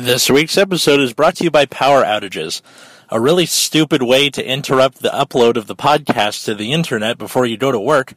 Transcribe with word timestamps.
This 0.00 0.30
week's 0.30 0.56
episode 0.56 1.00
is 1.00 1.12
brought 1.12 1.36
to 1.36 1.44
you 1.44 1.50
by 1.50 1.66
power 1.66 2.02
outages, 2.02 2.62
a 3.10 3.20
really 3.20 3.44
stupid 3.44 4.02
way 4.02 4.30
to 4.30 4.42
interrupt 4.42 5.02
the 5.02 5.10
upload 5.10 5.56
of 5.56 5.66
the 5.66 5.76
podcast 5.76 6.46
to 6.46 6.54
the 6.54 6.72
internet 6.72 7.18
before 7.18 7.44
you 7.44 7.58
go 7.58 7.70
to 7.70 7.78
work. 7.78 8.14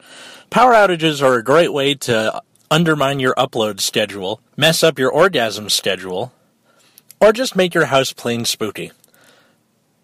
Power 0.50 0.72
outages 0.72 1.22
are 1.22 1.34
a 1.34 1.44
great 1.44 1.74
way 1.74 1.94
to 1.96 2.42
undermine 2.72 3.20
your 3.20 3.36
upload 3.36 3.82
schedule, 3.82 4.40
mess 4.56 4.82
up 4.82 4.98
your 4.98 5.12
orgasm 5.12 5.70
schedule, 5.70 6.32
or 7.20 7.34
just 7.34 7.54
make 7.54 7.74
your 7.74 7.88
house 7.88 8.13
plain 8.13 8.46
spooky. 8.46 8.94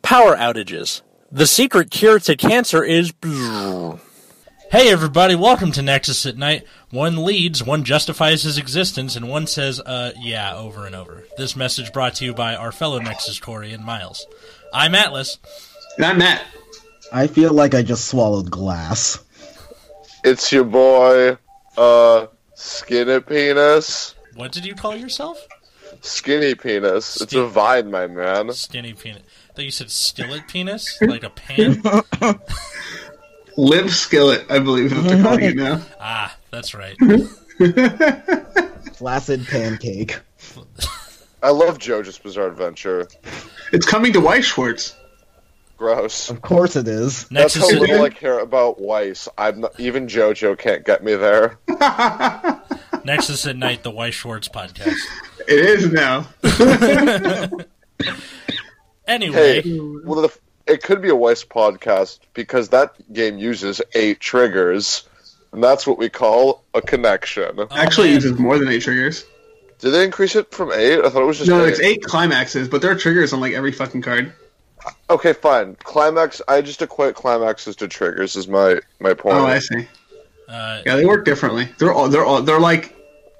Power 0.01 0.35
outages. 0.35 1.01
The 1.31 1.47
secret 1.47 1.91
cure 1.91 2.19
to 2.19 2.35
cancer 2.35 2.83
is. 2.83 3.13
Hey 4.71 4.91
everybody, 4.91 5.33
welcome 5.33 5.71
to 5.71 5.81
Nexus 5.81 6.27
at 6.27 6.37
Night. 6.37 6.63
One 6.91 7.25
leads, 7.25 7.63
one 7.63 7.83
justifies 7.83 8.43
his 8.43 8.59
existence, 8.59 9.15
and 9.15 9.27
one 9.27 9.47
says, 9.47 9.79
uh, 9.79 10.11
yeah, 10.15 10.55
over 10.55 10.85
and 10.85 10.95
over. 10.95 11.23
This 11.39 11.55
message 11.55 11.91
brought 11.91 12.13
to 12.15 12.25
you 12.25 12.35
by 12.35 12.53
our 12.53 12.71
fellow 12.71 12.99
Nexus 12.99 13.39
Corey 13.39 13.73
and 13.73 13.83
Miles. 13.83 14.27
I'm 14.71 14.93
Atlas. 14.93 15.39
And 15.97 16.05
I'm 16.05 16.19
Matt. 16.19 16.43
I 17.11 17.25
feel 17.25 17.51
like 17.51 17.73
I 17.73 17.81
just 17.81 18.05
swallowed 18.05 18.51
glass. 18.51 19.23
It's 20.23 20.51
your 20.51 20.65
boy, 20.65 21.39
uh, 21.75 22.27
Skinny 22.53 23.21
Penis. 23.21 24.13
What 24.35 24.51
did 24.51 24.67
you 24.67 24.75
call 24.75 24.95
yourself? 24.95 25.47
Skinny 26.01 26.53
Penis. 26.53 27.19
It's 27.19 27.33
a 27.33 27.47
vine, 27.47 27.89
my 27.89 28.05
man. 28.05 28.53
Skinny 28.53 28.93
penis. 28.93 29.23
I 29.49 29.53
thought 29.53 29.65
you 29.65 29.71
said 29.71 29.89
skillet 29.89 30.47
penis? 30.47 30.99
Like 31.01 31.23
a 31.23 31.31
pan? 31.31 31.81
Live 33.59 33.93
Skillet, 33.93 34.45
I 34.49 34.59
believe 34.59 34.85
is 34.85 34.93
what 34.93 35.03
they're 35.09 35.21
calling 35.21 35.43
it 35.43 35.55
now. 35.57 35.81
ah, 35.99 36.33
that's 36.49 36.73
right. 36.73 36.95
Flaccid 38.93 39.45
pancake. 39.47 40.17
I 41.43 41.49
love 41.49 41.77
JoJo's 41.77 42.17
Bizarre 42.19 42.47
Adventure. 42.47 43.09
It's 43.73 43.85
coming 43.85 44.13
to 44.13 44.21
Weiss 44.21 44.45
Schwarz. 44.45 44.95
Gross. 45.75 46.29
Of 46.29 46.41
course 46.41 46.77
it 46.77 46.87
is. 46.87 47.27
That's 47.27 47.55
how 47.55 47.67
little 47.67 48.01
I 48.01 48.09
care 48.11 48.39
about 48.39 48.79
Weiss. 48.79 49.27
I'm 49.37 49.59
not, 49.59 49.77
even 49.77 50.07
JoJo 50.07 50.57
can't 50.57 50.85
get 50.85 51.03
me 51.03 51.15
there. 51.15 51.59
Nexus 53.03 53.45
at 53.45 53.57
Night, 53.57 53.83
the 53.83 53.91
Weiss 53.91 54.13
Schwarz 54.13 54.47
podcast. 54.47 54.95
It 55.49 55.59
is 55.59 55.91
now. 55.91 56.27
Anyway, 59.05 59.61
Hey, 59.63 59.79
well, 59.79 60.21
the, 60.21 60.39
it 60.69 60.83
could 60.83 61.01
be 61.01 61.09
a 61.09 61.15
Weiss 61.15 61.43
podcast 61.43 62.19
because 62.33 62.69
that 62.69 62.93
game 63.11 63.37
uses 63.37 63.81
eight 63.93 64.19
triggers, 64.19 65.07
and 65.51 65.63
that's 65.63 65.85
what 65.87 65.97
we 65.97 66.09
call 66.09 66.63
a 66.73 66.81
connection. 66.81 67.51
oh, 67.57 67.67
Actually, 67.71 68.09
it 68.11 68.15
uses 68.15 68.37
more 68.39 68.57
than 68.59 68.67
eight 68.69 68.81
triggers. 68.83 69.25
Did 69.79 69.91
they 69.91 70.03
increase 70.03 70.35
it 70.35 70.51
from 70.51 70.71
eight? 70.73 70.99
I 70.99 71.09
thought 71.09 71.21
it 71.21 71.25
was 71.25 71.37
just 71.37 71.49
No, 71.49 71.63
eight. 71.65 71.69
it's 71.69 71.79
eight 71.79 72.03
climaxes, 72.03 72.67
but 72.67 72.81
there 72.81 72.91
are 72.91 72.95
triggers 72.95 73.31
on 73.33 73.39
like 73.39 73.53
every 73.53 73.71
fucking 73.71 74.01
card. 74.01 74.33
Okay, 75.09 75.33
fine. 75.33 75.75
Climax. 75.75 76.41
I 76.47 76.61
just 76.61 76.81
equate 76.81 77.15
climaxes 77.15 77.75
to 77.77 77.87
triggers. 77.87 78.35
Is 78.35 78.47
my 78.47 78.79
my 78.99 79.13
point. 79.13 79.37
Oh, 79.37 79.45
I 79.45 79.59
see. 79.59 79.87
uh, 80.47 80.81
Yeah, 80.85 80.95
they 80.95 81.05
work 81.05 81.25
differently. 81.25 81.67
They're 81.77 81.93
all 81.93 82.09
they're 82.09 82.25
all 82.25 82.41
they're 82.41 82.59
like 82.59 82.95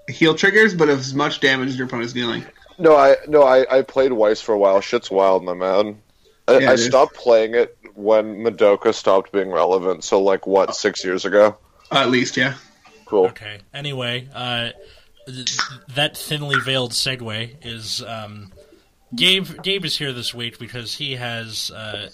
heal 0.09 0.33
triggers, 0.35 0.73
but 0.73 0.89
as 0.89 1.13
much 1.13 1.39
damage 1.39 1.69
as 1.69 1.77
your 1.77 1.87
opponent's 1.87 2.13
dealing. 2.13 2.43
No, 2.77 2.95
I 2.95 3.17
no, 3.27 3.43
I, 3.43 3.79
I 3.79 3.81
played 3.81 4.11
Weiss 4.13 4.39
for 4.41 4.53
a 4.53 4.57
while. 4.57 4.79
Shit's 4.81 5.11
wild, 5.11 5.43
my 5.43 5.53
man. 5.53 6.01
I, 6.49 6.59
Yeah, 6.59 6.71
I 6.71 6.75
stopped 6.75 7.15
playing 7.15 7.55
it 7.55 7.77
when 7.95 8.37
Madoka 8.37 8.93
stopped 8.93 9.31
being 9.31 9.51
relevant. 9.51 10.03
So, 10.03 10.21
like, 10.21 10.47
what, 10.47 10.75
six 10.75 11.03
years 11.03 11.25
ago? 11.25 11.57
Uh, 11.91 11.99
at 11.99 12.09
least, 12.09 12.37
yeah. 12.37 12.55
Cool. 13.05 13.25
okay. 13.27 13.59
Anyway, 13.73 14.29
uh, 14.33 14.69
th- 15.25 15.57
that 15.95 16.15
thinly 16.15 16.59
veiled 16.59 16.91
segue 16.91 17.55
is 17.63 18.03
um, 18.03 18.51
Gabe. 19.15 19.47
Gabe 19.63 19.85
is 19.85 19.97
here 19.97 20.13
this 20.13 20.33
week 20.33 20.59
because 20.59 20.95
he 20.95 21.15
has 21.15 21.71
uh, 21.71 22.09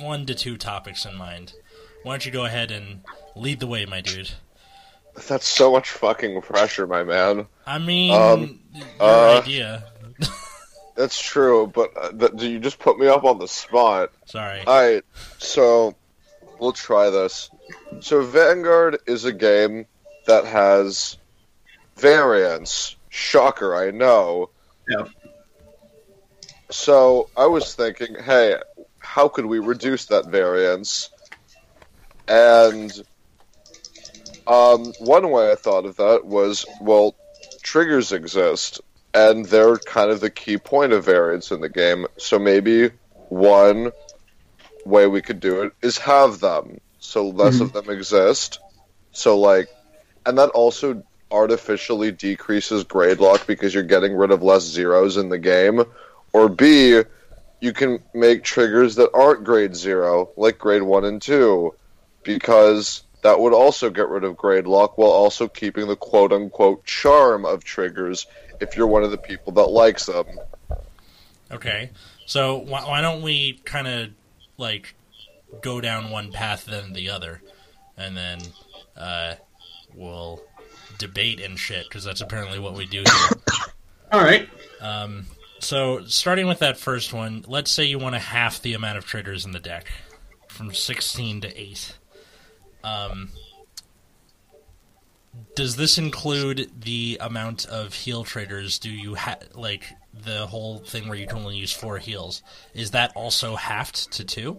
one 0.00 0.26
to 0.26 0.34
two 0.34 0.56
topics 0.56 1.04
in 1.04 1.16
mind. 1.16 1.52
Why 2.02 2.14
don't 2.14 2.26
you 2.26 2.32
go 2.32 2.44
ahead 2.44 2.72
and 2.72 3.02
lead 3.36 3.60
the 3.60 3.68
way, 3.68 3.86
my 3.86 4.00
dude? 4.00 4.30
That's 5.28 5.46
so 5.46 5.70
much 5.70 5.90
fucking 5.90 6.40
pressure, 6.42 6.86
my 6.86 7.04
man. 7.04 7.46
I 7.66 7.78
mean, 7.78 8.12
Um, 8.12 8.60
your 8.74 8.86
uh, 8.98 9.40
idea. 9.40 9.91
That's 10.94 11.20
true, 11.20 11.66
but 11.66 11.90
uh, 11.96 12.12
th- 12.12 12.42
you 12.42 12.58
just 12.58 12.78
put 12.78 12.98
me 12.98 13.06
up 13.06 13.24
on 13.24 13.38
the 13.38 13.48
spot. 13.48 14.10
Sorry. 14.26 14.60
Alright, 14.60 15.04
so 15.38 15.94
we'll 16.58 16.72
try 16.72 17.10
this. 17.10 17.50
So, 18.00 18.22
Vanguard 18.22 18.98
is 19.06 19.24
a 19.24 19.32
game 19.32 19.86
that 20.26 20.44
has 20.44 21.16
variants. 21.96 22.96
Shocker, 23.08 23.74
I 23.74 23.90
know. 23.90 24.50
Yep. 24.88 25.08
So 26.70 27.28
I 27.36 27.46
was 27.46 27.74
thinking, 27.74 28.16
hey, 28.22 28.56
how 28.98 29.28
could 29.28 29.44
we 29.44 29.58
reduce 29.58 30.06
that 30.06 30.26
variance? 30.26 31.10
And 32.26 32.90
um, 34.46 34.92
one 34.98 35.30
way 35.30 35.50
I 35.50 35.54
thought 35.54 35.84
of 35.84 35.96
that 35.96 36.24
was, 36.24 36.64
well, 36.80 37.14
triggers 37.62 38.12
exist, 38.12 38.80
and 39.14 39.44
they're 39.44 39.76
kind 39.76 40.10
of 40.10 40.20
the 40.20 40.30
key 40.30 40.58
point 40.58 40.92
of 40.92 41.04
variance 41.04 41.50
in 41.50 41.60
the 41.60 41.68
game. 41.68 42.06
So 42.16 42.38
maybe 42.38 42.90
one 43.28 43.92
way 44.84 45.06
we 45.06 45.22
could 45.22 45.40
do 45.40 45.62
it 45.62 45.72
is 45.82 45.98
have 45.98 46.40
them, 46.40 46.80
so 46.98 47.28
less 47.28 47.60
of 47.60 47.72
mm-hmm. 47.72 47.86
them 47.86 47.96
exist. 47.96 48.58
So 49.12 49.38
like, 49.38 49.68
and 50.24 50.38
that 50.38 50.50
also 50.50 51.02
artificially 51.30 52.12
decreases 52.12 52.84
grade 52.84 53.18
lock 53.18 53.46
because 53.46 53.74
you're 53.74 53.82
getting 53.82 54.14
rid 54.14 54.30
of 54.30 54.42
less 54.42 54.62
zeros 54.62 55.16
in 55.16 55.28
the 55.28 55.38
game. 55.38 55.84
Or 56.32 56.48
B, 56.48 57.02
you 57.60 57.72
can 57.72 58.02
make 58.14 58.42
triggers 58.42 58.96
that 58.96 59.10
aren't 59.14 59.44
grade 59.44 59.74
zero, 59.74 60.30
like 60.36 60.58
grade 60.58 60.82
one 60.82 61.04
and 61.04 61.20
two, 61.20 61.74
because 62.22 63.02
that 63.22 63.38
would 63.38 63.52
also 63.52 63.90
get 63.90 64.08
rid 64.08 64.24
of 64.24 64.36
grade 64.36 64.66
lock 64.66 64.98
while 64.98 65.10
also 65.10 65.48
keeping 65.48 65.86
the 65.86 65.96
quote 65.96 66.32
unquote 66.32 66.84
charm 66.84 67.44
of 67.44 67.64
triggers 67.64 68.26
if 68.62 68.76
you're 68.76 68.86
one 68.86 69.02
of 69.02 69.10
the 69.10 69.18
people 69.18 69.52
that 69.52 69.66
likes 69.66 70.06
them. 70.06 70.26
Okay, 71.50 71.90
so 72.24 72.58
why, 72.58 72.82
why 72.84 73.00
don't 73.00 73.22
we 73.22 73.60
kind 73.64 73.86
of 73.86 74.10
like 74.56 74.94
go 75.60 75.80
down 75.80 76.10
one 76.10 76.32
path 76.32 76.64
then 76.64 76.92
the 76.92 77.10
other, 77.10 77.42
and 77.96 78.16
then 78.16 78.38
uh, 78.96 79.34
we'll 79.94 80.40
debate 80.98 81.40
and 81.40 81.58
shit 81.58 81.84
because 81.88 82.04
that's 82.04 82.20
apparently 82.20 82.58
what 82.58 82.74
we 82.74 82.86
do 82.86 82.98
here. 83.04 83.40
All 84.12 84.22
right. 84.22 84.48
um, 84.80 85.26
so 85.58 86.04
starting 86.06 86.46
with 86.46 86.60
that 86.60 86.78
first 86.78 87.12
one, 87.12 87.44
let's 87.46 87.70
say 87.70 87.84
you 87.84 87.98
want 87.98 88.14
to 88.14 88.18
half 88.18 88.62
the 88.62 88.74
amount 88.74 88.98
of 88.98 89.04
triggers 89.04 89.44
in 89.44 89.52
the 89.52 89.60
deck 89.60 89.86
from 90.48 90.72
sixteen 90.72 91.40
to 91.42 91.60
eight. 91.60 91.96
Um, 92.84 93.30
does 95.54 95.76
this 95.76 95.98
include 95.98 96.70
the 96.80 97.18
amount 97.20 97.66
of 97.66 97.94
heal 97.94 98.24
traders? 98.24 98.78
Do 98.78 98.90
you 98.90 99.14
ha- 99.14 99.38
like 99.54 99.84
the 100.12 100.46
whole 100.46 100.78
thing 100.78 101.08
where 101.08 101.18
you 101.18 101.26
can 101.26 101.38
only 101.38 101.56
use 101.56 101.72
four 101.72 101.98
heals? 101.98 102.42
Is 102.74 102.90
that 102.92 103.12
also 103.14 103.56
halved 103.56 104.12
to 104.12 104.24
two? 104.24 104.58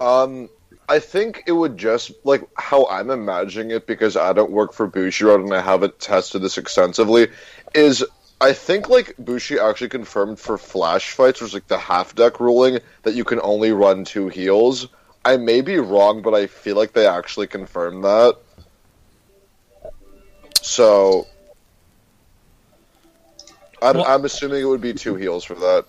Um, 0.00 0.48
I 0.88 0.98
think 0.98 1.44
it 1.46 1.52
would 1.52 1.78
just 1.78 2.12
like 2.24 2.42
how 2.56 2.86
I'm 2.86 3.10
imagining 3.10 3.70
it 3.70 3.86
because 3.86 4.16
I 4.16 4.32
don't 4.32 4.50
work 4.50 4.72
for 4.72 4.88
Bushiroad 4.88 5.42
and 5.42 5.54
I 5.54 5.60
haven't 5.60 5.98
tested 5.98 6.42
this 6.42 6.58
extensively. 6.58 7.28
Is 7.74 8.04
I 8.40 8.52
think 8.52 8.88
like 8.88 9.14
Bushi 9.18 9.58
actually 9.58 9.88
confirmed 9.88 10.38
for 10.38 10.58
flash 10.58 11.12
fights, 11.12 11.40
was 11.40 11.54
like 11.54 11.68
the 11.68 11.78
half 11.78 12.14
deck 12.14 12.40
ruling 12.40 12.80
that 13.02 13.14
you 13.14 13.24
can 13.24 13.40
only 13.42 13.72
run 13.72 14.04
two 14.04 14.28
heals. 14.28 14.88
I 15.24 15.38
may 15.38 15.62
be 15.62 15.78
wrong, 15.78 16.20
but 16.20 16.34
I 16.34 16.46
feel 16.46 16.76
like 16.76 16.92
they 16.92 17.06
actually 17.06 17.46
confirmed 17.46 18.04
that. 18.04 18.36
So, 20.64 21.26
I'm, 23.82 23.96
Well- 23.96 24.06
I'm 24.08 24.24
assuming 24.24 24.62
it 24.62 24.64
would 24.64 24.80
be 24.80 24.94
two 24.94 25.14
heals 25.14 25.44
for 25.44 25.54
that. 25.56 25.84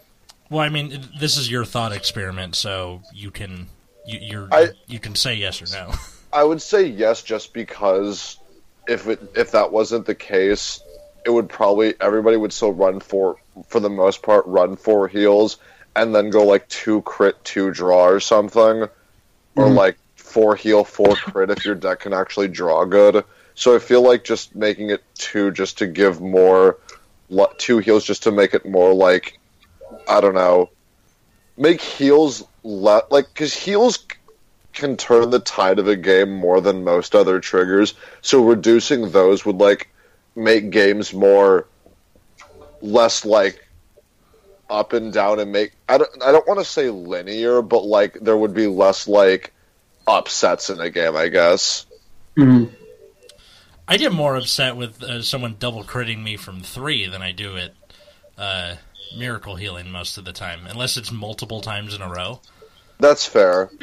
Well, 0.50 0.60
I 0.60 0.69
mean, 0.69 1.01
this 1.18 1.38
is 1.38 1.50
your 1.50 1.63
thought 1.63 1.94
experiment, 1.94 2.56
so 2.56 3.01
you 3.13 3.31
can 3.31 3.68
you, 4.06 4.19
you're 4.22 4.48
I- 4.51 4.74
you 4.86 5.00
can 5.00 5.16
say 5.16 5.33
yes 5.36 5.62
or 5.62 5.75
no. 5.75 5.94
I 6.33 6.44
would 6.44 6.62
say 6.62 6.86
yes, 6.86 7.24
just 7.24 7.54
because 7.54 8.38
if 8.88 9.07
it 9.07 9.19
if 9.36 9.51
that 9.51 9.72
wasn't 9.72 10.06
the 10.06 10.13
case, 10.13 10.81
it 11.25 11.30
would 11.31 11.48
probably 11.50 11.95
everybody 12.01 12.36
would 12.38 12.51
still 12.54 12.74
run 12.74 13.00
for 13.00 13.38
for 13.68 13.80
the 13.80 13.89
most 13.89 14.21
part 14.21 14.45
run 14.45 14.75
four 14.75 15.07
heals 15.07 15.57
and 15.95 16.13
then 16.13 16.30
go 16.30 16.44
like 16.45 16.68
two 16.68 17.01
crit 17.04 17.42
two 17.45 17.71
draw 17.71 18.06
or 18.06 18.19
something, 18.19 18.83
or 19.56 19.66
Mhm. 19.68 19.75
like 19.75 19.98
four 20.16 20.56
heal 20.57 20.83
four 20.83 21.16
crit 21.16 21.50
if 21.50 21.66
your 21.66 21.75
deck 21.75 22.01
can 22.01 22.13
actually 22.13 22.50
draw 22.50 22.83
good. 22.86 23.24
So 23.56 23.75
I 23.75 23.80
feel 23.80 24.02
like 24.02 24.24
just 24.24 24.56
making 24.56 24.90
it 24.90 25.04
two 25.16 25.52
just 25.52 25.78
to 25.80 25.88
give 25.88 26.22
more 26.22 26.78
two 27.57 27.80
heals, 27.80 28.04
just 28.04 28.24
to 28.24 28.31
make 28.31 28.54
it 28.54 28.66
more 28.66 28.94
like 28.94 29.40
I 30.07 30.22
don't 30.22 30.36
know, 30.36 30.69
make 31.57 31.81
heals 31.81 32.44
le- 32.63 33.04
like 33.10 33.28
because 33.34 33.54
heals 33.54 34.06
can 34.74 34.98
turn 34.98 35.30
the 35.30 35.40
tide 35.40 35.80
of 35.80 35.88
a 35.88 35.96
game 35.96 36.31
more 36.36 36.60
than 36.60 36.84
most 36.84 37.16
other 37.16 37.40
triggers. 37.40 37.94
So 38.22 38.44
reducing 38.44 39.12
those 39.12 39.46
would 39.46 39.57
like 39.57 39.90
make 40.36 40.69
games 40.69 41.13
more 41.13 41.66
less 42.81 43.24
like 43.24 43.66
up 44.69 44.94
and 44.94 45.13
down 45.13 45.40
and 45.40 45.52
make 45.52 45.72
I 45.88 45.98
don't 45.98 46.10
I 46.22 46.31
don't 46.31 46.48
want 46.48 46.60
to 46.60 46.66
say 46.66 46.90
linear, 46.90 47.62
but 47.62 47.86
like 47.86 48.19
there 48.19 48.36
would 48.36 48.54
be 48.54 48.68
less 48.68 49.07
like 49.07 49.54
upsets 50.07 50.69
in 50.69 50.80
a 50.80 50.90
game, 50.90 51.16
I 51.16 51.30
guess. 51.30 51.86
Mhm. 52.38 52.69
I 53.88 53.98
get 53.98 54.12
more 54.12 54.36
upset 54.36 54.76
with 54.76 55.04
uh, 55.04 55.22
someone 55.22 55.56
double 55.60 55.84
critting 55.84 56.24
me 56.24 56.38
from 56.38 56.62
three 56.62 57.08
than 57.08 57.22
I 57.22 57.32
do 57.32 57.58
at 57.58 57.74
uh, 58.38 58.76
miracle 59.16 59.56
healing 59.56 59.92
most 59.92 60.18
of 60.18 60.26
the 60.26 60.34
time, 60.34 60.62
unless 60.68 60.98
it's 60.98 61.12
multiple 61.12 61.62
times 61.62 61.94
in 61.94 62.02
a 62.02 62.10
row. 62.10 62.42
That's 63.00 63.26
fair. 63.26 63.70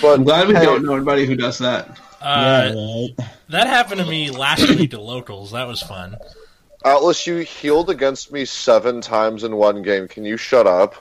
but 0.00 0.14
I'm 0.14 0.24
glad 0.24 0.48
we 0.48 0.54
hey, 0.54 0.64
don't 0.64 0.84
know 0.84 0.94
anybody 0.94 1.26
who 1.26 1.36
does 1.36 1.58
that. 1.58 1.98
Uh, 2.20 2.72
yeah, 2.74 2.74
right. 2.74 3.30
That 3.48 3.66
happened 3.66 4.00
to 4.00 4.06
me 4.06 4.30
last 4.30 4.68
week 4.68 4.90
to 4.90 5.00
locals. 5.00 5.52
That 5.52 5.66
was 5.66 5.82
fun. 5.82 6.16
Atlas, 6.84 7.26
you 7.26 7.38
healed 7.38 7.90
against 7.90 8.32
me 8.32 8.44
seven 8.44 9.00
times 9.00 9.44
in 9.44 9.56
one 9.56 9.82
game. 9.82 10.08
Can 10.08 10.24
you 10.24 10.36
shut 10.36 10.66
up? 10.66 10.94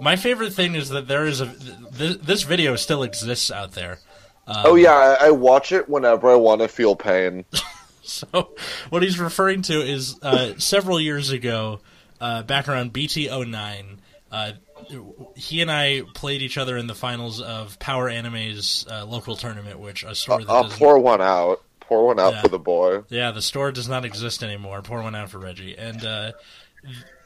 My 0.00 0.16
favorite 0.16 0.52
thing 0.52 0.74
is 0.74 0.88
that 0.90 1.08
there 1.08 1.24
is 1.24 1.40
a 1.40 1.46
th- 1.46 2.20
this 2.20 2.42
video 2.42 2.76
still 2.76 3.02
exists 3.02 3.50
out 3.50 3.72
there. 3.72 3.98
Um, 4.46 4.56
oh 4.64 4.74
yeah, 4.74 4.92
I, 4.92 5.28
I 5.28 5.30
watch 5.30 5.72
it 5.72 5.88
whenever 5.88 6.30
I 6.30 6.34
want 6.36 6.60
to 6.60 6.68
feel 6.68 6.96
pain. 6.96 7.44
So 8.06 8.50
what 8.90 9.02
he's 9.02 9.18
referring 9.18 9.62
to 9.62 9.80
is 9.80 10.18
uh, 10.20 10.58
several 10.58 11.00
years 11.00 11.30
ago, 11.30 11.80
uh, 12.20 12.42
back 12.42 12.68
around 12.68 12.92
BT 12.92 13.30
09, 13.30 13.98
uh, 14.30 14.52
he 15.34 15.62
and 15.62 15.70
I 15.72 16.02
played 16.14 16.42
each 16.42 16.58
other 16.58 16.76
in 16.76 16.86
the 16.86 16.94
finals 16.94 17.40
of 17.40 17.78
Power 17.78 18.10
Anime's 18.10 18.84
uh, 18.90 19.06
local 19.06 19.36
tournament, 19.36 19.78
which 19.78 20.04
a 20.04 20.14
store 20.14 20.40
that 20.40 20.50
I'll 20.50 20.68
pour 20.68 20.98
one 20.98 21.22
out. 21.22 21.62
Pour 21.80 22.06
one 22.06 22.20
out 22.20 22.34
Yeah. 22.34 22.42
for 22.42 22.48
the 22.48 22.58
boy. 22.58 23.04
Yeah, 23.08 23.30
the 23.30 23.40
store 23.40 23.72
does 23.72 23.88
not 23.88 24.04
exist 24.04 24.42
anymore. 24.42 24.82
Pour 24.82 25.02
one 25.02 25.14
out 25.14 25.30
for 25.30 25.38
Reggie. 25.38 25.74
And 25.78 26.04
uh, 26.04 26.32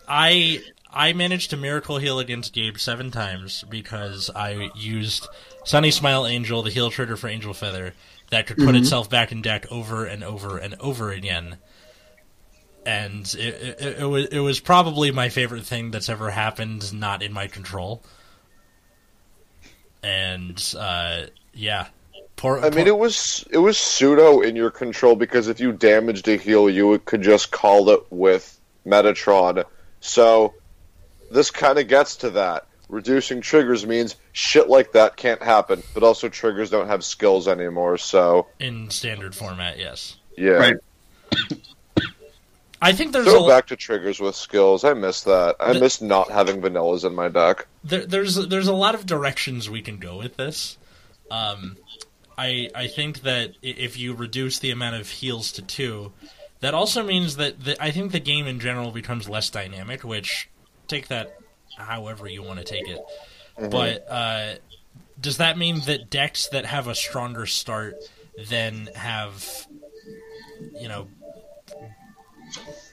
I 0.09 0.63
I 0.93 1.13
managed 1.13 1.51
to 1.51 1.57
miracle 1.57 1.99
heal 1.99 2.19
against 2.19 2.53
Gabe 2.53 2.79
seven 2.79 3.11
times 3.11 3.65
because 3.69 4.31
I 4.35 4.71
used 4.75 5.29
Sunny 5.65 5.91
Smile 5.91 6.27
Angel, 6.27 6.63
the 6.63 6.71
heal 6.71 6.91
trigger 6.91 7.17
for 7.17 7.29
Angel 7.29 7.53
Feather, 7.53 7.93
that 8.31 8.47
could 8.47 8.57
put 8.57 8.75
itself 8.75 9.11
back 9.11 9.33
in 9.33 9.43
deck 9.43 9.71
over 9.71 10.07
and 10.07 10.25
over 10.25 10.59
and 10.59 10.75
over 10.81 11.11
again. 11.11 11.59
And 12.87 13.27
it, 13.39 13.81
it, 13.81 13.99
it 14.01 14.07
was 14.07 14.27
it 14.27 14.39
was 14.39 14.61
probably 14.61 15.11
my 15.11 15.29
favorite 15.29 15.65
thing 15.65 15.91
that's 15.91 16.09
ever 16.09 16.31
happened, 16.31 16.93
not 16.99 17.23
in 17.23 17.33
my 17.33 17.47
control. 17.47 18.03
And 20.03 20.63
uh, 20.79 21.25
yeah, 21.53 21.89
poor. 22.37 22.61
I 22.61 22.71
mean, 22.71 22.87
it 22.87 22.97
was 22.97 23.45
it 23.51 23.59
was 23.59 23.77
pseudo 23.77 24.41
in 24.41 24.57
your 24.57 24.71
control 24.71 25.17
because 25.17 25.49
if 25.49 25.61
you 25.61 25.73
damaged 25.73 26.29
a 26.29 26.37
heal, 26.37 26.71
you 26.71 26.99
could 27.01 27.21
just 27.21 27.51
call 27.51 27.91
it 27.91 28.07
with 28.11 28.59
Metatron. 28.87 29.65
So 30.01 30.55
this 31.31 31.51
kind 31.51 31.79
of 31.79 31.89
gets 31.89 32.17
to 32.17 32.31
that. 32.31 32.67
Reducing 32.89 33.43
triggers 33.43 33.87
means 33.87 34.17
shit 34.33 34.69
like 34.71 34.93
that 34.93 35.17
can't 35.17 35.43
happen, 35.43 35.83
but 35.93 36.03
also 36.03 36.29
triggers 36.31 36.71
don't 36.71 36.87
have 36.87 37.05
skills 37.05 37.47
anymore. 37.47 37.99
So 37.99 38.47
in 38.59 38.89
standard 38.91 39.35
format, 39.35 39.79
yes. 39.79 40.17
yeah, 40.37 40.53
Right. 40.53 40.77
I 42.81 42.93
think 42.93 43.13
there's 43.13 43.27
Throw 43.27 43.45
a 43.45 43.49
back 43.49 43.67
to 43.67 43.77
triggers 43.77 44.21
with 44.21 44.37
skills. 44.37 44.85
I 44.85 44.95
miss 44.95 45.23
that. 45.25 45.57
I 45.59 45.73
The- 45.73 45.81
miss 45.81 46.01
not 46.01 46.31
having 46.31 46.61
vanillas 46.63 47.05
in 47.05 47.15
my 47.15 47.29
deck. 47.29 47.67
there, 47.83 48.07
there's 48.07 48.37
there's 48.37 48.69
a 48.69 48.73
lot 48.73 48.95
of 48.95 49.05
directions 49.05 49.69
we 49.69 49.83
can 49.83 49.99
go 49.99 50.17
with 50.17 50.37
this. 50.37 50.79
Um, 51.31 51.77
I 52.39 52.71
I 52.75 52.87
think 52.87 53.23
that 53.23 53.55
if 53.63 53.99
you 53.99 54.15
reduce 54.15 54.61
the 54.61 54.71
amount 54.71 54.95
of 54.95 55.09
heals 55.11 55.51
to 55.53 55.63
two, 55.63 56.13
that 56.61 56.75
also 56.75 57.03
means 57.03 57.37
that 57.37 57.65
the, 57.65 57.83
I 57.83 57.91
think 57.91 58.13
the 58.13 58.21
game 58.21 58.47
in 58.47 58.61
general 58.61 58.91
becomes 58.91 59.29
less 59.29 59.51
dynamic. 59.51 60.05
Which 60.05 60.49
take 60.87 61.09
that 61.09 61.37
however 61.77 62.29
you 62.29 62.43
want 62.43 62.59
to 62.59 62.65
take 62.65 62.89
it, 62.89 63.01
but 63.71 64.07
uh, 64.11 64.55
does 65.21 65.37
that 65.39 65.57
mean 65.59 65.81
that 65.87 66.11
decks 66.11 66.49
that 66.49 66.65
have 66.67 66.87
a 66.89 66.95
stronger 66.95 67.47
start 67.47 67.97
then 68.49 68.89
have 68.95 69.67
you 70.81 70.89
know 70.89 71.09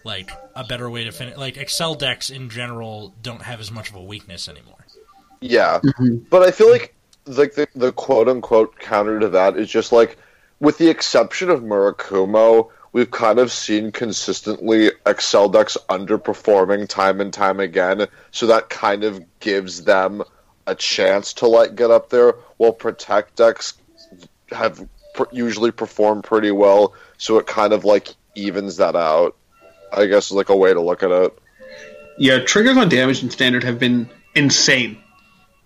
like 0.03 0.29
a 0.55 0.63
better 0.63 0.89
way 0.89 1.03
to 1.03 1.11
finish 1.11 1.37
like 1.37 1.55
Accel 1.55 1.97
decks 1.97 2.29
in 2.29 2.49
general 2.49 3.13
don't 3.21 3.41
have 3.41 3.59
as 3.59 3.71
much 3.71 3.89
of 3.89 3.95
a 3.95 4.03
weakness 4.03 4.47
anymore 4.49 4.85
Yeah, 5.41 5.79
Mhm. 5.83 6.25
but 6.29 6.43
I 6.43 6.51
feel 6.51 6.69
like 6.71 6.93
like 7.27 7.53
the, 7.55 7.67
the 7.75 7.91
quote 7.91 8.27
unquote 8.27 8.77
counter 8.79 9.19
to 9.19 9.29
that 9.29 9.57
is 9.57 9.69
just 9.69 9.91
like, 9.91 10.17
with 10.59 10.77
the 10.77 10.89
exception 10.89 11.49
of 11.49 11.61
Murakumo, 11.61 12.69
we've 12.95 13.11
kind 13.11 13.39
of 13.39 13.51
seen 13.51 13.91
consistently 13.91 14.89
Accel 15.05 15.51
decks 15.51 15.77
underperforming 15.89 16.87
time 16.87 17.19
and 17.19 17.33
time 17.33 17.59
again. 17.59 18.07
So 18.31 18.47
that 18.47 18.69
kind 18.69 19.03
of 19.03 19.21
gives 19.41 19.83
them 19.83 20.23
a 20.65 20.75
chance 20.75 21.33
to 21.33 21.47
like 21.47 21.75
get 21.75 21.91
up 21.91 22.09
there. 22.09 22.35
While 22.55 22.71
Protect 22.71 23.35
decks 23.35 23.73
have 24.49 24.87
pr- 25.13 25.23
usually 25.33 25.71
performed 25.71 26.23
pretty 26.23 26.51
well, 26.51 26.93
so 27.17 27.37
it 27.37 27.47
kind 27.47 27.73
of 27.73 27.83
like 27.83 28.15
evens 28.33 28.77
that 28.77 28.95
out. 28.95 29.35
I 29.91 30.05
guess 30.05 30.27
is 30.27 30.31
like 30.31 30.47
a 30.47 30.55
way 30.55 30.73
to 30.73 30.79
look 30.79 31.03
at 31.03 31.11
it. 31.11 31.37
Yeah, 32.17 32.39
triggers 32.39 32.77
on 32.77 32.87
damage 32.87 33.21
in 33.21 33.29
standard 33.29 33.65
have 33.65 33.77
been 33.77 34.09
insane. 34.35 35.03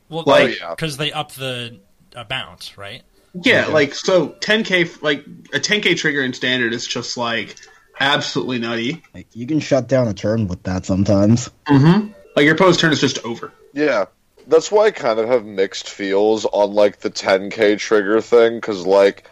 well 0.10 0.24
Like- 0.26 0.58
because 0.72 0.98
they 0.98 1.12
up 1.12 1.34
the 1.34 1.80
uh, 2.16 2.24
amount 2.28 2.74
right 2.76 3.04
Yeah, 3.34 3.68
like 3.68 3.94
so 3.94 4.30
10k 4.30 5.02
like 5.02 5.26
a 5.54 5.60
10k 5.60 5.98
trigger 5.98 6.22
in 6.22 6.34
standard 6.34 6.74
is 6.74 6.88
just 6.88 7.18
like 7.18 7.56
absolutely 8.00 8.60
nutty. 8.60 9.04
Like, 9.14 9.28
you 9.34 9.46
can 9.46 9.60
shut 9.60 9.88
down 9.88 10.08
a 10.08 10.14
turn 10.14 10.48
with 10.48 10.64
that 10.64 10.86
sometimes. 10.86 11.50
Mm-hmm. 11.68 12.12
Like 12.36 12.46
your 12.46 12.56
opposed 12.56 12.80
turn 12.80 12.92
is 12.92 13.02
just 13.02 13.24
over. 13.26 13.52
Yeah, 13.74 14.06
that's 14.48 14.72
why 14.72 14.86
I 14.86 14.92
kind 14.92 15.20
of 15.20 15.28
have 15.28 15.46
mixed 15.46 15.90
feels 15.90 16.46
on 16.46 16.74
like 16.74 17.00
the 17.00 17.10
10k 17.12 17.78
trigger 17.78 18.22
thing 18.22 18.56
because 18.56 18.86
like 18.86 19.30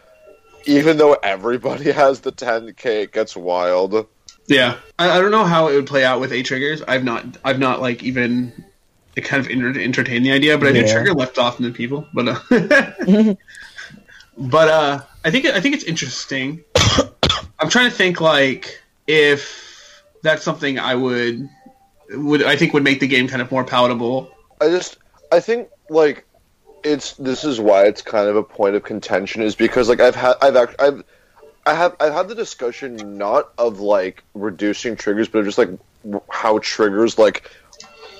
even 0.66 0.98
though 0.98 1.14
everybody 1.14 1.92
has 1.92 2.20
the 2.22 2.32
10k, 2.32 2.86
it 3.04 3.12
gets 3.14 3.36
wild. 3.36 4.08
Yeah, 4.48 4.78
I, 4.98 5.10
I 5.18 5.22
don't 5.22 5.32
know 5.32 5.44
how 5.46 5.68
it 5.68 5.76
would 5.76 5.88
play 5.88 6.06
out 6.06 6.20
with 6.22 6.32
a 6.32 6.44
triggers. 6.44 6.82
I've 6.88 7.04
not, 7.04 7.26
I've 7.44 7.60
not 7.60 7.82
like 7.82 8.04
even 8.04 8.66
it 9.16 9.22
kind 9.26 9.44
of 9.44 9.52
enter- 9.52 9.80
entertained 9.80 10.26
the 10.26 10.32
idea, 10.32 10.58
but 10.58 10.68
I 10.68 10.72
think 10.74 10.88
Yeah. 10.88 10.94
trigger 10.94 11.14
left 11.14 11.38
off 11.38 11.58
than 11.58 11.74
people. 11.74 12.08
But 12.14 12.28
uh, 12.30 12.40
but 14.38 14.68
uh, 14.68 15.02
I 15.26 15.32
think 15.32 15.46
I 15.46 15.60
think 15.60 15.76
it's 15.76 15.84
interesting. 15.84 16.64
I'm 17.60 17.70
trying 17.70 17.90
to 17.90 17.96
think 17.96 18.22
like 18.22 18.82
if 19.08 20.04
that's 20.22 20.44
something 20.44 20.80
I 20.80 20.96
would 20.96 21.50
would 22.12 22.44
I 22.44 22.56
think 22.56 22.74
would 22.74 22.84
make 22.84 23.00
the 23.00 23.08
game 23.08 23.28
kind 23.28 23.42
of 23.42 23.52
more 23.52 23.64
palatable. 23.64 24.32
I 24.62 24.70
just 24.70 24.98
I 25.32 25.40
think 25.40 25.70
like 25.90 26.26
it's 26.84 27.14
this 27.14 27.44
is 27.44 27.60
why 27.60 27.86
it's 27.86 28.02
kind 28.02 28.30
of 28.30 28.36
a 28.36 28.44
point 28.44 28.76
of 28.76 28.84
contention 28.84 29.42
is 29.42 29.56
because 29.56 29.90
like 29.90 30.00
I've 30.00 30.16
had 30.16 30.36
I've 30.42 30.56
act, 30.56 30.76
I've 30.80 31.04
I 31.66 31.74
have 31.74 31.96
I've 32.00 32.14
had 32.14 32.28
the 32.28 32.36
discussion 32.36 33.18
not 33.18 33.52
of 33.58 33.80
like 33.80 34.24
reducing 34.34 34.96
triggers 34.96 35.28
but 35.28 35.44
just 35.44 35.58
like 35.58 35.70
how 36.30 36.60
triggers 36.60 37.18
like 37.18 37.50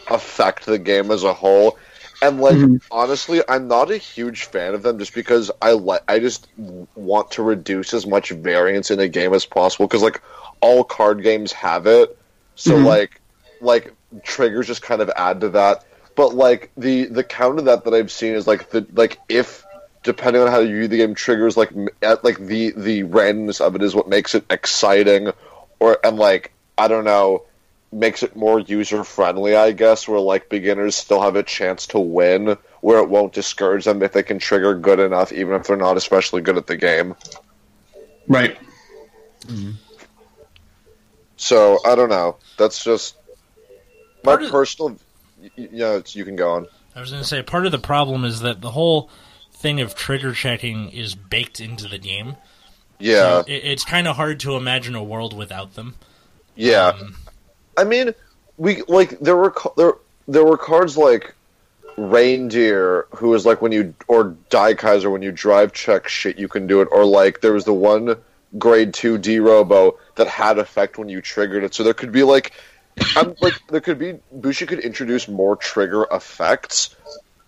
affect 0.10 0.66
the 0.66 0.80
game 0.80 1.12
as 1.12 1.24
a 1.24 1.34
whole 1.34 1.78
and 2.22 2.40
like 2.40 2.56
Mhm. 2.56 2.82
honestly 2.92 3.42
I'm 3.48 3.68
not 3.68 3.92
a 3.92 3.98
huge 3.98 4.46
fan 4.46 4.74
of 4.74 4.82
them 4.84 5.00
just 5.00 5.14
because 5.14 5.52
I 5.62 5.72
like 5.72 6.04
I 6.08 6.20
just 6.20 6.48
want 6.96 7.32
to 7.32 7.44
reduce 7.44 7.94
as 7.94 8.06
much 8.06 8.32
variance 8.32 8.92
in 8.92 9.00
a 9.00 9.08
game 9.08 9.34
as 9.34 9.46
possible 9.46 9.88
because 9.88 10.02
like 10.04 10.22
all 10.62 10.84
card 10.84 11.24
games 11.24 11.52
have 11.54 11.88
it 11.88 12.18
so 12.56 12.78
Mhm. 12.78 12.86
like 12.86 13.22
like 13.62 13.94
triggers 14.24 14.68
just 14.68 14.82
kind 14.82 15.02
of 15.02 15.12
add 15.16 15.42
to 15.42 15.50
that 15.50 15.84
but 16.16 16.34
like 16.34 16.72
the 16.78 17.06
the 17.06 17.24
counter 17.24 17.64
that 17.64 17.84
that 17.84 17.94
I've 17.94 18.12
seen 18.12 18.34
is 18.34 18.48
like 18.48 18.70
the 18.70 18.86
like 18.94 19.20
if 19.30 19.64
depending 20.04 20.42
on 20.42 20.50
how 20.50 20.60
you 20.60 20.76
view 20.78 20.88
the 20.88 20.98
game 20.98 21.16
triggers 21.16 21.58
like 21.58 21.72
at 22.02 22.24
like 22.24 22.38
the 22.40 22.72
the 22.76 23.04
randomness 23.04 23.62
of 23.62 23.76
it 23.76 23.84
is 23.84 23.94
what 23.96 24.08
makes 24.08 24.36
it 24.36 24.46
exciting 24.50 25.32
or 25.80 26.00
and 26.04 26.18
like 26.18 26.52
I 26.78 26.88
don't 26.88 27.06
know 27.06 27.44
makes 27.92 28.22
it 28.24 28.36
more 28.36 28.60
user 28.60 29.04
friendly 29.04 29.56
I 29.56 29.72
guess 29.72 30.08
where 30.08 30.20
like 30.20 30.50
beginners 30.50 30.96
still 30.96 31.22
have 31.22 31.36
a 31.38 31.44
chance 31.44 31.88
to 31.88 32.00
win 32.00 32.58
where 32.82 33.00
it 33.00 33.10
won't 33.10 33.32
discourage 33.34 33.86
them 33.86 34.04
if 34.04 34.12
they 34.12 34.24
can 34.24 34.40
trigger 34.40 34.76
good 34.76 35.00
enough 35.00 35.32
even 35.32 35.54
if 35.56 35.68
they're 35.68 35.78
not 35.78 35.96
especially 35.98 36.42
good 36.42 36.58
at 36.58 36.68
the 36.68 36.76
game. 36.78 37.16
Right. 38.28 38.58
so 41.38 41.80
I 41.86 41.96
don't 41.96 42.10
know. 42.10 42.38
That's 42.58 42.84
just 42.84 43.16
my 44.24 44.32
Part 44.34 44.44
of- 44.44 44.52
personal 44.52 44.98
y- 45.42 45.50
y- 45.58 45.70
yeah 45.72 45.94
it's, 45.96 46.16
you 46.16 46.26
can 46.26 46.36
go 46.36 46.52
on. 46.52 46.68
I 46.96 47.00
was 47.00 47.12
going 47.12 47.22
to 47.22 47.28
say 47.28 47.42
part 47.44 47.66
of 47.66 47.72
the 47.72 47.78
problem 47.80 48.26
is 48.26 48.40
that 48.42 48.62
the 48.62 48.72
whole 48.72 49.10
thing 49.54 49.80
of 49.82 49.96
trigger 49.96 50.34
checking 50.34 50.90
is 50.90 51.14
baked 51.16 51.60
into 51.60 51.88
the 51.88 52.00
game. 52.00 52.36
Yeah. 53.00 53.44
So 53.44 53.44
it, 53.48 53.64
it's 53.64 53.86
kind 53.86 54.08
of 54.08 54.16
hard 54.16 54.40
to 54.42 54.56
imagine 54.56 54.96
a 54.96 55.04
world 55.04 55.36
without 55.38 55.76
them. 55.76 55.96
Yeah. 56.56 56.88
Um, 57.00 57.16
I 57.78 57.84
mean, 57.84 58.14
we 58.58 58.82
like 58.88 59.20
there 59.20 59.38
were 59.38 59.54
there 59.78 59.94
there 60.28 60.44
were 60.44 60.58
cards 60.58 60.98
like 60.98 61.34
reindeer, 61.98 63.08
who 63.16 63.34
is 63.34 63.46
like 63.46 63.62
when 63.62 63.72
you 63.72 63.94
or 64.08 64.36
Daikaiser 64.50 65.12
when 65.12 65.22
you 65.22 65.32
drive 65.32 65.74
check 65.74 66.08
shit, 66.08 66.38
you 66.38 66.48
can 66.48 66.68
do 66.68 66.82
it, 66.82 66.88
or 66.92 67.06
like 67.06 67.42
there 67.42 67.54
was 67.54 67.66
the 67.66 67.74
one 67.74 68.18
grade 68.58 68.94
two 68.94 69.18
D 69.18 69.40
Robo 69.40 69.98
that 70.16 70.28
had 70.28 70.58
effect 70.58 70.98
when 70.98 71.10
you 71.10 71.22
triggered 71.22 71.64
it. 71.64 71.74
So 71.74 71.84
there 71.84 71.94
could 71.94 72.12
be 72.12 72.24
like, 72.24 72.54
I'm 73.16 73.36
like 73.42 73.56
there 73.70 73.82
could 73.82 74.00
be 74.00 74.20
Bushi 74.32 74.66
could 74.66 74.80
introduce 74.80 75.28
more 75.28 75.56
trigger 75.56 76.06
effects, 76.12 76.96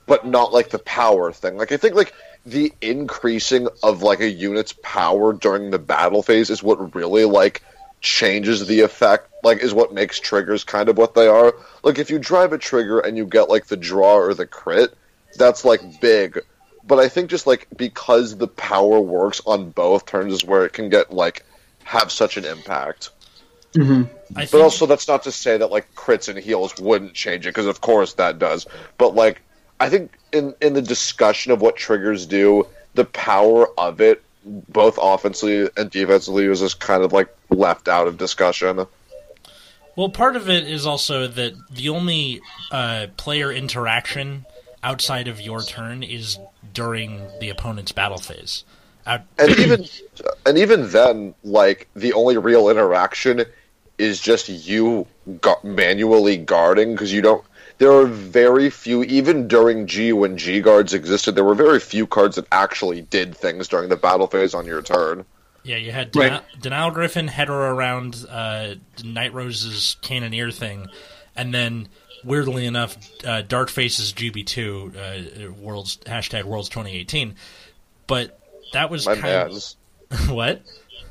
but 0.06 0.26
not 0.26 0.54
like 0.54 0.70
the 0.70 0.80
power 0.80 1.32
thing. 1.32 1.58
Like 1.58 1.72
I 1.72 1.78
think 1.78 1.96
like 1.96 2.14
the 2.46 2.74
increasing 2.82 3.68
of 3.84 4.02
like 4.02 4.20
a 4.20 4.30
unit's 4.30 4.74
power 4.84 5.34
during 5.34 5.72
the 5.72 5.80
battle 5.80 6.24
phase 6.24 6.50
is 6.50 6.64
what 6.64 6.96
really 6.96 7.26
like 7.26 7.64
changes 8.02 8.66
the 8.68 8.82
effect 8.82 9.30
like 9.44 9.60
is 9.60 9.74
what 9.74 9.94
makes 9.94 10.20
triggers 10.20 10.64
kind 10.64 10.90
of 10.90 10.98
what 10.98 11.14
they 11.14 11.28
are. 11.28 11.54
Like 11.84 12.00
if 12.00 12.10
you 12.10 12.20
drive 12.20 12.54
a 12.54 12.58
trigger 12.58 13.00
and 13.00 13.18
you 13.18 13.26
get 13.26 13.50
like 13.50 13.68
the 13.68 13.78
draw 13.78 14.16
or 14.16 14.34
the 14.34 14.48
crit 14.48 14.94
that's 15.36 15.64
like 15.64 16.02
big. 16.02 16.40
But 16.86 17.00
i 17.00 17.08
think 17.08 17.30
just 17.30 17.46
like 17.46 17.68
because 17.78 18.38
the 18.38 18.48
power 18.48 19.00
works 19.00 19.42
on 19.46 19.70
both 19.70 20.06
turns 20.06 20.34
is 20.34 20.44
where 20.44 20.66
it 20.66 20.74
can 20.74 20.90
get 20.90 21.14
like 21.14 21.46
have 21.84 22.12
such 22.12 22.38
an 22.38 22.46
impact. 22.46 23.12
Hmm 23.76 24.04
I 24.36 24.42
think, 24.42 24.52
but 24.52 24.62
also 24.62 24.86
that's 24.86 25.08
not 25.08 25.24
to 25.24 25.32
say 25.32 25.58
that 25.58 25.72
like 25.72 25.94
crits 25.96 26.30
and 26.30 26.38
heals 26.38 26.78
wouldn't 26.80 27.14
change 27.14 27.46
it 27.46 27.50
because 27.50 27.66
of 27.66 27.82
course 27.82 28.14
that 28.14 28.40
does. 28.40 28.68
But 28.98 29.16
like 29.16 29.42
i 29.80 29.90
think 29.90 30.12
in 30.32 30.54
in 30.62 30.74
the 30.74 30.82
discussion 30.82 31.52
of 31.52 31.62
what 31.62 31.76
triggers 31.76 32.26
do 32.26 32.68
the 32.96 33.06
power 33.06 33.68
of 33.80 34.02
it 34.02 34.24
both 34.46 34.98
offensively 35.02 35.70
and 35.76 35.90
defensively 35.90 36.48
was 36.48 36.60
just 36.60 36.80
kind 36.80 37.04
of 37.04 37.14
like 37.14 37.36
left 37.50 37.88
out 37.88 38.08
of 38.08 38.18
discussion 38.18 38.86
well, 40.00 40.08
part 40.08 40.38
of 40.38 40.50
it 40.50 40.66
is 40.66 40.86
also 40.86 41.28
that 41.28 41.56
the 41.70 41.90
only 41.90 42.40
uh, 42.72 43.08
player 43.18 43.52
interaction 43.52 44.46
outside 44.82 45.28
of 45.28 45.42
your 45.42 45.62
turn 45.62 46.04
is 46.04 46.40
during 46.74 47.28
the 47.42 47.50
opponent's 47.50 47.92
battle 47.92 48.18
phase. 48.18 48.64
Out- 49.06 49.24
and 49.38 49.52
even 49.60 49.86
and 50.46 50.58
even 50.58 50.90
then 50.92 51.36
like 51.44 51.90
the 51.98 52.14
only 52.14 52.38
real 52.38 52.70
interaction 52.70 53.44
is 53.98 54.22
just 54.22 54.48
you 54.48 55.06
gu- 55.42 55.56
manually 55.64 56.38
guarding 56.38 56.94
because 56.94 57.12
you 57.12 57.22
don't 57.22 57.44
there 57.80 57.92
are 57.92 58.06
very 58.06 58.70
few 58.70 59.04
even 59.04 59.48
during 59.48 59.88
g 59.88 60.14
when 60.14 60.38
g 60.38 60.62
guards 60.62 60.94
existed 60.94 61.34
there 61.34 61.44
were 61.44 61.56
very 61.56 61.80
few 61.80 62.06
cards 62.06 62.36
that 62.36 62.46
actually 62.52 63.02
did 63.02 63.36
things 63.36 63.68
during 63.68 63.90
the 63.90 63.98
battle 63.98 64.28
phase 64.28 64.54
on 64.54 64.66
your 64.66 64.82
turn 64.82 65.26
Yeah, 65.64 65.76
you 65.76 65.92
had 65.92 66.16
Right. 66.16 66.30
Denial, 66.30 66.44
Denial 66.62 66.92
Griffin 66.92 67.28
header 67.28 67.54
around 67.54 68.26
uh, 68.30 68.76
Night 69.04 69.34
Rose's 69.34 69.98
Cannoneer 70.02 70.52
thing, 70.52 70.88
and 71.36 71.54
then 71.54 71.90
weirdly 72.24 72.66
enough, 72.66 72.98
uh, 73.26 73.42
Dark 73.42 73.70
Face's 73.70 74.14
GB2 74.14 75.48
uh, 75.48 75.52
Worlds 75.52 75.98
hashtag 76.06 76.44
Worlds 76.44 76.70
2018. 76.70 77.36
But 78.08 78.40
that 78.74 78.90
was 78.90 79.06
my 79.06 79.14
kind 79.16 79.52
man's 79.52 79.78
of 80.12 80.30
what 80.32 80.62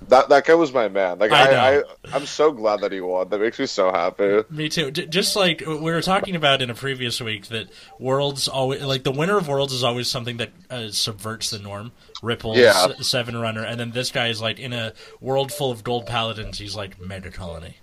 that 0.08 0.28
that 0.28 0.44
guy 0.46 0.54
was 0.54 0.72
my 0.72 0.88
man 0.88 1.18
like 1.18 1.32
I 1.32 1.50
I, 1.52 1.78
I 1.78 1.82
I'm 2.12 2.24
so 2.26 2.52
glad 2.52 2.80
that 2.80 2.92
he 2.92 3.00
won 3.00 3.28
that 3.30 3.40
makes 3.40 3.58
me 3.58 3.66
so 3.66 3.90
happy 3.90 4.42
Me 4.48 4.68
too. 4.68 4.90
J- 4.90 5.06
just 5.06 5.34
like 5.36 5.60
we 5.66 5.74
were 5.76 6.00
talking 6.02 6.36
about 6.36 6.62
in 6.62 6.70
a 6.70 6.74
previous 6.74 7.20
week, 7.20 7.46
that 7.48 7.68
Worlds 7.98 8.46
always 8.48 8.82
like 8.82 9.02
the 9.02 9.10
winner 9.12 9.36
of 9.36 9.48
Worlds 9.48 9.72
is 9.72 9.82
always 9.82 10.08
something 10.08 10.36
that 10.36 10.50
uh, 10.70 10.88
subverts 10.90 11.50
the 11.50 11.58
norm. 11.58 11.92
Ripple, 12.22 12.56
Yeah. 12.56 12.88
s- 12.98 13.06
seven 13.06 13.36
runner, 13.36 13.62
and 13.64 13.78
then 13.78 13.90
this 13.90 14.10
guy 14.10 14.28
is 14.28 14.40
like 14.40 14.58
in 14.58 14.72
a 14.72 14.92
world 15.20 15.52
full 15.52 15.70
of 15.70 15.84
gold 15.84 16.06
paladins. 16.06 16.58
He's 16.58 16.74
like 16.76 17.00
mega 17.00 17.30
colony. 17.30 17.76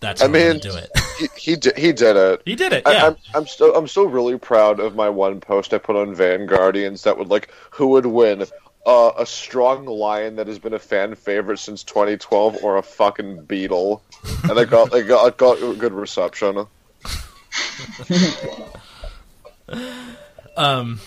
That's 0.00 0.22
I 0.22 0.28
mean, 0.28 0.58
do 0.58 0.76
it. 0.76 0.90
he, 1.18 1.28
he 1.52 1.56
did 1.56 1.78
he 1.78 1.92
did 1.92 2.16
it 2.16 2.42
he 2.44 2.54
did 2.56 2.72
it. 2.74 2.86
I, 2.86 2.92
Yeah. 2.92 3.06
I'm 3.06 3.16
I'm 3.34 3.46
still 3.46 3.74
I'm 3.74 3.88
still 3.88 4.06
really 4.06 4.36
proud 4.36 4.78
of 4.80 4.94
my 4.94 5.08
one 5.08 5.40
post 5.40 5.72
I 5.72 5.78
put 5.78 5.96
on 5.96 6.14
Vanguardians 6.14 7.04
that 7.04 7.16
would 7.16 7.28
like 7.28 7.48
who 7.70 7.86
would 7.88 8.04
win 8.06 8.44
uh, 8.86 9.12
a 9.18 9.24
strong 9.26 9.86
lion 9.86 10.36
that 10.36 10.46
has 10.46 10.58
been 10.58 10.74
a 10.74 10.78
fan 10.78 11.14
favorite 11.14 11.58
since 11.58 11.82
2012 11.84 12.58
or 12.62 12.76
a 12.76 12.82
fucking 12.82 13.44
beetle, 13.44 14.02
and 14.48 14.58
I 14.58 14.64
got 14.64 14.94
I 14.94 15.02
got 15.02 15.26
I 15.26 15.30
got 15.36 15.62
a 15.62 15.74
good 15.74 15.92
reception. 15.92 16.66
Um, 20.56 21.00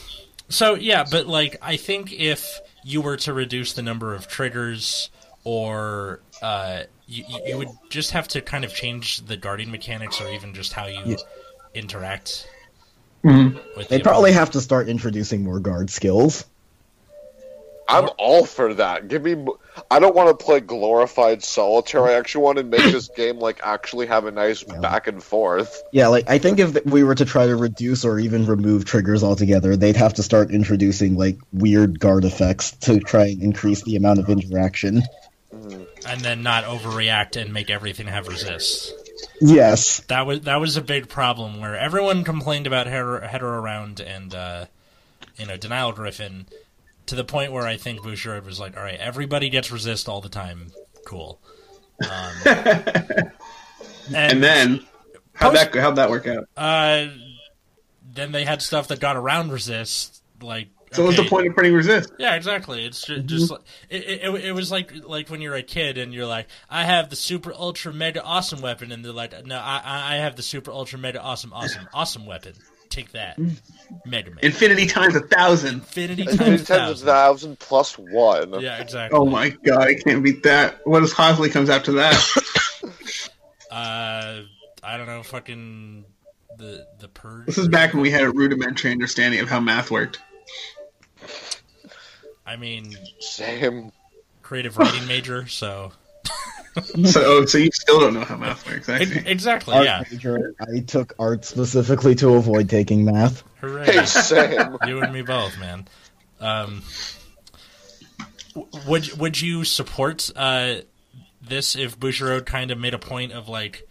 so 0.50 0.76
yeah, 0.76 1.06
but 1.10 1.26
like 1.28 1.56
I 1.62 1.78
think 1.78 2.12
if 2.12 2.60
you 2.84 3.02
were 3.02 3.18
to 3.18 3.32
reduce 3.34 3.74
the 3.74 3.82
number 3.82 4.14
of 4.14 4.28
triggers, 4.28 5.10
or 5.46 6.20
uh, 6.42 6.84
you, 7.08 7.24
you 7.46 7.58
would 7.58 7.70
just 7.90 8.12
have 8.12 8.28
to 8.30 8.42
kind 8.42 8.66
of 8.66 8.74
change 8.74 9.26
the 9.26 9.38
guarding 9.38 9.72
mechanics, 9.72 10.20
or 10.20 10.28
even 10.30 10.54
just 10.54 10.74
how 10.74 10.88
you 10.88 11.02
Yeah. 11.06 11.16
interact 11.74 12.48
Mhm. 13.24 13.54
with. 13.78 13.88
They 13.88 13.98
the 14.00 14.04
probably 14.04 14.32
opponent. 14.32 14.40
have 14.40 14.52
to 14.52 14.62
start 14.62 14.90
introducing 14.90 15.44
more 15.44 15.60
guard 15.60 15.90
skills. 15.90 16.44
I'm 17.90 18.10
all 18.18 18.46
for 18.46 18.74
that. 18.74 19.08
Give 19.08 19.24
me. 19.24 19.46
I 19.90 20.00
don't 20.00 20.16
want 20.16 20.38
to 20.38 20.46
play 20.46 20.60
glorified 20.60 21.44
solitaire. 21.44 22.06
I 22.06 22.14
actually 22.14 22.44
want 22.44 22.58
to 22.58 22.64
make 22.64 22.82
this 22.84 23.08
game 23.16 23.40
like 23.40 23.60
actually 23.64 24.08
have 24.08 24.26
a 24.26 24.32
nice 24.32 24.64
Yeah. 24.68 24.80
back 24.80 25.08
and 25.08 25.24
forth. 25.24 25.82
Yeah, 25.92 26.08
like 26.08 26.30
I 26.30 26.38
think 26.38 26.60
if 26.60 26.84
we 26.86 27.04
were 27.04 27.16
to 27.16 27.26
try 27.26 27.46
to 27.48 27.56
reduce 27.56 28.04
or 28.04 28.20
even 28.20 28.46
remove 28.46 28.86
triggers 28.86 29.24
altogether, 29.24 29.78
they'd 29.78 29.96
have 29.96 30.16
to 30.16 30.24
start 30.24 30.52
introducing 30.52 31.16
like 31.18 31.38
weird 31.54 32.00
guard 32.00 32.26
effects 32.26 32.72
to 32.82 33.00
try 33.00 33.28
and 33.28 33.42
increase 33.42 33.84
the 33.84 33.96
amount 33.96 34.20
of 34.20 34.30
interaction. 34.30 35.04
and 36.06 36.22
then 36.22 36.44
not 36.44 36.66
overreact 36.66 37.42
and 37.42 37.54
make 37.54 37.70
everything 37.70 38.08
have 38.08 38.28
resist. 38.28 38.94
Yes. 39.40 40.02
That 40.08 40.26
was 40.26 40.42
that 40.42 40.60
was 40.60 40.76
a 40.78 40.82
big 40.82 41.08
problem 41.10 41.60
where 41.62 41.78
everyone 41.78 42.24
complained 42.24 42.68
about 42.68 42.88
header, 42.88 43.22
header 43.22 43.48
around 43.48 44.00
and 44.00 44.34
uh, 44.36 44.66
you 45.38 45.46
know 45.46 45.56
denial 45.58 45.92
griffin 45.94 46.48
to 47.08 47.16
the 47.16 47.24
point 47.26 47.52
where 47.52 47.66
I 47.68 47.78
think 47.78 48.02
Bushiroad 48.02 48.46
was 48.46 48.60
like, 48.60 48.78
all 48.78 48.84
right, 48.84 49.00
everybody 49.00 49.50
gets 49.50 49.72
resist 49.72 50.08
all 50.08 50.22
the 50.22 50.30
time, 50.30 50.72
cool. 51.06 51.40
Um, 52.10 52.34
And 54.16 54.42
then 54.42 54.86
how'd 55.34 55.56
that 55.56 55.76
how'd 55.76 55.98
that 55.98 56.10
work 56.10 56.28
out? 56.28 56.48
uh, 56.56 57.08
then 58.14 58.32
they 58.32 58.46
had 58.46 58.62
stuff 58.62 58.88
that 58.88 59.00
got 59.00 59.18
around 59.18 59.52
resist, 59.52 60.24
like. 60.42 60.70
So 60.94 61.04
what's 61.04 61.18
the 61.18 61.26
point 61.26 61.46
of 61.48 61.54
printing 61.54 61.74
resist? 61.74 62.14
Yeah, 62.18 62.36
exactly. 62.36 62.86
It's 62.86 63.06
just, 63.06 63.26
just 63.26 63.52
like, 63.52 63.60
it, 63.90 64.04
it, 64.24 64.46
it 64.46 64.52
was 64.54 64.72
like 64.72 64.94
like 65.06 65.28
when 65.28 65.42
you're 65.42 65.56
a 65.56 65.62
kid 65.62 65.98
and 65.98 66.14
you're 66.14 66.26
like, 66.26 66.48
I 66.70 66.86
have 66.86 67.10
the 67.10 67.18
super 67.18 67.54
ultra 67.54 67.92
mega 67.92 68.24
awesome 68.24 68.62
weapon, 68.62 68.94
and 68.94 69.04
they're 69.04 69.12
like, 69.12 69.46
No, 69.46 69.58
I 69.58 69.82
I 69.84 70.14
I 70.14 70.18
have 70.20 70.38
the 70.38 70.42
super 70.44 70.72
ultra 70.72 70.98
mega 70.98 71.22
awesome 71.22 71.52
awesome 71.52 71.90
awesome 71.94 72.26
weapon. 72.26 72.54
Take 72.98 73.12
that, 73.12 73.38
Mega 74.08 74.32
Man. 74.32 74.40
Infinity 74.42 74.88
times 74.88 75.14
a 75.16 75.20
thousand. 75.20 75.76
Infinity 75.76 76.26
Ten 76.26 76.36
times 76.38 76.64
times 76.64 76.64
a 76.64 76.66
thousand. 76.66 77.06
thousand 77.06 77.60
plus 77.60 77.96
one. 77.96 78.60
Yeah, 78.60 78.82
exactly. 78.82 79.16
Oh 79.20 79.24
my 79.24 79.50
god, 79.50 79.82
I 79.84 79.94
can't 79.94 80.24
beat 80.24 80.42
that. 80.44 80.80
What 80.84 81.04
if 81.04 81.14
Hosley 81.14 81.52
comes 81.52 81.70
after 81.70 81.92
that? 81.94 82.16
Uh, 83.70 84.42
I 84.82 84.98
don't 84.98 85.06
know, 85.06 85.22
fucking 85.22 86.06
the 86.58 86.88
the 87.00 87.08
purge. 87.10 87.46
this 87.46 87.58
is 87.60 87.68
back 87.68 87.94
when 87.94 88.02
we 88.02 88.10
had 88.10 88.22
a 88.24 88.32
rudimentary 88.32 88.92
understanding 88.92 89.40
of 89.42 89.50
how 89.50 89.60
math 89.60 89.92
worked. 89.92 90.20
I 92.46 92.56
mean, 92.56 92.98
Same. 93.20 93.92
creative 94.42 94.78
writing 94.78 95.06
major, 95.06 95.46
so 95.48 95.92
So, 97.06 97.22
oh, 97.24 97.46
so 97.46 97.58
you 97.58 97.70
still 97.74 98.00
don't 98.00 98.14
know 98.14 98.24
how 98.24 98.36
math 98.38 98.68
works. 98.70 98.90
I 98.90 99.00
Ex- 99.00 99.12
exactly. 99.26 99.74
Art 99.76 99.86
Yeah. 99.86 100.04
major. 100.12 100.54
I 100.60 100.80
took 100.80 101.14
art 101.20 101.46
specifically 101.46 102.16
to 102.16 102.36
avoid 102.36 102.70
taking 102.70 103.06
math. 103.06 103.44
Hooray. 103.62 103.86
Hey, 103.86 104.06
same. 104.06 104.78
you 104.88 105.02
and 105.02 105.14
me 105.14 105.22
both, 105.22 105.58
man. 105.60 105.88
Um, 106.40 106.84
would 108.88 109.12
would 109.20 109.40
you 109.42 109.64
support 109.64 110.30
uh, 110.36 110.76
this 111.42 111.76
if 111.76 112.00
Bushiroad 112.00 112.46
kind 112.46 112.72
of 112.72 112.78
made 112.80 112.94
a 112.94 113.00
point 113.00 113.32
of 113.32 113.48
like 113.48 113.88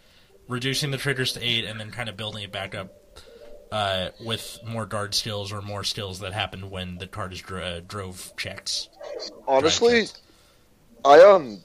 reducing 0.48 0.90
the 0.90 0.98
triggers 0.98 1.32
to 1.34 1.40
eight 1.42 1.64
and 1.64 1.78
then 1.80 1.90
kind 1.90 2.08
of 2.08 2.16
building 2.16 2.42
it 2.44 2.52
back 2.52 2.74
up 2.74 2.92
uh, 3.72 4.08
with 4.24 4.58
more 4.66 4.86
guard 4.86 5.14
skills 5.14 5.52
or 5.52 5.60
more 5.62 5.84
skills 5.84 6.20
that 6.20 6.32
happened 6.32 6.70
when 6.70 6.98
the 6.98 7.06
card 7.06 7.32
is 7.32 7.40
dro- 7.40 7.62
uh, 7.62 7.80
drove 7.86 8.32
checks? 8.36 8.88
Honestly, 9.46 10.06
I 11.04 11.20
um, 11.22 11.58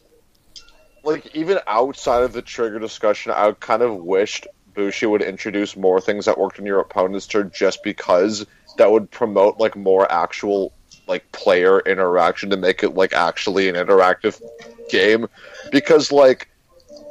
like 1.03 1.35
even 1.35 1.59
outside 1.67 2.23
of 2.23 2.33
the 2.33 2.41
trigger 2.41 2.79
discussion, 2.79 3.31
I 3.31 3.51
kind 3.53 3.81
of 3.81 3.95
wished 3.95 4.47
Bushi 4.73 5.05
would 5.05 5.21
introduce 5.21 5.75
more 5.75 5.99
things 5.99 6.25
that 6.25 6.37
worked 6.37 6.59
in 6.59 6.65
your 6.65 6.79
opponent's 6.79 7.27
turn, 7.27 7.51
just 7.53 7.83
because 7.83 8.45
that 8.77 8.91
would 8.91 9.11
promote 9.11 9.59
like 9.59 9.75
more 9.75 10.09
actual 10.11 10.73
like 11.07 11.29
player 11.31 11.79
interaction 11.81 12.49
to 12.51 12.57
make 12.57 12.83
it 12.83 12.91
like 12.91 13.13
actually 13.13 13.67
an 13.67 13.75
interactive 13.75 14.41
game. 14.89 15.27
Because 15.71 16.11
like 16.11 16.49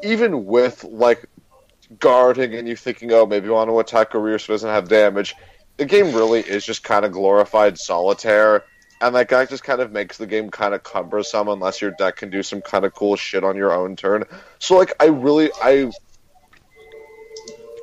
even 0.03 0.47
with 0.47 0.85
like 0.85 1.27
guarding 1.99 2.55
and 2.55 2.69
you 2.69 2.77
thinking, 2.77 3.13
oh, 3.13 3.27
maybe 3.27 3.47
you 3.47 3.53
want 3.53 3.69
to 3.69 3.79
attack 3.79 4.11
career 4.11 4.39
so 4.39 4.53
it 4.53 4.55
doesn't 4.55 4.71
have 4.71 4.89
damage. 4.89 5.35
The 5.77 5.85
game 5.85 6.15
really 6.15 6.41
is 6.41 6.65
just 6.65 6.83
kind 6.83 7.05
of 7.05 7.13
glorified 7.13 7.79
solitaire, 7.79 8.65
and 9.01 9.15
that 9.15 9.29
guy 9.29 9.47
just 9.47 9.65
kind 9.65 9.81
of 9.81 9.93
makes 9.93 10.19
the 10.19 10.27
game 10.27 10.51
kind 10.51 10.75
of 10.75 10.83
cumbersome 10.83 11.49
unless 11.49 11.81
your 11.81 11.93
deck 11.93 12.17
can 12.17 12.31
do 12.31 12.43
some 12.43 12.61
kind 12.61 12.85
of 12.85 12.95
cool 12.95 13.17
shit 13.17 13.45
on 13.45 13.57
your 13.57 13.73
own 13.73 13.97
turn. 13.97 14.25
So 14.59 14.77
like, 14.77 14.93
I 15.01 15.07
really, 15.07 15.51
I, 15.63 15.91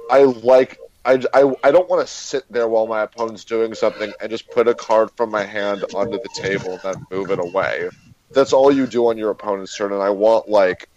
I 0.10 0.24
like. 0.24 0.80
I, 1.06 1.24
I, 1.34 1.54
I 1.64 1.72
don't 1.72 1.90
want 1.90 2.06
to 2.06 2.14
sit 2.14 2.44
there 2.52 2.68
while 2.68 2.86
my 2.86 3.02
opponent's 3.04 3.46
doing 3.46 3.74
something 3.74 4.12
and 4.20 4.30
just 4.30 4.52
put 4.52 4.68
a 4.68 4.76
card 4.76 5.10
from 5.16 5.32
my 5.32 5.46
hand 5.46 5.86
onto 5.96 6.18
the 6.18 6.30
table 6.36 6.74
and 6.74 6.82
then 6.84 7.06
move 7.10 7.32
it 7.32 7.40
away. 7.40 7.90
that's 8.32 8.52
all 8.52 8.74
you 8.74 8.86
do 8.86 9.08
on 9.08 9.18
your 9.18 9.32
opponent's 9.32 9.76
turn, 9.76 9.94
and 9.94 10.02
I 10.02 10.10
want 10.10 10.50
like 10.50 10.90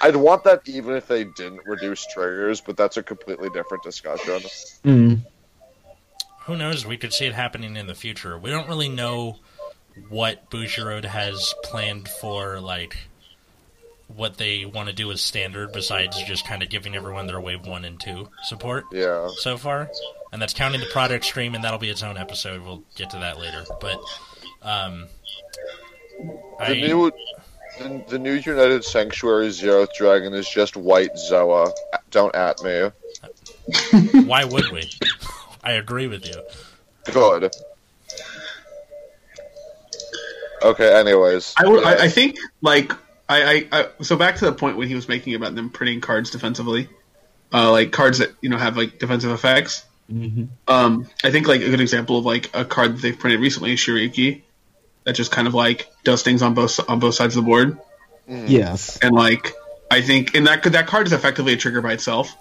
I'd 0.00 0.16
want 0.16 0.44
that 0.44 0.62
even 0.66 0.94
if 0.96 1.06
they 1.06 1.24
didn't 1.24 1.60
reduce 1.66 2.06
triggers, 2.06 2.60
but 2.60 2.76
that's 2.76 2.96
a 2.96 3.02
completely 3.02 3.50
different 3.50 3.82
discussion. 3.82 4.40
Mm. 4.84 5.20
Who 6.44 6.56
knows? 6.56 6.86
We 6.86 6.96
could 6.96 7.12
see 7.12 7.26
it 7.26 7.34
happening 7.34 7.76
in 7.76 7.86
the 7.86 7.94
future. 7.94 8.38
We 8.38 8.50
don't 8.50 8.66
really 8.66 8.88
know 8.88 9.36
what 10.08 10.50
Bushiroad 10.50 11.04
has 11.04 11.54
planned 11.64 12.08
for, 12.08 12.60
like 12.60 12.96
what 14.08 14.36
they 14.38 14.64
want 14.64 14.88
to 14.88 14.94
do 14.94 15.06
with 15.06 15.20
standard, 15.20 15.72
besides 15.72 16.20
just 16.24 16.46
kind 16.46 16.62
of 16.62 16.68
giving 16.68 16.96
everyone 16.96 17.26
their 17.26 17.40
wave 17.40 17.66
one 17.66 17.84
and 17.84 18.00
two 18.00 18.28
support 18.42 18.84
Yeah. 18.92 19.28
so 19.38 19.56
far, 19.56 19.88
and 20.32 20.42
that's 20.42 20.52
counting 20.54 20.80
the 20.80 20.86
product 20.88 21.24
stream, 21.24 21.54
and 21.54 21.62
that'll 21.62 21.78
be 21.78 21.90
its 21.90 22.02
own 22.02 22.16
episode. 22.18 22.62
We'll 22.62 22.82
get 22.96 23.10
to 23.10 23.18
that 23.18 23.38
later, 23.38 23.64
but 23.80 24.00
um, 24.62 25.06
The 26.58 26.64
I, 26.66 26.74
new 26.74 27.12
the, 27.78 28.04
the 28.08 28.18
new 28.18 28.32
United 28.34 28.84
Sanctuary 28.84 29.48
Zeroth 29.48 29.94
Dragon 29.96 30.34
is 30.34 30.48
just 30.48 30.76
white 30.76 31.14
Zoa. 31.14 31.72
Don't 32.10 32.34
at 32.34 32.60
me. 32.62 32.90
why 34.24 34.44
would 34.44 34.70
we? 34.72 34.90
I 35.62 35.72
agree 35.72 36.08
with 36.08 36.26
you. 36.26 36.42
Good. 37.12 37.54
Okay. 40.62 40.94
Anyways, 40.94 41.54
I 41.56 41.64
yeah. 41.66 41.80
I, 41.80 41.94
I 42.04 42.08
think 42.08 42.38
like 42.60 42.92
I, 43.28 43.42
I, 43.42 43.68
I. 43.72 43.88
So 44.02 44.16
back 44.16 44.36
to 44.36 44.44
the 44.44 44.52
point 44.52 44.76
when 44.76 44.88
he 44.88 44.94
was 44.94 45.08
making 45.08 45.34
about 45.34 45.54
them 45.54 45.70
printing 45.70 46.00
cards 46.00 46.30
defensively, 46.30 46.88
uh, 47.52 47.70
like 47.70 47.92
cards 47.92 48.18
that 48.18 48.30
you 48.40 48.48
know 48.50 48.58
have 48.58 48.76
like 48.76 48.98
defensive 48.98 49.30
effects. 49.30 49.84
hmm 50.08 50.44
Um, 50.66 51.08
I 51.22 51.30
think 51.30 51.46
like 51.48 51.60
a 51.60 51.70
good 51.70 51.80
example 51.80 52.18
of 52.18 52.24
like 52.24 52.50
a 52.54 52.64
card 52.64 52.96
that 52.96 53.02
they've 53.02 53.18
printed 53.18 53.40
recently 53.40 53.72
is 53.72 53.78
Shiriki, 53.78 54.42
that 55.04 55.14
just 55.14 55.30
kind 55.30 55.46
of 55.46 55.54
like 55.54 55.90
does 56.04 56.22
things 56.22 56.42
on 56.42 56.54
both 56.54 56.80
on 56.88 56.98
both 56.98 57.14
sides 57.14 57.36
of 57.36 57.44
the 57.44 57.46
board, 57.48 57.78
Mhm. 58.28 58.48
Yes. 58.48 58.98
and 59.00 59.14
like 59.14 59.54
I 59.90 60.02
think 60.02 60.34
and 60.34 60.46
that 60.46 60.62
that 60.64 60.86
card 60.86 61.06
is 61.06 61.12
effectively 61.12 61.52
a 61.52 61.56
trigger 61.56 61.80
by 61.80 61.92
itself. 61.92 62.36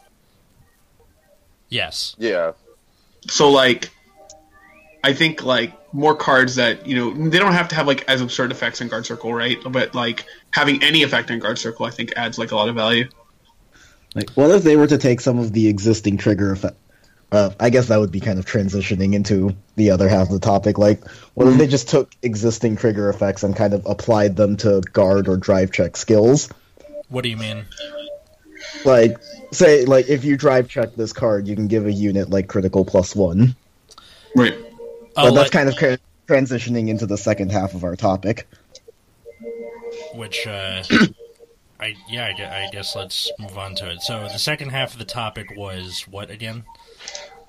Yes. 1.69 2.15
Yeah. 2.17 2.53
So 3.27 3.51
like, 3.51 3.91
I 5.03 5.13
think 5.13 5.43
like 5.43 5.73
more 5.91 6.15
cards 6.15 6.55
that 6.55 6.85
you 6.85 6.95
know 6.95 7.29
they 7.29 7.39
don't 7.39 7.53
have 7.53 7.69
to 7.69 7.75
have 7.75 7.87
like 7.87 8.03
as 8.07 8.21
absurd 8.21 8.51
effects 8.51 8.81
in 8.81 8.87
guard 8.87 9.05
circle, 9.05 9.33
right? 9.33 9.57
But 9.65 9.95
like 9.95 10.25
having 10.51 10.83
any 10.83 11.03
effect 11.03 11.29
in 11.31 11.39
guard 11.39 11.57
circle, 11.57 11.85
I 11.85 11.91
think 11.91 12.13
adds 12.15 12.37
like 12.37 12.51
a 12.51 12.55
lot 12.55 12.69
of 12.69 12.75
value. 12.75 13.09
Like, 14.15 14.31
what 14.31 14.49
if 14.51 14.63
they 14.63 14.75
were 14.75 14.87
to 14.87 14.97
take 14.97 15.21
some 15.21 15.39
of 15.39 15.53
the 15.53 15.67
existing 15.67 16.17
trigger 16.17 16.51
effect? 16.51 16.77
Uh, 17.31 17.51
I 17.59 17.69
guess 17.69 17.89
that 17.89 17.99
would 17.99 18.11
be 18.11 18.19
kind 18.19 18.39
of 18.39 18.45
transitioning 18.45 19.13
into 19.13 19.55
the 19.75 19.91
other 19.91 20.09
half 20.09 20.27
of 20.27 20.33
the 20.33 20.39
topic. 20.39 20.79
Like, 20.79 21.07
what 21.35 21.47
if 21.47 21.59
they 21.59 21.67
just 21.67 21.87
took 21.87 22.11
existing 22.23 22.75
trigger 22.75 23.07
effects 23.09 23.43
and 23.43 23.55
kind 23.55 23.75
of 23.75 23.85
applied 23.85 24.35
them 24.35 24.57
to 24.57 24.81
guard 24.93 25.27
or 25.27 25.37
drive 25.37 25.71
check 25.71 25.95
skills? 25.95 26.49
What 27.09 27.23
do 27.23 27.29
you 27.29 27.37
mean? 27.37 27.65
Like, 28.83 29.17
say, 29.51 29.85
like 29.85 30.09
if 30.09 30.23
you 30.25 30.37
drive 30.37 30.69
check 30.69 30.95
this 30.95 31.13
card, 31.13 31.47
you 31.47 31.55
can 31.55 31.67
give 31.67 31.85
a 31.85 31.91
unit 31.91 32.31
like 32.31 32.47
critical 32.47 32.83
plus 32.83 33.15
one. 33.15 33.55
Right. 34.35 34.55
Oh, 35.19 35.29
but 35.29 35.35
that's 35.35 35.53
like- 35.53 35.79
kind 35.79 35.93
of 35.93 35.99
transitioning 36.27 36.89
into 36.89 37.05
the 37.05 37.17
second 37.17 37.51
half 37.51 37.73
of 37.73 37.83
our 37.83 37.95
topic. 37.95 38.47
which 40.13 40.45
uh, 40.47 40.83
I 41.79 41.95
yeah, 42.07 42.25
I, 42.25 42.65
I 42.65 42.69
guess 42.71 42.95
let's 42.95 43.31
move 43.39 43.57
on 43.57 43.75
to 43.75 43.89
it. 43.89 44.01
So 44.01 44.23
the 44.23 44.37
second 44.37 44.69
half 44.69 44.93
of 44.93 44.99
the 44.99 45.05
topic 45.05 45.53
was 45.55 46.05
what 46.07 46.29
again? 46.29 46.63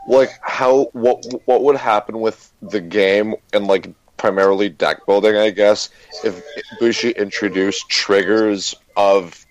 Like 0.08 0.30
how 0.42 0.84
what 0.92 1.24
what 1.44 1.62
would 1.62 1.76
happen 1.76 2.20
with 2.20 2.52
the 2.62 2.80
game 2.80 3.34
and 3.52 3.66
like 3.66 3.92
primarily 4.16 4.68
deck 4.68 5.06
building, 5.06 5.36
I 5.36 5.50
guess, 5.50 5.88
if 6.24 6.42
Bushi 6.78 7.10
introduced 7.10 7.88
triggers 7.88 8.74
of 8.96 9.46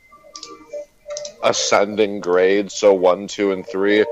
ascending 1.43 2.19
grades, 2.19 2.73
so 2.73 2.93
one, 2.93 3.27
two, 3.27 3.51
and 3.51 3.65
three. 3.65 4.05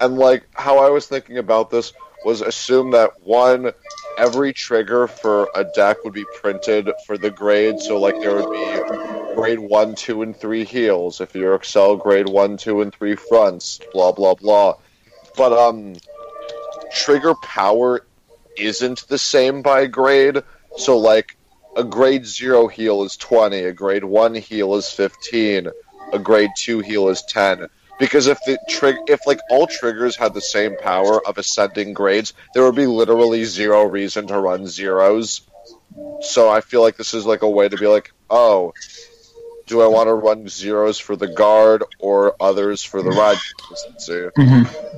And 0.00 0.16
like 0.18 0.46
how 0.52 0.78
I 0.78 0.90
was 0.90 1.06
thinking 1.06 1.38
about 1.38 1.70
this 1.70 1.92
was 2.24 2.40
assume 2.40 2.92
that 2.92 3.10
one 3.22 3.72
every 4.16 4.52
trigger 4.52 5.06
for 5.06 5.48
a 5.54 5.64
deck 5.64 6.04
would 6.04 6.14
be 6.14 6.24
printed 6.40 6.88
for 7.06 7.18
the 7.18 7.30
grade, 7.30 7.80
so 7.80 7.98
like 7.98 8.18
there 8.20 8.36
would 8.36 8.50
be 8.50 9.34
grade 9.34 9.58
one, 9.58 9.94
two, 9.94 10.22
and 10.22 10.36
three 10.36 10.64
heals. 10.64 11.20
If 11.20 11.34
you're 11.34 11.58
Accel, 11.58 12.00
grade 12.00 12.28
one, 12.28 12.56
two, 12.56 12.80
and 12.80 12.94
three 12.94 13.16
fronts, 13.16 13.80
blah 13.92 14.12
blah 14.12 14.34
blah. 14.34 14.74
But 15.36 15.52
um 15.52 15.96
trigger 16.92 17.34
power 17.42 18.06
isn't 18.56 19.08
the 19.08 19.18
same 19.18 19.62
by 19.62 19.86
grade. 19.86 20.42
So 20.76 20.98
like 20.98 21.36
a 21.76 21.84
grade 21.84 22.26
zero 22.26 22.68
heal 22.68 23.02
is 23.02 23.16
twenty, 23.16 23.64
a 23.64 23.72
grade 23.72 24.04
one 24.04 24.34
heal 24.34 24.76
is 24.76 24.90
fifteen, 24.90 25.68
a 26.12 26.18
grade 26.18 26.50
two 26.56 26.80
heal 26.80 27.08
is 27.08 27.22
ten. 27.22 27.68
Because 27.98 28.26
if 28.26 28.38
the 28.46 28.58
trig 28.68 28.96
if 29.06 29.26
like 29.26 29.40
all 29.50 29.66
triggers 29.66 30.16
had 30.16 30.34
the 30.34 30.40
same 30.40 30.76
power 30.76 31.26
of 31.26 31.38
ascending 31.38 31.92
grades, 31.94 32.34
there 32.52 32.64
would 32.64 32.74
be 32.74 32.86
literally 32.86 33.44
zero 33.44 33.84
reason 33.84 34.26
to 34.28 34.38
run 34.38 34.66
zeros. 34.66 35.42
So 36.20 36.50
I 36.50 36.60
feel 36.60 36.82
like 36.82 36.96
this 36.96 37.14
is 37.14 37.24
like 37.24 37.42
a 37.42 37.48
way 37.48 37.68
to 37.68 37.76
be 37.76 37.86
like, 37.86 38.12
oh, 38.28 38.74
do 39.66 39.80
I 39.80 39.86
want 39.86 40.08
to 40.08 40.14
run 40.14 40.48
zeros 40.48 40.98
for 40.98 41.16
the 41.16 41.28
guard 41.28 41.84
or 41.98 42.34
others 42.40 42.82
for 42.82 43.02
the 43.02 43.10
ride 43.10 43.38
consistency? 43.66 44.30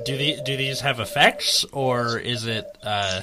Do 0.05 0.17
the 0.17 0.39
do 0.43 0.57
these 0.57 0.81
have 0.81 0.99
effects 0.99 1.65
or 1.71 2.17
is 2.17 2.45
it? 2.45 2.65
Uh, 2.83 3.21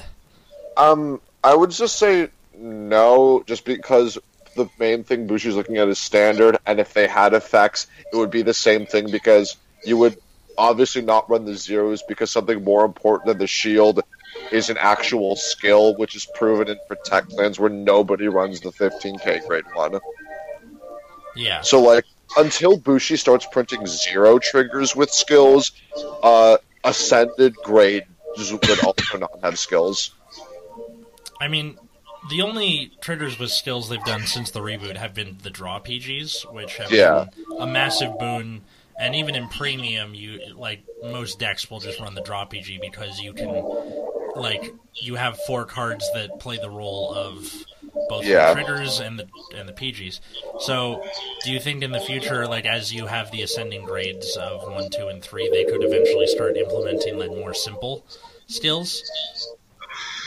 Um, 0.77 1.21
I 1.43 1.53
would 1.53 1.71
just 1.71 1.97
say 1.97 2.29
no, 2.57 3.43
just 3.45 3.65
because 3.65 4.17
the 4.55 4.67
main 4.79 5.03
thing 5.03 5.27
Bushi's 5.27 5.55
looking 5.55 5.77
at 5.77 5.87
is 5.87 5.99
standard, 5.99 6.57
and 6.65 6.79
if 6.79 6.93
they 6.93 7.07
had 7.07 7.33
effects, 7.33 7.87
it 8.11 8.15
would 8.15 8.31
be 8.31 8.41
the 8.41 8.53
same 8.53 8.85
thing 8.85 9.11
because 9.11 9.57
you 9.85 9.97
would 9.97 10.17
obviously 10.57 11.01
not 11.01 11.29
run 11.29 11.45
the 11.45 11.55
zeros 11.55 12.01
because 12.03 12.31
something 12.31 12.63
more 12.63 12.85
important 12.85 13.27
than 13.27 13.37
the 13.37 13.47
shield 13.47 14.01
is 14.51 14.69
an 14.69 14.77
actual 14.77 15.35
skill, 15.35 15.95
which 15.95 16.15
is 16.15 16.25
proven 16.35 16.67
in 16.69 16.77
Protect 16.87 17.29
clans 17.29 17.59
where 17.59 17.69
nobody 17.69 18.27
runs 18.27 18.61
the 18.61 18.71
15k 18.71 19.45
grade 19.47 19.63
one. 19.73 19.99
yeah. 21.35 21.61
So 21.61 21.81
like 21.81 22.05
until 22.37 22.77
Bushi 22.77 23.17
starts 23.17 23.45
printing 23.51 23.85
zero 23.85 24.39
triggers 24.39 24.95
with 24.95 25.11
skills, 25.11 25.71
uh, 26.23 26.57
ascended 26.83 27.55
grades 27.63 28.05
would 28.51 28.79
also 28.83 29.17
not 29.17 29.39
have 29.43 29.57
skills. 29.57 30.11
I 31.39 31.47
mean, 31.47 31.77
the 32.29 32.41
only 32.41 32.91
triggers 33.01 33.39
with 33.39 33.51
skills 33.51 33.89
they've 33.89 34.03
done 34.03 34.23
since 34.23 34.51
the 34.51 34.59
reboot 34.61 34.97
have 34.97 35.13
been 35.13 35.37
the 35.43 35.49
draw 35.49 35.79
PGs, 35.79 36.51
which 36.53 36.77
have 36.77 36.91
Yeah. 36.91 37.25
been 37.35 37.59
a 37.59 37.67
massive 37.67 38.17
boon. 38.19 38.63
And 38.99 39.15
even 39.15 39.35
in 39.35 39.47
premium, 39.49 40.13
you 40.13 40.39
like 40.55 40.83
most 41.03 41.39
decks 41.39 41.69
will 41.69 41.79
just 41.79 41.99
run 41.99 42.15
the 42.15 42.21
draw 42.21 42.45
PG 42.45 42.79
because 42.81 43.19
you 43.19 43.33
can, 43.33 43.63
like, 44.35 44.73
you 44.95 45.15
have 45.15 45.37
four 45.41 45.65
cards 45.65 46.09
that 46.13 46.39
play 46.39 46.57
the 46.57 46.69
role 46.69 47.13
of 47.13 47.65
both 48.09 48.25
Yeah. 48.25 48.53
the 48.53 48.61
triggers 48.61 48.99
and 48.99 49.19
the 49.19 49.27
and 49.55 49.67
the 49.67 49.73
PGs. 49.73 50.19
So, 50.61 51.03
do 51.43 51.51
you 51.51 51.59
think 51.59 51.83
in 51.83 51.91
the 51.91 51.99
future, 51.99 52.47
like 52.47 52.65
as 52.65 52.93
you 52.93 53.05
have 53.07 53.31
the 53.31 53.41
ascending 53.41 53.83
grades 53.85 54.37
of 54.37 54.63
one, 54.63 54.89
two, 54.89 55.07
and 55.07 55.21
three, 55.21 55.49
they 55.49 55.65
could 55.65 55.83
eventually 55.83 56.27
start 56.27 56.55
implementing 56.55 57.17
like 57.17 57.31
more 57.31 57.53
simple 57.53 58.05
skills, 58.47 59.01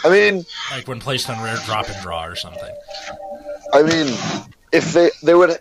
I 0.05 0.11
mean, 0.11 0.45
like 0.71 0.87
when 0.87 1.01
placed 1.01 1.29
on 1.29 1.43
rare, 1.43 1.57
drop 1.65 1.89
and 1.89 2.01
draw 2.03 2.25
or 2.25 2.37
something? 2.37 2.75
I 3.73 3.83
mean, 3.83 4.17
if 4.73 4.93
they 4.93 5.11
they 5.23 5.35
would, 5.35 5.59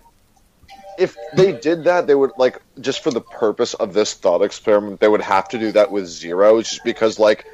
if 0.97 1.15
they 1.33 1.51
did 1.51 1.86
that, 1.86 2.07
they 2.07 2.15
would 2.15 2.31
like 2.38 2.62
just 2.79 3.03
for 3.03 3.12
the 3.12 3.21
purpose 3.21 3.73
of 3.75 3.93
this 3.93 4.13
thought 4.13 4.41
experiment, 4.41 4.99
they 4.99 5.07
would 5.07 5.21
have 5.21 5.47
to 5.49 5.57
do 5.57 5.71
that 5.73 5.91
with 5.91 6.07
zeros, 6.07 6.69
just 6.69 6.83
because 6.83 7.19
like 7.19 7.45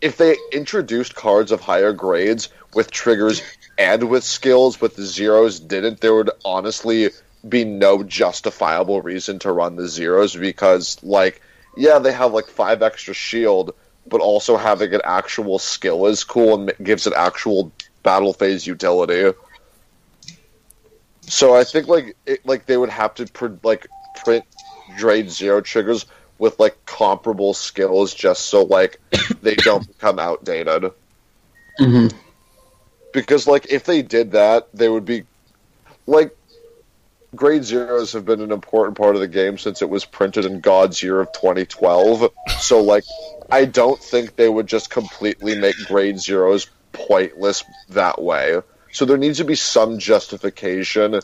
if 0.00 0.16
they 0.16 0.36
introduced 0.52 1.14
cards 1.14 1.52
of 1.52 1.60
higher 1.60 1.92
grades 1.92 2.48
with 2.74 2.90
triggers 2.90 3.42
and 3.78 4.08
with 4.08 4.24
skills, 4.24 4.76
but 4.76 4.96
the 4.96 5.04
zeros 5.04 5.60
didn't, 5.60 6.00
there 6.00 6.14
would 6.14 6.30
honestly 6.44 7.10
be 7.48 7.64
no 7.64 8.02
justifiable 8.02 9.00
reason 9.00 9.38
to 9.38 9.52
run 9.52 9.76
the 9.76 9.88
zeros 9.88 10.34
because 10.34 11.02
like 11.02 11.40
yeah, 11.76 12.00
they 12.00 12.12
have 12.12 12.32
like 12.32 12.46
five 12.46 12.82
extra 12.82 13.14
shield, 13.14 13.74
but 14.06 14.20
also 14.20 14.56
having 14.56 14.92
an 14.94 15.00
actual 15.04 15.60
skill 15.60 16.06
is 16.06 16.24
cool 16.24 16.54
and 16.54 16.72
gives 16.82 17.06
it 17.06 17.12
actual 17.14 17.70
battle 18.02 18.32
phase 18.32 18.66
utility. 18.66 19.32
So 21.28 21.54
I 21.54 21.64
think 21.64 21.88
like 21.88 22.16
it, 22.26 22.44
like 22.46 22.66
they 22.66 22.76
would 22.76 22.90
have 22.90 23.14
to 23.14 23.26
pr- 23.26 23.48
like 23.62 23.86
print 24.24 24.44
grade 24.98 25.30
zero 25.30 25.60
triggers 25.60 26.06
with 26.38 26.58
like 26.58 26.84
comparable 26.86 27.54
skills 27.54 28.14
just 28.14 28.46
so 28.46 28.62
like 28.64 29.00
they 29.42 29.54
don't 29.54 29.86
become 29.86 30.18
outdated. 30.18 30.90
Mhm. 31.80 32.12
Because 33.12 33.46
like 33.46 33.70
if 33.70 33.84
they 33.84 34.02
did 34.02 34.32
that, 34.32 34.68
they 34.72 34.88
would 34.88 35.04
be 35.04 35.24
like 36.06 36.34
grade 37.34 37.64
zeros 37.64 38.12
have 38.12 38.24
been 38.24 38.40
an 38.40 38.52
important 38.52 38.96
part 38.96 39.14
of 39.14 39.20
the 39.20 39.28
game 39.28 39.58
since 39.58 39.82
it 39.82 39.90
was 39.90 40.04
printed 40.04 40.46
in 40.46 40.60
God's 40.60 41.02
year 41.02 41.20
of 41.20 41.32
2012. 41.32 42.30
So 42.60 42.82
like 42.82 43.04
I 43.50 43.64
don't 43.64 44.00
think 44.00 44.36
they 44.36 44.48
would 44.48 44.66
just 44.66 44.90
completely 44.90 45.58
make 45.58 45.76
grade 45.86 46.18
zeros 46.18 46.68
pointless 46.92 47.64
that 47.90 48.20
way. 48.20 48.60
So 48.98 49.04
there 49.04 49.16
needs 49.16 49.38
to 49.38 49.44
be 49.44 49.54
some 49.54 50.00
justification 50.00 51.20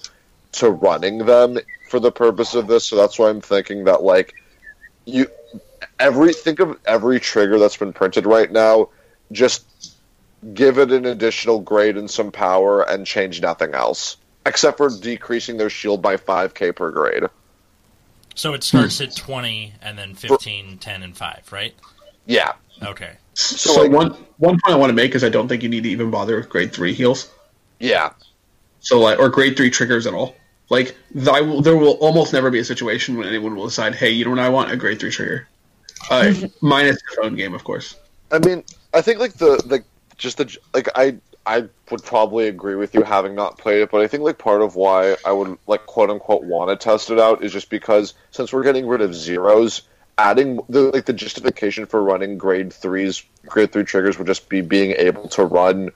to 0.53 0.71
running 0.71 1.19
them 1.19 1.59
for 1.89 1.99
the 1.99 2.13
purpose 2.13 2.55
of 2.55 2.69
this. 2.69 2.87
So 2.87 2.95
that's 2.95 3.19
why 3.19 3.31
I'm 3.31 3.41
thinking 3.41 3.83
that 3.87 4.05
like 4.05 4.33
you 5.07 5.27
every 5.99 6.33
think 6.33 6.61
of 6.61 6.79
every 6.87 7.19
trigger 7.19 7.59
that's 7.59 7.77
been 7.77 7.93
printed 7.93 8.27
right 8.27 8.49
now, 8.53 8.91
just 9.33 9.99
give 10.55 10.79
it 10.79 10.93
an 10.93 11.05
additional 11.05 11.59
grade 11.59 11.97
and 11.97 12.09
some 12.09 12.31
power 12.31 12.89
and 12.89 13.05
change 13.05 13.43
nothing 13.43 13.75
else. 13.75 14.19
Except 14.47 14.77
for 14.77 14.89
decreasing 14.89 15.57
their 15.57 15.69
shield 15.69 16.01
by 16.01 16.17
5k 16.17 16.77
per 16.77 16.93
grade. 16.93 17.25
So 18.37 18.55
it 18.55 18.63
starts 18.63 19.01
at 19.01 19.17
20 19.17 19.73
and 19.83 19.99
then 19.99 20.15
15, 20.15 20.79
10, 20.79 21.03
and 21.03 21.17
5, 21.17 21.51
right? 21.51 21.75
Yeah. 22.27 22.53
Okay. 22.85 23.17
So, 23.33 23.83
like- 23.83 23.91
one 23.91 24.11
one 24.39 24.61
point 24.65 24.77
I 24.77 24.77
want 24.77 24.91
to 24.91 24.95
make 24.95 25.17
is 25.17 25.25
I 25.25 25.29
don't 25.29 25.49
think 25.49 25.65
you 25.65 25.69
need 25.69 25.83
to 25.83 25.91
even 25.91 26.13
bother 26.13 26.37
with 26.37 26.49
grade 26.49 26.73
three 26.73 26.95
heals. 26.95 27.33
Yeah. 27.79 28.13
So 28.81 29.01
like 29.01 29.19
or 29.19 29.29
grade 29.29 29.57
three 29.57 29.71
triggers 29.71 30.07
at 30.07 30.15
all. 30.15 30.35
Like 30.71 30.97
th- 31.13 31.29
I 31.29 31.41
will, 31.41 31.63
there 31.63 31.77
will 31.77 31.95
almost 31.95 32.33
never 32.33 32.51
be 32.51 32.59
a 32.59 32.65
situation 32.65 33.17
when 33.17 33.29
anyone 33.29 33.57
will 33.57 33.67
decide, 33.67 33.95
hey, 33.95 34.11
you 34.11 34.25
know 34.25 34.31
what 34.31 34.41
I 34.41 34.49
want 34.49 34.71
a 34.71 34.77
grade 34.77 35.01
three 35.01 35.11
trigger. 35.11 35.49
Uh, 36.11 36.33
minus 36.61 36.97
the 36.97 37.23
phone 37.23 37.37
game, 37.37 37.55
of 37.55 37.65
course. 37.65 37.97
I 38.31 38.39
mean, 38.39 38.65
I 38.93 39.01
think 39.01 39.19
like 39.19 39.35
the 39.35 39.63
like 39.67 39.85
just 40.17 40.39
the 40.39 40.57
like 40.73 40.89
I 40.95 41.17
I 41.47 41.69
would 41.91 42.03
probably 42.03 42.49
agree 42.49 42.75
with 42.75 42.95
you 42.95 43.03
having 43.03 43.35
not 43.35 43.59
played 43.59 43.83
it, 43.83 43.91
but 43.91 44.01
I 44.01 44.07
think 44.07 44.23
like 44.23 44.39
part 44.39 44.63
of 44.63 44.77
why 44.77 45.17
I 45.25 45.33
would 45.33 45.59
like 45.67 45.87
quote 45.87 46.11
unquote 46.11 46.43
want 46.43 46.71
to 46.71 46.77
test 46.77 47.11
it 47.11 47.19
out 47.19 47.45
is 47.45 47.53
just 47.53 47.71
because 47.71 48.15
since 48.31 48.53
we're 48.53 48.63
getting 48.63 48.87
rid 48.87 49.03
of 49.03 49.15
zeros, 49.15 49.83
adding 50.17 50.61
the 50.69 50.83
like 50.91 51.05
the 51.05 51.13
justification 51.13 51.87
for 51.87 52.03
running 52.03 52.39
grade 52.39 52.73
threes, 52.73 53.25
grade 53.47 53.73
three 53.73 53.85
triggers 53.85 54.17
would 54.19 54.27
just 54.27 54.49
be 54.49 54.63
being 54.63 54.93
able 54.93 55.29
to 55.29 55.45
run 55.45 55.91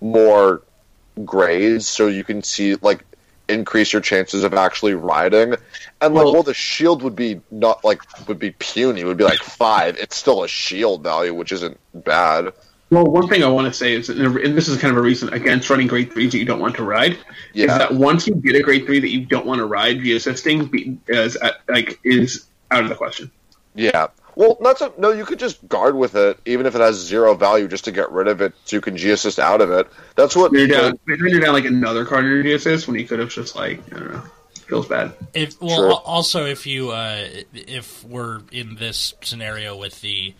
more 0.00 0.62
grades, 1.24 1.86
so 1.86 2.06
you 2.06 2.24
can 2.24 2.42
see 2.42 2.76
like 2.76 3.04
increase 3.48 3.92
your 3.92 4.00
chances 4.00 4.42
of 4.42 4.54
actually 4.54 4.94
riding. 4.94 5.54
And 6.00 6.14
like, 6.14 6.24
Well- 6.24 6.32
well, 6.32 6.42
the 6.42 6.54
shield 6.54 7.02
would 7.02 7.14
be 7.16 7.40
not 7.50 7.84
like 7.84 8.00
would 8.28 8.38
be 8.38 8.52
puny. 8.52 9.02
It 9.02 9.04
would 9.06 9.16
be 9.18 9.24
like 9.24 9.40
five. 9.40 9.96
It's 9.96 10.16
still 10.16 10.44
a 10.44 10.48
shield 10.48 11.02
value, 11.02 11.34
which 11.34 11.52
isn't 11.52 11.78
bad. 11.94 12.52
Well, 12.90 13.04
one 13.04 13.28
thing 13.28 13.42
I 13.42 13.48
want 13.48 13.66
to 13.66 13.72
say 13.72 13.94
is, 13.94 14.08
and 14.08 14.56
this 14.56 14.68
is 14.68 14.78
kind 14.80 14.92
of 14.92 14.98
a 14.98 15.02
reason 15.02 15.32
against 15.32 15.68
running 15.68 15.86
grade 15.88 16.12
threes 16.12 16.32
that 16.32 16.38
you 16.38 16.44
don't 16.44 16.60
want 16.60 16.76
to 16.76 16.84
ride, 16.84 17.18
is 17.54 17.66
that 17.66 17.92
once 17.92 18.26
you 18.26 18.34
get 18.34 18.54
a 18.54 18.62
grade 18.62 18.86
three 18.86 19.00
that 19.00 19.08
you 19.08 19.24
don't 19.24 19.46
want 19.46 19.58
to 19.58 19.64
ride 19.64 20.02
be- 20.02 20.12
is 20.12 21.36
uh, 21.36 21.50
like 21.68 21.98
is 22.04 22.44
out 22.70 22.82
of 22.84 22.88
the 22.90 22.94
question. 22.94 23.30
Yeah. 23.74 24.08
Well, 24.36 24.56
not 24.60 24.78
so. 24.78 24.92
No, 24.98 25.12
you 25.12 25.24
could 25.24 25.38
just 25.38 25.66
guard 25.68 25.94
with 25.94 26.14
it, 26.16 26.38
even 26.44 26.66
if 26.66 26.74
it 26.74 26.80
has 26.80 26.96
zero 26.96 27.34
value, 27.34 27.68
just 27.68 27.84
to 27.84 27.92
get 27.92 28.10
rid 28.10 28.26
of 28.28 28.40
it, 28.40 28.52
so 28.64 28.76
you 28.76 28.80
can 28.80 28.96
G 28.96 29.10
assist 29.10 29.38
out 29.38 29.60
of 29.60 29.70
it. 29.70 29.86
That's 30.16 30.34
what. 30.34 30.52
You're 30.52 30.66
down, 30.66 30.98
then 31.06 31.18
you're 31.20 31.40
down 31.40 31.54
like 31.54 31.64
another 31.64 32.04
card 32.04 32.24
in 32.24 32.30
your 32.30 32.42
DSS 32.42 32.86
when 32.86 32.98
you 32.98 33.06
could 33.06 33.18
have 33.20 33.30
just 33.30 33.54
like 33.54 33.80
I 33.94 33.98
don't 33.98 34.12
know, 34.12 34.22
feels 34.66 34.88
bad. 34.88 35.12
If 35.34 35.60
well, 35.60 35.76
Sure. 35.76 35.92
also 35.92 36.46
if 36.46 36.66
you 36.66 36.90
uh, 36.90 37.26
if 37.54 38.02
we're 38.04 38.40
in 38.50 38.74
this 38.76 39.14
scenario 39.22 39.76
with 39.76 40.00
the 40.00 40.34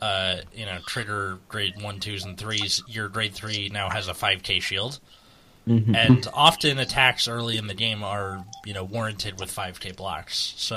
uh, 0.00 0.36
you 0.54 0.66
know 0.66 0.78
trigger 0.86 1.38
grade 1.48 1.74
one, 1.82 1.98
twos, 1.98 2.24
and 2.24 2.38
threes, 2.38 2.82
your 2.86 3.08
grade 3.08 3.34
three 3.34 3.68
now 3.72 3.90
has 3.90 4.06
a 4.06 4.14
five 4.14 4.42
k 4.44 4.60
shield, 4.60 5.00
and 5.66 6.26
often 6.34 6.78
attacks 6.78 7.28
early 7.28 7.56
in 7.56 7.66
the 7.66 7.74
game 7.74 8.02
are 8.04 8.44
you 8.64 8.74
know 8.74 8.84
warranted 8.84 9.38
with 9.40 9.50
five 9.50 9.80
k 9.80 9.90
blocks. 9.92 10.54
So 10.56 10.76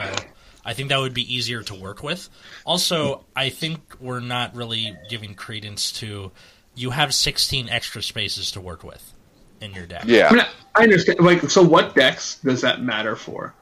I 0.66 0.74
think 0.74 0.90
that 0.90 1.00
would 1.00 1.14
be 1.14 1.34
easier 1.34 1.62
to 1.64 1.76
work 1.76 2.04
with. 2.04 2.30
Also, 2.66 3.26
I 3.36 3.50
think 3.50 3.80
we're 4.00 4.20
not 4.22 4.56
really 4.56 4.96
giving 5.10 5.36
credence 5.36 5.92
to 5.94 6.32
you 6.76 6.90
have 6.92 7.14
sixteen 7.14 7.70
extra 7.70 8.02
spaces 8.02 8.52
to 8.52 8.62
work 8.62 8.84
with 8.84 9.14
in 9.62 9.74
your 9.74 9.86
deck. 9.86 10.04
I 10.06 10.08
Yeah. 10.08 10.32
mean, 10.32 10.44
I 10.76 10.84
understand. 10.84 11.20
Like, 11.20 11.50
so 11.50 11.62
what 11.62 11.96
decks 11.96 12.40
does 12.44 12.62
that 12.62 12.82
matter 12.82 13.16
for? 13.16 13.54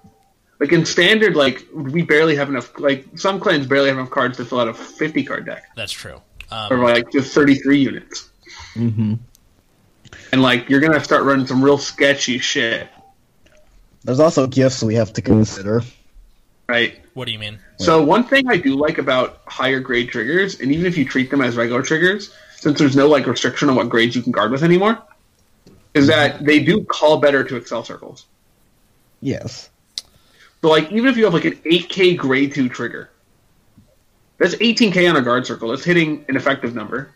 Like 0.60 0.72
in 0.74 0.86
standard, 0.86 1.36
like 1.36 1.66
we 1.74 2.04
barely 2.04 2.36
have 2.36 2.48
enough. 2.50 2.78
Like 2.80 3.06
some 3.16 3.40
clans 3.40 3.66
barely 3.66 3.90
have 3.90 3.98
enough 3.98 4.12
cards 4.12 4.38
to 4.38 4.46
fill 4.46 4.60
out 4.60 4.68
a 4.68 4.74
fifty 4.74 5.24
card 5.24 5.46
deck, 5.48 5.64
That's 5.76 5.92
true. 5.92 6.22
or 6.52 6.76
Um, 6.76 6.84
like 6.84 7.12
just 7.12 7.34
thirty 7.34 7.56
three 7.56 7.80
units. 7.80 8.30
hmm 8.74 9.16
And 10.32 10.42
like 10.44 10.70
you're 10.70 10.80
gonna 10.80 11.04
start 11.04 11.24
running 11.24 11.48
some 11.48 11.64
real 11.64 11.80
sketchy 11.80 12.38
shit, 12.38 12.88
There's 14.04 14.20
also 14.20 14.46
gifts 14.48 14.84
we 14.84 14.96
have 14.96 15.12
to 15.14 15.22
consider. 15.24 15.82
Right? 16.71 17.01
what 17.13 17.25
do 17.25 17.34
you 17.34 17.39
mean? 17.39 17.60
So 17.79 18.01
one 18.01 18.23
thing 18.23 18.47
I 18.47 18.55
do 18.55 18.75
like 18.75 18.97
about 18.97 19.41
higher 19.45 19.81
grade 19.81 20.07
triggers, 20.10 20.60
and 20.62 20.71
even 20.71 20.86
if 20.86 20.97
you 20.97 21.03
treat 21.03 21.29
them 21.29 21.41
as 21.41 21.57
regular 21.57 21.81
triggers, 21.81 22.34
since 22.55 22.79
there's 22.79 22.95
no 22.95 23.07
like 23.07 23.27
restriction 23.27 23.69
on 23.69 23.75
what 23.75 23.89
grades 23.89 24.15
you 24.15 24.21
can 24.21 24.31
guard 24.31 24.51
with 24.51 24.63
anymore, 24.63 24.97
is 25.93 26.07
that 26.07 26.45
they 26.45 26.60
do 26.63 26.86
call 26.86 27.17
better 27.17 27.43
to 27.43 27.60
Accel 27.60 27.86
circles. 27.86 28.25
Yes. 29.19 29.69
So 30.62 30.69
like 30.69 30.89
even 30.91 31.07
if 31.07 31.17
you 31.17 31.25
have 31.25 31.34
like 31.34 31.43
an 31.45 31.57
8k 31.57 32.15
grade 32.17 32.53
two 32.53 32.69
trigger, 32.69 33.10
that's 34.38 34.55
18k 34.55 35.10
on 35.10 35.17
a 35.17 35.21
guard 35.21 35.45
circle. 35.45 35.69
That's 35.69 35.84
hitting 35.84 36.23
an 36.29 36.38
effective 36.38 36.73
number. 36.73 37.13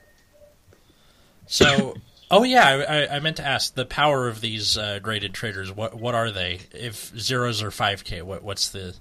So, 1.48 1.96
oh 2.32 2.44
yeah, 2.44 2.68
I, 2.68 2.84
I- 2.84 3.16
I 3.16 3.20
meant 3.20 3.38
to 3.38 3.46
ask 3.46 3.74
the 3.74 3.86
power 3.86 4.28
of 4.28 4.42
these 4.42 4.78
uh, 4.78 5.00
graded 5.02 5.34
triggers. 5.34 5.72
What 5.72 5.96
what 5.96 6.16
are 6.16 6.32
they? 6.32 6.60
If 6.74 7.18
zeros 7.18 7.62
are 7.64 7.72
five 7.72 8.04
k, 8.04 8.22
what 8.22 8.44
what's 8.44 8.70
the 8.70 8.96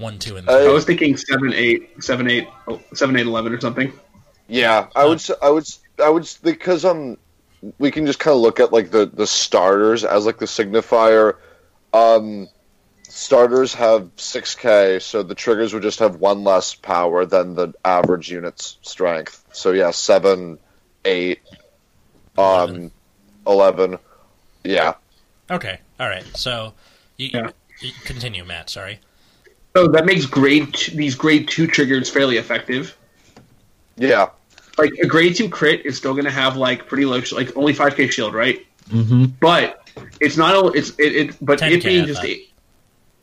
one, 0.00 0.18
two, 0.18 0.36
and 0.36 0.48
Uh, 0.48 0.58
three? 0.58 0.68
I 0.68 0.72
was 0.72 0.84
thinking 0.84 1.16
7 1.16 1.52
8 1.52 2.02
7 2.02 2.28
8 2.30 2.48
7 2.94 3.16
8 3.16 3.26
11 3.26 3.52
or 3.52 3.60
something. 3.60 3.92
Yeah. 4.48 4.88
I 4.96 5.04
would. 5.04 5.18
s- 5.18 5.30
I 5.42 5.48
would. 5.50 5.62
s- 5.62 5.78
I 6.02 6.08
would 6.08 6.28
because 6.42 6.84
um, 6.84 7.16
we 7.78 7.90
can 7.90 8.06
just 8.06 8.18
kind 8.18 8.34
of 8.34 8.40
look 8.40 8.58
at 8.58 8.72
like 8.72 8.90
the 8.90 9.06
the 9.06 9.26
starters 9.26 10.04
as 10.04 10.26
like 10.26 10.38
the 10.38 10.46
signifier. 10.46 11.36
Um, 11.92 12.48
starters 13.08 13.74
have 13.74 14.08
six 14.16 14.54
k, 14.54 14.98
so 15.00 15.22
the 15.22 15.34
triggers 15.34 15.74
would 15.74 15.82
just 15.82 15.98
have 15.98 16.16
one 16.16 16.42
less 16.44 16.74
power 16.74 17.26
than 17.26 17.54
the 17.54 17.74
average 17.84 18.30
unit's 18.30 18.78
strength. 18.82 19.44
So 19.52 19.72
yeah, 19.72 19.90
seven, 19.90 20.58
eight, 21.04 21.40
um, 22.38 22.90
eleven. 23.46 23.98
Yeah. 24.64 24.94
okay, 25.50 25.80
all 25.98 26.08
right. 26.08 26.24
So, 26.36 26.74
you, 27.16 27.30
Yeah. 27.32 27.50
you 27.80 27.92
continue, 28.04 28.44
Matt. 28.44 28.70
Sorry. 28.70 29.00
So 29.76 29.86
that 29.88 30.04
makes 30.06 30.26
grade 30.26 30.74
t- 30.74 30.96
these 30.96 31.14
grade 31.14 31.48
two 31.48 31.66
triggers 31.66 32.10
fairly 32.10 32.36
effective. 32.38 32.96
Yeah. 33.96 34.30
Like 34.78 34.92
a 35.02 35.06
grade 35.06 35.36
two 35.36 35.48
crit 35.48 35.84
is 35.86 35.96
still 35.96 36.12
going 36.12 36.24
to 36.24 36.30
have 36.30 36.56
like 36.56 36.86
pretty 36.86 37.04
low, 37.04 37.20
sh- 37.20 37.32
like 37.32 37.56
only 37.56 37.74
5k 37.74 38.10
shield, 38.10 38.34
right? 38.34 38.66
Mm-hmm. 38.88 39.26
But 39.40 39.88
it's 40.20 40.36
not. 40.36 40.54
a- 40.54 40.72
It's 40.78 40.90
it. 40.98 41.14
it 41.16 41.36
but 41.40 41.60
10K, 41.60 41.70
it 41.72 41.84
being 41.84 42.06
just 42.06 42.20
thought. 42.20 42.28
eight, 42.30 42.50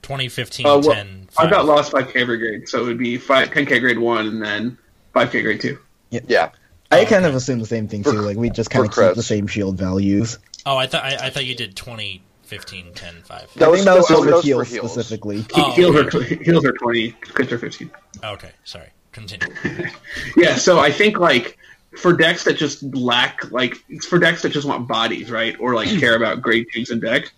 2015, 0.03 0.65
Uh, 0.65 0.69
well, 0.79 0.81
10, 0.93 1.27
I've 1.37 1.49
got 1.49 1.65
lost 1.65 1.91
5k 1.91 2.15
every 2.15 2.37
grade, 2.37 2.69
so 2.69 2.81
it 2.83 2.85
would 2.87 2.97
be 2.97 3.17
five, 3.17 3.49
10k 3.49 3.79
grade 3.81 3.99
one 3.99 4.27
and 4.27 4.41
then 4.41 4.77
5k 5.15 5.43
grade 5.43 5.59
two. 5.61 5.77
Yeah. 6.11 6.19
yeah. 6.27 6.49
I 6.89 6.99
Oh, 7.01 7.05
kind 7.05 7.15
okay. 7.25 7.29
of 7.29 7.35
assume 7.35 7.59
the 7.59 7.65
same 7.65 7.87
thing 7.89 8.03
For- 8.03 8.11
too. 8.11 8.19
Like 8.21 8.37
we 8.37 8.49
just 8.49 8.69
kind 8.69 8.85
of 8.85 8.93
keep 8.95 9.15
the 9.15 9.23
same 9.23 9.47
shield 9.47 9.77
values. 9.77 10.39
Oh, 10.65 10.77
I 10.77 10.87
thought 10.87 11.03
I, 11.03 11.17
I 11.27 11.29
thought 11.29 11.45
you 11.45 11.55
did 11.55 11.75
20, 11.75 12.21
15, 12.47 12.93
10, 12.93 13.21
5. 13.23 13.53
That 13.55 13.65
I 13.65 13.67
was- 13.69 13.79
think 13.79 13.85
that 13.85 13.97
was 13.97 14.07
that 14.07 14.17
was 14.19 14.25
for 14.25 14.31
for 14.37 14.41
heals 14.41 14.67
heals. 14.69 14.91
specifically. 14.91 15.45
Oh, 15.55 15.71
heals 15.71 15.95
okay. 15.95 16.07
are 16.07 16.37
tw- 16.37 16.45
heals 16.45 16.65
are 16.65 16.71
20, 16.71 17.11
crits 17.11 17.51
are 17.51 17.57
15. 17.57 17.91
Okay, 18.23 18.51
sorry. 18.63 18.87
Continue. 19.11 19.47
Yeah, 20.37 20.55
so 20.55 20.79
I 20.79 20.91
think 20.91 21.17
like 21.19 21.57
for 21.97 22.13
decks 22.13 22.43
that 22.43 22.53
just 22.57 22.83
lack 22.95 23.51
like 23.51 23.75
it's 23.89 24.05
for 24.05 24.19
decks 24.19 24.41
that 24.43 24.49
just 24.49 24.67
want 24.67 24.87
bodies, 24.87 25.31
right, 25.31 25.55
or 25.59 25.73
like 25.75 25.89
care 25.99 26.15
about 26.15 26.41
grade 26.41 26.67
twos 26.73 26.91
in 26.91 26.99
deck. 26.99 27.31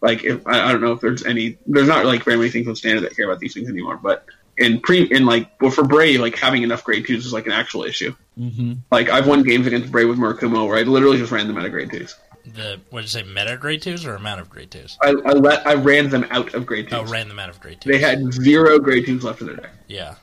Like 0.00 0.24
if 0.24 0.46
I, 0.46 0.68
I 0.68 0.72
don't 0.72 0.80
know 0.80 0.92
if 0.92 1.00
there's 1.00 1.24
any, 1.24 1.56
there's 1.66 1.86
not 1.88 2.04
like 2.04 2.24
very 2.24 2.36
many 2.36 2.50
things 2.50 2.66
on 2.68 2.76
standard 2.76 3.02
that 3.04 3.16
care 3.16 3.24
about 3.26 3.38
these 3.40 3.54
things 3.54 3.68
anymore. 3.68 3.96
But 3.96 4.26
in 4.58 4.80
pre, 4.80 5.04
in 5.04 5.24
like 5.24 5.50
well 5.60 5.70
for 5.70 5.84
Brave, 5.84 6.20
like 6.20 6.36
having 6.36 6.62
enough 6.62 6.84
grade 6.84 7.06
twos 7.06 7.24
is 7.24 7.32
like 7.32 7.46
an 7.46 7.52
actual 7.52 7.84
issue. 7.84 8.14
Mm-hmm. 8.38 8.72
Like 8.90 9.08
I've 9.08 9.26
won 9.26 9.42
games 9.44 9.66
against 9.66 9.90
Brave 9.90 10.08
with 10.08 10.18
Murakumo 10.18 10.66
where 10.68 10.76
I 10.76 10.82
literally 10.82 11.18
just 11.18 11.32
ran 11.32 11.46
them 11.48 11.56
out 11.56 11.64
of 11.64 11.72
grade 11.72 11.90
twos. 11.90 12.14
The 12.44 12.80
what 12.90 13.00
did 13.02 13.14
you 13.14 13.20
say? 13.20 13.22
Meta 13.22 13.56
grade 13.56 13.82
twos 13.82 14.04
or 14.04 14.14
amount 14.14 14.40
of 14.40 14.50
grade 14.50 14.70
twos? 14.70 14.98
I, 15.02 15.10
I 15.10 15.32
let 15.32 15.66
I 15.66 15.74
ran 15.74 16.08
them 16.10 16.26
out 16.30 16.54
of 16.54 16.66
grade 16.66 16.88
twos. 16.90 16.98
Oh, 16.98 17.04
ran 17.12 17.28
them 17.28 17.38
out 17.38 17.48
of 17.48 17.60
grade 17.60 17.80
twos. 17.80 17.92
They 17.92 18.00
had 18.00 18.32
zero 18.32 18.78
grade 18.78 19.06
twos 19.06 19.22
left 19.24 19.40
in 19.40 19.46
their 19.48 19.56
deck. 19.56 19.70
yeah. 19.88 20.16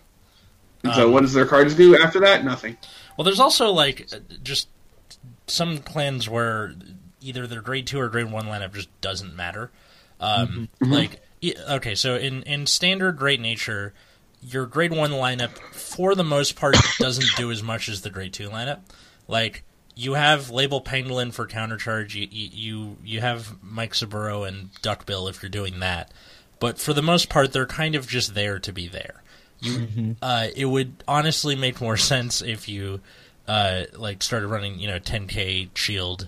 And 0.83 0.93
so 0.93 1.07
Um, 1.07 1.11
what 1.13 1.21
does 1.21 1.33
their 1.33 1.45
cards 1.45 1.75
do 1.75 1.97
after 1.97 2.19
that? 2.21 2.43
Nothing. 2.45 2.77
Well, 3.17 3.25
there's 3.25 3.39
also 3.39 3.71
like 3.71 4.07
uh, 4.13 4.19
just 4.43 4.69
some 5.47 5.79
clans 5.79 6.29
where 6.29 6.73
either 7.21 7.47
their 7.47 7.61
grade 7.61 7.85
two 7.87 7.99
or 7.99 8.07
grade 8.09 8.31
one 8.31 8.45
lineup 8.45 8.73
just 8.73 8.89
doesn't 9.01 9.35
matter. 9.35 9.71
Um, 10.21 10.69
Like, 10.81 11.21
okay, 11.69 11.95
so 11.95 12.15
in 12.15 12.43
in 12.43 12.65
standard 12.65 13.17
Great 13.17 13.39
Nature, 13.41 13.93
your 14.41 14.65
grade 14.65 14.91
one 14.91 15.11
lineup 15.11 15.57
for 15.73 16.15
the 16.15 16.23
most 16.23 16.55
part 16.55 16.75
doesn't 16.97 17.27
do 17.37 17.51
as 17.51 17.61
much 17.63 17.89
as 17.89 18.01
the 18.01 18.09
grade 18.09 18.33
two 18.33 18.49
lineup. 18.49 18.79
Like 19.27 19.63
you 19.95 20.13
have 20.13 20.49
Label 20.49 20.81
Pangolin 20.81 21.33
for 21.33 21.47
countercharge. 21.47 22.15
You 22.15 22.27
you 22.31 22.97
you 23.03 23.21
have 23.21 23.61
Mike 23.63 23.95
Saburo 23.95 24.43
and 24.43 24.69
Duckbill 24.81 25.27
if 25.27 25.41
you're 25.41 25.49
doing 25.49 25.79
that. 25.79 26.11
But 26.59 26.79
for 26.79 26.93
the 26.93 27.01
most 27.01 27.29
part, 27.29 27.53
they're 27.53 27.65
kind 27.65 27.95
of 27.95 28.07
just 28.07 28.33
there 28.35 28.59
to 28.59 28.73
be 28.73 28.87
there. 28.87 29.23
You, 29.61 30.15
uh, 30.21 30.47
it 30.55 30.65
would 30.65 31.03
honestly 31.07 31.55
make 31.55 31.81
more 31.81 31.97
sense 32.13 32.41
if 32.41 32.67
you 32.69 33.01
uh, 33.47 33.83
like 33.95 34.23
started 34.23 34.47
running, 34.47 34.79
you 34.79 34.87
know, 34.87 34.99
10k 34.99 35.69
shield 35.75 36.27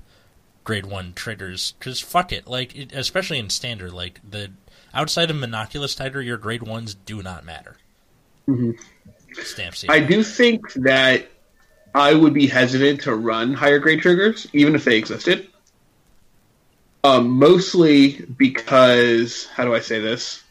grade 0.63 0.85
one 0.85 1.13
triggers 1.13 1.73
because 1.79 1.99
fuck 1.99 2.31
it, 2.31 2.47
like 2.47 2.75
it, 2.75 2.93
especially 2.93 3.39
in 3.39 3.49
standard, 3.49 3.93
like 3.93 4.19
the 4.27 4.51
outside 4.93 5.29
of 5.29 5.37
Monoculus 5.37 5.95
Tiger, 5.95 6.21
your 6.21 6.37
grade 6.37 6.63
ones 6.63 6.93
do 6.93 7.21
not 7.21 7.45
matter. 7.45 7.77
Mhm. 8.47 8.77
Stamp 9.33 9.75
I 9.87 10.01
do 10.01 10.23
think 10.23 10.73
that 10.73 11.29
I 11.93 12.13
would 12.13 12.33
be 12.33 12.47
hesitant 12.47 13.01
to 13.01 13.15
run 13.15 13.53
higher 13.53 13.79
grade 13.79 14.01
triggers, 14.01 14.47
even 14.53 14.75
if 14.75 14.85
they 14.85 14.97
existed. 14.97 15.47
Um, 17.03 17.31
mostly 17.31 18.21
because 18.37 19.47
how 19.47 19.65
do 19.65 19.73
I 19.73 19.79
say 19.79 19.99
this? 19.99 20.43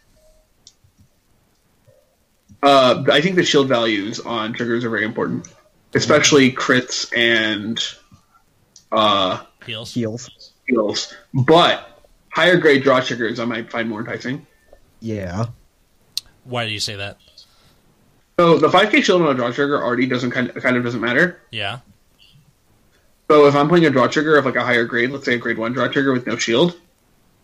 Uh, 2.62 3.05
I 3.11 3.20
think 3.20 3.37
the 3.37 3.44
shield 3.44 3.68
values 3.68 4.20
on 4.20 4.53
triggers 4.53 4.85
are 4.85 4.90
very 4.90 5.05
important, 5.05 5.48
especially 5.94 6.53
crits 6.53 7.11
and 7.16 7.83
uh, 8.92 9.44
Heals. 9.64 9.94
Heals. 9.94 10.53
heals. 10.66 11.14
But 11.33 12.03
higher 12.31 12.57
grade 12.59 12.83
draw 12.83 13.00
triggers 13.00 13.40
I 13.40 13.44
might 13.44 13.70
find 13.70 13.88
more 13.88 14.00
enticing. 14.00 14.46
Yeah. 15.00 15.46
Why 16.44 16.66
do 16.66 16.72
you 16.72 16.81
say 16.81 16.96
that? 16.96 17.18
So 18.38 18.57
the 18.59 18.69
5k 18.69 19.03
shield 19.03 19.23
on 19.23 19.29
a 19.29 19.35
draw 19.35 19.51
trigger 19.53 19.83
already 19.83 20.07
doesn't 20.07 20.31
kind 20.31 20.49
of, 20.51 20.62
kind 20.62 20.77
of 20.77 20.83
doesn't 20.85 21.01
matter. 21.01 21.40
Yeah. 21.51 21.81
So 23.31 23.47
if 23.47 23.55
I'm 23.55 23.69
playing 23.69 23.87
a 23.87 23.90
draw 23.90 24.07
trigger 24.09 24.37
of 24.38 24.45
like 24.45 24.57
a 24.57 24.64
higher 24.64 24.85
grade, 24.85 25.11
let's 25.11 25.25
say 25.25 25.35
a 25.35 25.38
grade 25.38 25.59
one 25.59 25.73
draw 25.73 25.88
trigger 25.88 26.12
with 26.12 26.27
no 26.27 26.37
shield, 26.37 26.77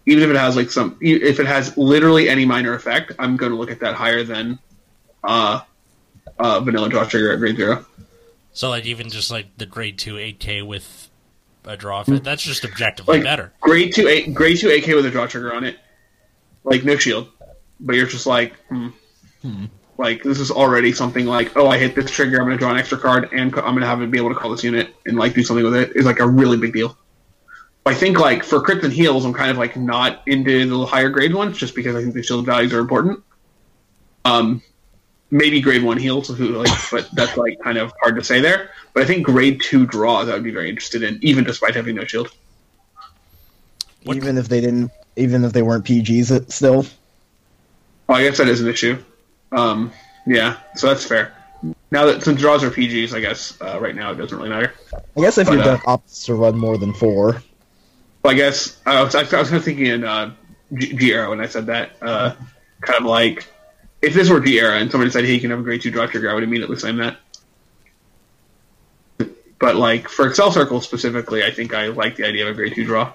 even 0.07 0.23
if 0.23 0.31
it 0.31 0.37
has 0.37 0.57
like 0.57 0.71
some, 0.71 0.97
if 1.01 1.39
it 1.39 1.47
has 1.47 1.77
literally 1.77 2.29
any 2.29 2.45
minor 2.45 2.75
effect, 2.75 3.13
I'm 3.19 3.37
going 3.37 3.53
to 3.53 3.59
look 3.59 3.71
at 3.71 3.81
that 3.81 3.95
higher 3.95 4.25
than 4.25 4.59
uh, 5.23 5.61
uh, 6.39 6.61
vanilla 6.61 6.89
draw 6.89 7.05
trigger 7.05 7.33
at 7.33 7.39
grade 7.39 7.57
zero. 7.57 7.85
So 8.53 8.71
like 8.71 8.87
even 8.87 9.11
just 9.11 9.31
like 9.31 9.47
the 9.59 9.67
grade 9.67 9.99
two 9.99 10.15
8k 10.15 10.67
with 10.67 11.11
a 11.65 11.77
draw 11.77 12.03
fit, 12.05 12.25
that's 12.25 12.43
just 12.43 12.65
objectively 12.65 13.17
Like 13.19 13.25
better. 13.25 13.53
grade 13.61 13.95
two 13.95 14.09
eight, 14.09 14.33
grade 14.33 14.57
two 14.59 14.71
AK 14.71 14.87
with 14.89 15.05
a 15.07 15.11
draw 15.11 15.27
trigger 15.27 15.55
on 15.55 15.63
it, 15.65 15.77
like 16.65 16.85
no 16.85 16.97
shield, 16.97 17.29
but 17.81 17.95
you're 17.97 18.07
just 18.07 18.27
like, 18.27 18.55
hmm. 18.69 18.89
Like 19.99 20.23
this 20.23 20.39
is 20.41 20.51
already 20.51 20.93
something 20.93 21.27
like, 21.27 21.57
oh, 21.57 21.69
I 21.69 21.79
hit 21.79 21.95
this 21.95 22.11
trigger, 22.11 22.37
I'm 22.39 22.45
going 22.47 22.57
to 22.57 22.59
draw 22.59 22.71
an 22.71 22.79
extra 22.79 22.99
card, 22.99 23.31
and 23.33 23.55
I'm 23.55 23.63
going 23.73 23.81
to 23.81 23.87
have 23.87 24.03
it 24.03 24.11
be 24.11 24.19
able 24.19 24.29
to 24.31 24.35
call 24.35 24.51
this 24.51 24.63
unit 24.65 24.95
and 25.07 25.17
like 25.17 25.35
do 25.35 25.43
something 25.43 25.65
with 25.65 25.75
it. 25.75 25.93
Is 25.97 26.05
like 26.07 26.21
a 26.21 26.29
really 26.29 26.57
big 26.57 26.73
deal. 26.73 26.97
I 27.87 27.95
think 27.95 28.19
like 28.19 28.43
for 28.43 28.61
crits 28.61 28.83
and 28.83 28.93
heals, 28.93 29.25
I'm 29.25 29.33
kind 29.33 29.51
of 29.51 29.59
like 29.59 29.77
not 29.77 30.23
into 30.27 30.67
the 30.67 30.87
higher 30.87 31.09
grade 31.09 31.33
ones 31.35 31.57
just 31.57 31.75
because 31.75 31.95
I 31.95 32.03
think 32.03 32.15
the 32.15 32.23
shield 32.23 32.45
values 32.45 32.73
are 32.75 32.81
important. 32.81 33.23
Um, 34.25 34.61
maybe 35.31 35.61
grade 35.61 35.85
one 35.85 35.97
heals, 35.97 36.29
like, 36.29 36.69
but 36.91 37.09
that's 37.15 37.37
like 37.37 37.61
kind 37.61 37.79
of 37.79 37.93
hard 38.03 38.17
to 38.17 38.25
say 38.25 38.41
there. 38.41 38.71
But 38.93 39.05
I 39.05 39.07
think 39.07 39.25
grade 39.25 39.61
two 39.63 39.87
draws 39.87 40.29
I 40.29 40.35
would 40.35 40.43
be 40.43 40.51
very 40.51 40.69
interested 40.69 41.05
in, 41.05 41.21
even 41.23 41.45
despite 41.45 41.77
having 41.77 41.95
no 41.95 42.05
shield. 42.05 42.31
What- 44.03 44.17
Even 44.17 44.37
if 44.37 44.49
they 44.49 44.61
didn't, 44.61 44.91
even 45.15 45.45
if 45.45 45.53
they 45.53 45.63
weren't 45.63 45.85
PGs, 45.85 46.31
it 46.33 46.51
still. 46.53 46.87
Well, 48.09 48.19
I 48.19 48.23
guess 48.23 48.39
that 48.39 48.49
is 48.49 48.61
an 48.61 48.69
issue. 48.69 49.03
Um, 49.53 49.93
yeah, 50.27 50.59
so 50.75 50.89
that's 50.89 51.05
fair. 51.05 51.33
Now 51.91 52.07
that 52.07 52.23
since 52.23 52.41
draws 52.41 52.63
are 52.63 52.71
PGs, 52.71 53.15
I 53.15 53.21
guess 53.21 53.61
uh, 53.61 53.81
right 53.81 53.95
now 53.95 54.11
it 54.13 54.17
doesn't 54.17 54.37
really 54.37 54.51
matter. 54.51 54.75
I 55.17 55.21
guess 55.21 55.39
if 55.39 55.47
But, 55.47 55.55
your 55.55 55.63
uh, 55.63 55.77
deck 55.77 55.83
opts 55.85 56.25
to 56.27 56.35
run 56.35 56.57
more 56.57 56.77
than 56.79 56.93
four. 56.93 57.43
Well, 58.23 58.33
I 58.33 58.35
guess 58.35 58.81
I 58.85 59.03
was, 59.03 59.15
I 59.15 59.23
was 59.23 59.31
kind 59.31 59.57
of 59.57 59.65
thinking 59.65 59.87
in 59.87 60.05
uh, 60.05 60.35
G, 60.75 60.95
G 60.95 61.13
era 61.13 61.31
when 61.31 61.41
I 61.41 61.47
said 61.47 61.67
that. 61.67 61.93
Uh, 62.03 62.35
kind 62.81 63.01
of 63.01 63.07
like 63.07 63.47
if 64.03 64.15
this 64.15 64.29
were 64.29 64.41
G 64.41 64.59
era 64.59 64.79
and 64.79 64.91
somebody 64.91 65.11
said, 65.11 65.25
"Hey, 65.25 65.35
you 65.35 65.41
can 65.41 65.51
have 65.51 65.61
a 65.61 65.63
grade 65.63 65.81
two 65.81 65.91
draw 65.91 66.07
trigger," 66.07 66.31
I 66.31 66.35
would 66.35 66.43
immediately 66.43 66.77
claim 66.77 66.97
that. 66.97 67.19
But 69.59 69.77
like 69.77 70.09
for 70.09 70.29
Accel 70.29 70.53
Circle 70.53 70.81
specifically, 70.81 71.45
I 71.45 71.51
think 71.51 71.73
I 71.73 71.87
like 71.89 72.17
the 72.17 72.27
idea 72.27 72.45
of 72.47 72.51
a 72.51 72.55
grade 72.55 72.75
two 72.75 72.85
draw. 72.85 73.13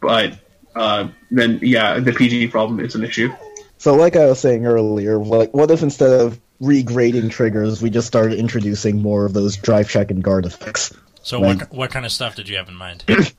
But 0.00 0.38
uh, 0.74 1.08
then, 1.30 1.58
yeah, 1.62 1.98
the 1.98 2.12
PG 2.12 2.48
problem 2.48 2.80
is 2.80 2.94
an 2.94 3.04
issue. 3.04 3.32
So, 3.78 3.94
like 3.94 4.16
I 4.16 4.26
was 4.26 4.40
saying 4.40 4.66
earlier, 4.66 5.18
like, 5.18 5.54
what 5.54 5.70
if 5.70 5.82
instead 5.82 6.20
of 6.20 6.40
regrading 6.60 7.30
triggers, 7.30 7.80
we 7.80 7.90
just 7.90 8.08
started 8.08 8.38
introducing 8.38 9.00
more 9.00 9.24
of 9.24 9.32
those 9.32 9.56
drive 9.56 9.88
check 9.88 10.10
and 10.10 10.22
guard 10.22 10.46
effects? 10.46 10.92
So 11.22 11.40
Right. 11.40 11.58
what 11.58 11.72
what 11.72 11.90
kind 11.90 12.04
of 12.06 12.12
stuff 12.12 12.34
did 12.36 12.48
you 12.48 12.56
have 12.56 12.68
in 12.68 12.74
mind? 12.74 13.04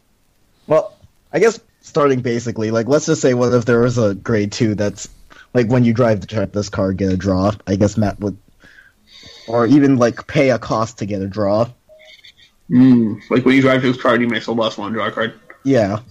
Well, 0.68 0.96
I 1.34 1.40
guess 1.40 1.60
starting 1.82 2.22
basically, 2.22 2.70
like, 2.70 2.88
let's 2.88 3.08
just 3.08 3.22
say, 3.22 3.34
what 3.34 3.52
if 3.54 3.66
there 3.66 3.80
was 3.80 3.98
a 3.98 4.14
grade 4.14 4.52
two 4.52 4.76
that's 4.76 5.10
like 5.56 5.68
when 5.68 5.84
you 5.84 5.94
drive 5.94 6.20
to 6.20 6.28
check 6.28 6.52
this 6.52 6.70
card, 6.70 6.98
get 6.98 7.12
a 7.12 7.18
draw? 7.18 7.52
I 7.66 7.76
guess 7.76 7.98
Matt 7.98 8.20
would, 8.20 8.38
or 9.48 9.66
even 9.66 9.98
like 9.98 10.28
pay 10.28 10.52
a 10.52 10.60
cost 10.60 11.00
to 11.00 11.08
get 11.08 11.24
a 11.24 11.28
draw. 11.28 11.68
Mm, 12.70 13.20
like 13.32 13.46
when 13.46 13.56
you 13.56 13.64
drive 13.64 13.82
to 13.82 13.92
this 13.92 14.00
card, 14.00 14.22
you 14.22 14.28
may 14.28 14.40
still 14.40 14.54
lost 14.54 14.78
one 14.78 14.94
draw 14.94 15.08
a 15.08 15.12
card. 15.12 15.40
Yeah, 15.64 16.02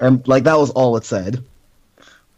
and 0.00 0.26
like 0.26 0.44
that 0.44 0.58
was 0.58 0.70
all 0.70 0.96
it 0.96 1.04
said. 1.04 1.44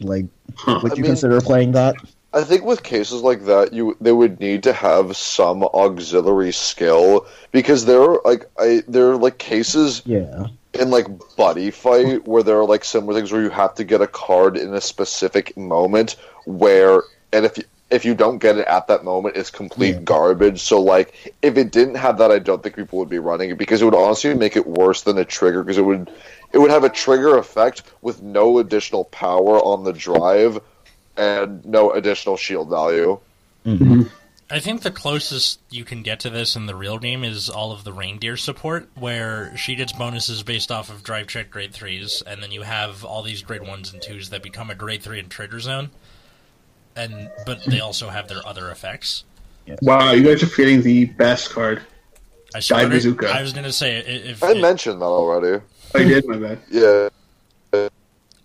Like, 0.01 0.27
Huh. 0.57 0.81
would 0.83 0.93
I 0.93 0.95
you 0.97 1.03
mean- 1.03 1.11
consider 1.13 1.41
playing 1.41 1.73
that? 1.73 1.95
I 2.33 2.43
think 2.43 2.65
with 2.65 2.83
cases 2.83 3.23
like 3.23 3.45
that, 3.47 3.73
you 3.73 3.97
they 4.01 4.11
would 4.11 4.41
need 4.41 4.65
to 4.65 4.73
have 4.73 5.17
some 5.17 5.63
auxiliary 5.63 6.53
skill 6.53 7.27
because 7.53 7.85
there 7.85 8.03
are 8.03 8.21
like 8.25 8.47
I 8.59 8.83
there 8.89 9.11
are 9.13 9.17
like 9.17 9.39
cases 9.39 10.03
Yeah. 10.05 10.47
in 10.73 10.91
like 10.91 11.07
buddy 11.37 11.71
fight 11.71 12.27
where 12.27 12.43
there 12.43 12.59
are 12.59 12.65
like 12.67 12.85
similar 12.85 13.15
things 13.15 13.31
where 13.31 13.41
you 13.41 13.51
have 13.51 13.77
to 13.77 13.85
get 13.85 14.01
a 14.01 14.09
card 14.09 14.57
in 14.57 14.75
a 14.75 14.81
specific 14.81 15.57
moment 15.57 16.17
where 16.45 17.05
and 17.33 17.45
if 17.47 17.57
you 17.57 17.63
if 17.95 18.05
you 18.05 18.15
don't 18.15 18.39
get 18.39 18.59
it 18.59 18.67
at 18.67 18.87
that 18.89 19.05
moment 19.05 19.37
it's 19.37 19.51
complete 19.51 19.95
Yeah. 19.95 20.01
garbage. 20.01 20.61
So 20.61 20.81
like 20.81 21.35
if 21.43 21.57
it 21.57 21.71
didn't 21.71 21.95
have 21.97 22.19
that 22.19 22.31
i 22.31 22.39
don't 22.39 22.63
think 22.63 22.77
people 22.77 22.99
would 22.99 23.09
be 23.09 23.19
running 23.19 23.51
it 23.51 23.59
because 23.59 23.81
it 23.81 23.85
would 23.85 23.95
honestly 23.95 24.35
make 24.35 24.57
it 24.57 24.67
worse 24.67 25.03
than 25.03 25.17
a 25.19 25.25
trigger 25.25 25.63
because 25.63 25.79
it 25.79 25.83
would 25.83 26.11
it 26.53 26.59
would 26.59 26.71
have 26.71 26.85
a 26.85 26.89
trigger 26.89 27.37
effect 27.39 27.83
with 28.03 28.23
no 28.23 28.59
additional 28.59 29.05
power 29.07 29.59
on 29.59 29.85
the 29.85 29.93
drive 29.93 30.61
and 31.17 31.65
no 31.65 31.91
additional 31.93 32.37
shield 32.37 32.69
value. 32.71 33.19
Mm-hmm. 33.67 33.85
Mm-hmm. 33.85 34.03
I 34.51 34.61
think 34.61 34.83
the 34.83 34.91
closest 34.91 35.59
you 35.71 35.85
can 35.85 36.03
get 36.03 36.21
to 36.21 36.31
this 36.31 36.55
in 36.55 36.67
the 36.67 36.75
real 36.77 36.99
game 36.99 37.25
is 37.25 37.49
all 37.49 37.73
of 37.73 37.83
the 37.83 37.93
reindeer 37.93 38.37
support, 38.37 38.89
where 38.95 39.57
she 39.57 39.75
gets 39.75 39.93
bonuses 39.93 40.43
based 40.43 40.71
off 40.71 40.91
of 40.91 41.03
drive 41.03 41.29
check 41.29 41.51
grade 41.51 41.73
threes, 41.73 42.23
and 42.27 42.43
then 42.43 42.53
you 42.53 42.63
have 42.63 43.05
all 43.05 43.23
these 43.23 43.43
grade 43.43 43.67
ones 43.67 43.93
and 43.93 44.03
twos 44.03 44.29
that 44.31 44.43
become 44.43 44.71
a 44.71 44.75
grade 44.75 45.03
three 45.03 45.19
in 45.19 45.29
trigger 45.31 45.61
zone, 45.61 45.91
and 46.97 47.31
but 47.47 47.65
they 47.67 47.81
also 47.81 48.09
have 48.09 48.29
their 48.29 48.47
other 48.47 48.71
effects. 48.71 49.25
Wow, 49.83 50.13
you 50.13 50.23
guys 50.23 50.43
are 50.43 50.47
feeling 50.47 50.83
the 50.83 51.07
best 51.07 51.51
card. 51.51 51.83
I 52.55 52.61
started, 52.61 52.91
Bazooka. 52.91 53.29
I 53.29 53.43
was 53.43 53.53
gonna 53.53 53.73
say 53.73 53.97
i- 53.97 54.01
if, 54.31 54.43
i 54.45 54.53
if 54.53 54.61
mentioned 54.61 55.01
that 55.01 55.07
already 55.07 55.63
I 55.95 56.05
did 56.05 56.27
my 56.29 56.37
bad. 56.37 56.59
yeah 56.71 57.09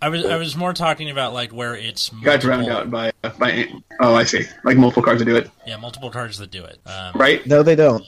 I 0.01 0.07
was 0.07 0.25
I 0.25 0.38
was 0.38 0.55
more 0.55 0.71
talking 0.73 1.09
about 1.09 1.33
like 1.33 1.51
where 1.51 1.75
it's 1.75 2.09
Got 2.09 2.39
drowned 2.39 2.67
out 2.69 2.89
by 2.89 3.12
uh, 3.23 3.31
by. 3.38 3.67
Oh, 3.99 4.15
I 4.15 4.23
see. 4.23 4.45
Like 4.63 4.77
multiple 4.77 5.03
cards 5.03 5.19
that 5.19 5.25
do 5.25 5.35
it, 5.35 5.49
yeah 5.67 5.75
multiple 5.77 6.09
cards 6.09 6.38
that 6.38 6.51
do 6.51 6.63
it. 6.63 6.79
Um, 6.85 7.12
right? 7.15 7.45
No, 7.45 7.63
they 7.63 7.75
don't. 7.75 8.03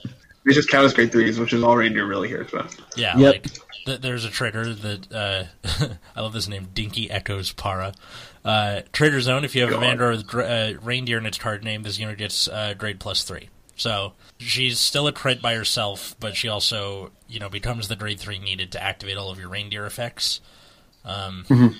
They 0.45 0.53
just 0.53 0.69
count 0.69 0.85
as 0.85 0.93
grade 0.93 1.11
threes, 1.11 1.37
which 1.37 1.51
is 1.53 1.61
all 1.63 1.75
reindeer 1.75 2.07
really 2.07 2.29
here. 2.29 2.47
So 2.49 2.65
Yeah, 2.95 3.17
Yep. 3.17 3.33
like 3.33 3.47
th- 3.85 3.99
there's 4.01 4.23
a 4.25 4.29
trigger 4.29 4.73
that 4.73 5.11
uh, 5.13 5.43
I 6.15 6.21
love 6.21 6.31
this 6.33 6.47
name, 6.47 6.69
Dinky 6.73 7.11
Echoes 7.11 7.51
Para. 7.51 7.93
Uh, 8.43 8.81
trigger 8.91 9.21
zone. 9.21 9.45
If 9.45 9.55
you 9.55 9.61
have 9.61 9.71
a 9.71 9.73
God. 9.73 9.83
Vandar 9.83 10.11
with 10.11 10.33
uh, 10.33 10.79
reindeer 10.81 11.17
in 11.17 11.25
its 11.25 11.37
card 11.37 11.63
name, 11.63 11.83
this 11.83 11.99
unit 11.99 12.17
gets 12.17 12.47
uh, 12.47 12.73
grade 12.77 12.99
plus 12.99 13.23
three. 13.23 13.49
So 13.75 14.13
she's 14.37 14.79
still 14.79 15.07
a 15.07 15.11
crit 15.11 15.41
by 15.41 15.55
herself, 15.55 16.15
but 16.19 16.35
she 16.35 16.47
also 16.47 17.11
you 17.27 17.39
know 17.39 17.49
becomes 17.49 17.87
the 17.87 17.95
grade 17.95 18.19
three 18.19 18.39
needed 18.39 18.71
to 18.73 18.83
activate 18.83 19.17
all 19.17 19.29
of 19.29 19.39
your 19.39 19.49
reindeer 19.49 19.85
effects. 19.85 20.41
Um, 21.05 21.75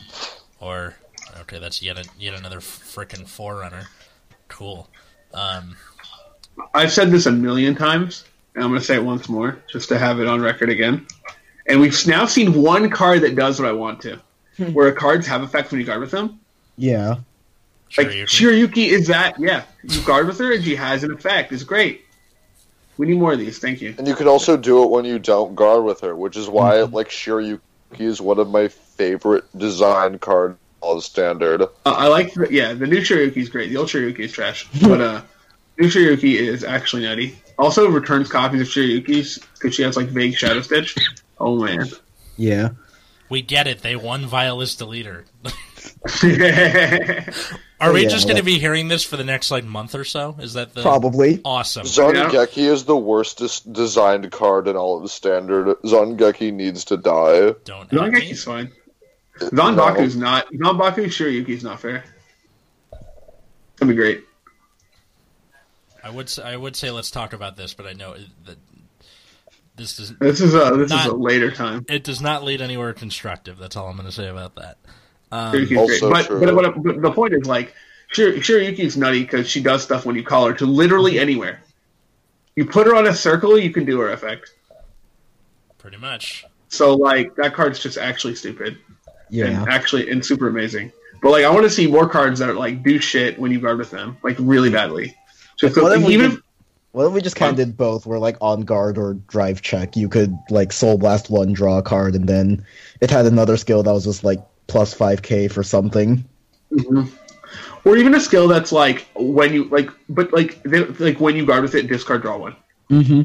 Or 0.61 0.95
okay, 1.41 1.57
that's 1.59 1.81
yet 1.81 1.97
a, 1.97 2.07
yet 2.19 2.35
another 2.35 2.59
freaking 2.59 3.27
forerunner. 3.27 3.87
Cool. 4.47 4.87
Um, 5.33 5.75
I've 6.73 6.91
said 6.91 7.09
this 7.09 7.25
a 7.25 7.31
million 7.31 7.75
times, 7.75 8.25
and 8.53 8.63
I'm 8.63 8.69
going 8.69 8.79
to 8.79 8.85
say 8.85 8.95
it 8.95 9.03
once 9.03 9.27
more 9.27 9.57
just 9.71 9.89
to 9.89 9.97
have 9.97 10.19
it 10.19 10.27
on 10.27 10.39
record 10.41 10.69
again. 10.69 11.07
And 11.65 11.81
we've 11.81 12.05
now 12.05 12.25
seen 12.25 12.61
one 12.61 12.89
card 12.91 13.21
that 13.21 13.35
does 13.35 13.59
what 13.59 13.67
I 13.67 13.71
want 13.71 14.01
to, 14.01 14.19
where 14.71 14.91
cards 14.91 15.25
have 15.27 15.41
effects 15.41 15.71
when 15.71 15.79
you 15.79 15.87
guard 15.87 16.01
with 16.01 16.11
them. 16.11 16.39
Yeah. 16.81 17.17
Like 17.95 18.07
Shiryuki. 18.07 18.25
Shiryuki 18.25 18.87
is 18.87 19.07
that, 19.07 19.39
yeah. 19.39 19.63
You 19.83 20.01
guard 20.01 20.25
with 20.25 20.39
her 20.39 20.53
and 20.53 20.63
she 20.63 20.75
has 20.75 21.03
an 21.03 21.11
effect. 21.11 21.51
It's 21.51 21.63
great. 21.63 22.05
We 22.97 23.05
need 23.05 23.19
more 23.19 23.33
of 23.33 23.39
these. 23.39 23.59
Thank 23.59 23.81
you. 23.81 23.93
And 23.97 24.07
you 24.07 24.15
can 24.15 24.27
also 24.27 24.57
do 24.57 24.83
it 24.83 24.89
when 24.89 25.05
you 25.05 25.19
don't 25.19 25.55
guard 25.55 25.83
with 25.83 26.01
her, 26.01 26.15
which 26.15 26.35
is 26.35 26.49
why 26.49 26.81
like 26.81 27.09
Shiryuki 27.09 27.59
is 27.99 28.19
one 28.19 28.39
of 28.39 28.49
my 28.49 28.67
favorite 28.67 29.45
design 29.57 30.17
cards 30.17 30.57
all 30.79 30.99
standard. 31.01 31.61
Uh, 31.61 31.67
I 31.85 32.07
like, 32.07 32.33
the, 32.33 32.47
yeah, 32.49 32.73
the 32.73 32.87
new 32.87 33.01
Shiryuki 33.01 33.37
is 33.37 33.49
great. 33.49 33.69
The 33.69 33.77
old 33.77 33.87
Shiryuki 33.87 34.19
is 34.19 34.31
trash, 34.31 34.67
but 34.81 34.99
uh, 34.99 35.21
new 35.77 35.87
Shiryuki 35.87 36.35
is 36.35 36.63
actually 36.63 37.03
nutty. 37.03 37.37
Also 37.59 37.87
returns 37.87 38.27
copies 38.27 38.61
of 38.61 38.67
Shiryuki's 38.67 39.37
because 39.53 39.75
she 39.75 39.83
has 39.83 39.95
like 39.95 40.07
vague 40.07 40.35
Shadow 40.35 40.61
Stitch. 40.61 40.95
Oh 41.39 41.63
man. 41.63 41.87
Yeah. 42.37 42.69
we 43.29 43.43
get 43.43 43.67
it. 43.67 43.83
They 43.83 43.95
won 43.95 44.25
Violist 44.25 44.79
Deleter. 44.79 45.25
Are 47.79 47.91
we 47.93 48.03
Yeah, 48.03 48.09
just 48.09 48.25
going 48.27 48.35
to 48.37 48.41
well- 48.41 48.45
be 48.45 48.59
hearing 48.59 48.87
this 48.87 49.03
for 49.03 49.17
the 49.17 49.23
next 49.23 49.51
like 49.51 49.63
month 49.63 49.95
or 49.95 50.03
so? 50.03 50.35
Is 50.39 50.53
that 50.53 50.73
the 50.73 50.81
Probably. 50.81 51.41
awesome? 51.45 51.83
Zongeki 51.85 52.57
is 52.69 52.85
the 52.85 52.95
worst 52.97 53.37
dis- 53.39 53.59
designed 53.61 54.31
card 54.31 54.67
in 54.67 54.75
all 54.75 54.97
of 54.97 55.03
the 55.03 55.09
standard. 55.09 55.67
Zongeki 55.83 56.53
needs 56.53 56.85
to 56.85 56.97
die. 56.97 57.53
Don't 57.65 57.91
at 57.91 57.91
me. 57.91 57.97
Zangeki's 57.99 58.43
fine. 58.43 58.71
Zanbaku's 59.39 60.15
not. 60.15 60.51
Zanbaku, 60.51 61.05
Shiryuki's 61.05 61.63
not 61.63 61.79
fair. 61.79 62.03
That'd 63.77 63.87
be 63.87 63.95
great. 63.95 64.23
I 66.03 66.09
would 66.09 66.29
say, 66.29 66.43
I 66.43 66.55
would 66.55 66.75
say 66.75 66.89
let's 66.91 67.11
talk 67.11 67.33
about 67.33 67.55
this, 67.57 67.73
but 67.73 67.85
I 67.87 67.93
know 67.93 68.15
that 68.45 68.57
this 69.75 69.97
does 69.97 70.15
This 70.17 70.41
is 70.41 70.53
a 70.55 70.75
this 70.77 70.91
is 70.91 71.05
a 71.05 71.13
later 71.13 71.51
time. 71.51 71.85
it 71.89 72.03
does 72.03 72.21
not 72.21 72.43
lead 72.43 72.61
anywhere 72.61 72.93
constructive. 72.93 73.57
That's 73.57 73.75
all 73.75 73.87
I'm 73.87 73.95
going 73.95 74.07
to 74.07 74.11
say 74.11 74.27
about 74.27 74.55
that. 74.55 74.77
Um, 75.31 75.55
Also. 75.77 76.09
But, 76.09 76.25
true. 76.25 76.39
but, 76.39 76.55
but, 76.55 76.83
but 76.83 77.01
the 77.01 77.11
point 77.11 77.33
is 77.33 77.45
like 77.45 77.73
Shir- 78.11 78.33
Shiryuki's 78.33 78.97
nutty 78.97 79.21
because 79.21 79.47
she 79.49 79.61
does 79.61 79.83
stuff 79.83 80.05
when 80.05 80.15
you 80.15 80.23
call 80.23 80.47
her 80.47 80.53
to 80.55 80.65
literally 80.65 81.19
anywhere. 81.19 81.61
You 82.55 82.65
put 82.65 82.85
her 82.87 82.95
on 82.95 83.07
a 83.07 83.13
circle, 83.13 83.57
you 83.57 83.71
can 83.71 83.85
do 83.85 83.99
her 84.01 84.11
effect. 84.11 84.51
pretty 85.77 85.97
much. 85.97 86.45
So 86.67 86.95
like 86.95 87.35
that 87.35 87.53
card's 87.53 87.79
just 87.79 87.97
actually 87.97 88.35
stupid 88.35 88.77
Yeah. 89.29 89.45
and 89.61 89.69
actually 89.69 90.09
and 90.09 90.25
super 90.25 90.47
amazing. 90.47 90.91
But 91.21 91.31
like 91.31 91.45
I 91.45 91.49
want 91.49 91.63
to 91.63 91.69
see 91.69 91.87
more 91.87 92.07
cards 92.09 92.39
that 92.39 92.55
like 92.55 92.83
do 92.83 92.99
shit 92.99 93.39
when 93.39 93.51
you 93.51 93.59
guard 93.59 93.77
with 93.77 93.91
them, 93.91 94.17
like 94.23 94.35
really 94.39 94.69
badly. 94.69 95.15
So 95.57 95.67
if- 95.67 95.77
What 95.77 95.97
if 95.97 96.05
we 96.05 96.13
even 96.13 96.31
did- 96.31 96.39
What 96.91 97.07
if 97.07 97.13
we 97.13 97.21
just 97.21 97.37
kind 97.37 97.51
of 97.51 97.55
did 97.57 97.77
both? 97.77 98.05
Where 98.05 98.19
like 98.19 98.35
on 98.41 98.61
guard 98.61 98.97
or 98.97 99.13
drive 99.13 99.61
check, 99.61 99.95
you 99.95 100.09
could 100.09 100.37
like 100.49 100.73
soul 100.73 100.97
blast 100.97 101.29
one, 101.29 101.53
draw 101.53 101.77
a 101.77 101.81
card, 101.81 102.15
and 102.15 102.27
then 102.27 102.65
it 102.99 103.09
had 103.09 103.25
another 103.25 103.55
skill 103.55 103.81
that 103.83 103.91
was 103.93 104.03
just 104.03 104.23
like 104.25 104.39
plus 104.71 104.93
five 104.93 105.21
k 105.21 105.49
for 105.49 105.63
something. 105.63 106.23
Mhm. 106.71 107.11
Or 107.83 107.97
even 107.97 108.15
a 108.15 108.19
skill 108.21 108.47
that's 108.47 108.71
like 108.71 109.05
when 109.15 109.53
you 109.53 109.65
like, 109.65 109.89
but 110.07 110.31
like 110.31 110.63
they, 110.63 110.85
like 110.85 111.19
when 111.19 111.35
you 111.35 111.45
guard 111.45 111.63
with 111.63 111.75
it, 111.75 111.87
discard 111.87 112.21
draw 112.21 112.37
one. 112.37 112.55
Mm-hmm. 112.89 113.23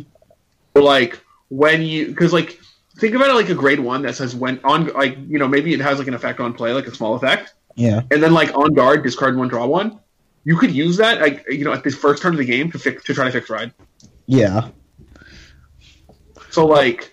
Or 0.75 0.83
like 0.83 1.21
when 1.49 1.83
you 1.83 2.09
because 2.09 2.33
like 2.33 2.59
think 2.99 3.15
about 3.15 3.31
it 3.31 3.35
like 3.35 3.49
a 3.49 3.55
grade 3.55 3.79
one 3.79 4.03
that 4.03 4.17
says 4.17 4.35
when 4.35 4.59
on 4.65 4.87
like 4.89 5.17
you 5.29 5.39
know 5.39 5.47
maybe 5.47 5.73
it 5.73 5.81
has 5.81 5.99
like 6.01 6.09
an 6.09 6.15
effect 6.15 6.41
on 6.41 6.53
play 6.53 6.73
like 6.73 6.89
a 6.89 6.95
small 6.95 7.15
effect, 7.15 7.55
Yeah. 7.77 8.01
and 8.11 8.21
then 8.21 8.35
like 8.35 8.53
on 8.57 8.75
guard 8.75 9.05
discard 9.05 9.37
one 9.37 9.47
draw 9.49 9.67
one. 9.67 10.01
You 10.45 10.57
could 10.57 10.73
use 10.73 10.97
that 10.97 11.21
like 11.21 11.45
you 11.49 11.65
know 11.65 11.73
at 11.73 11.85
the 11.85 11.91
first 11.91 12.23
turn 12.23 12.33
of 12.35 12.39
the 12.39 12.45
game 12.45 12.73
to 12.73 12.79
fix 12.79 13.05
to 13.05 13.15
try 13.15 13.27
to 13.27 13.31
fix 13.31 13.49
ride. 13.49 13.73
Yeah. 14.27 14.71
So 16.51 16.67
like 16.67 17.13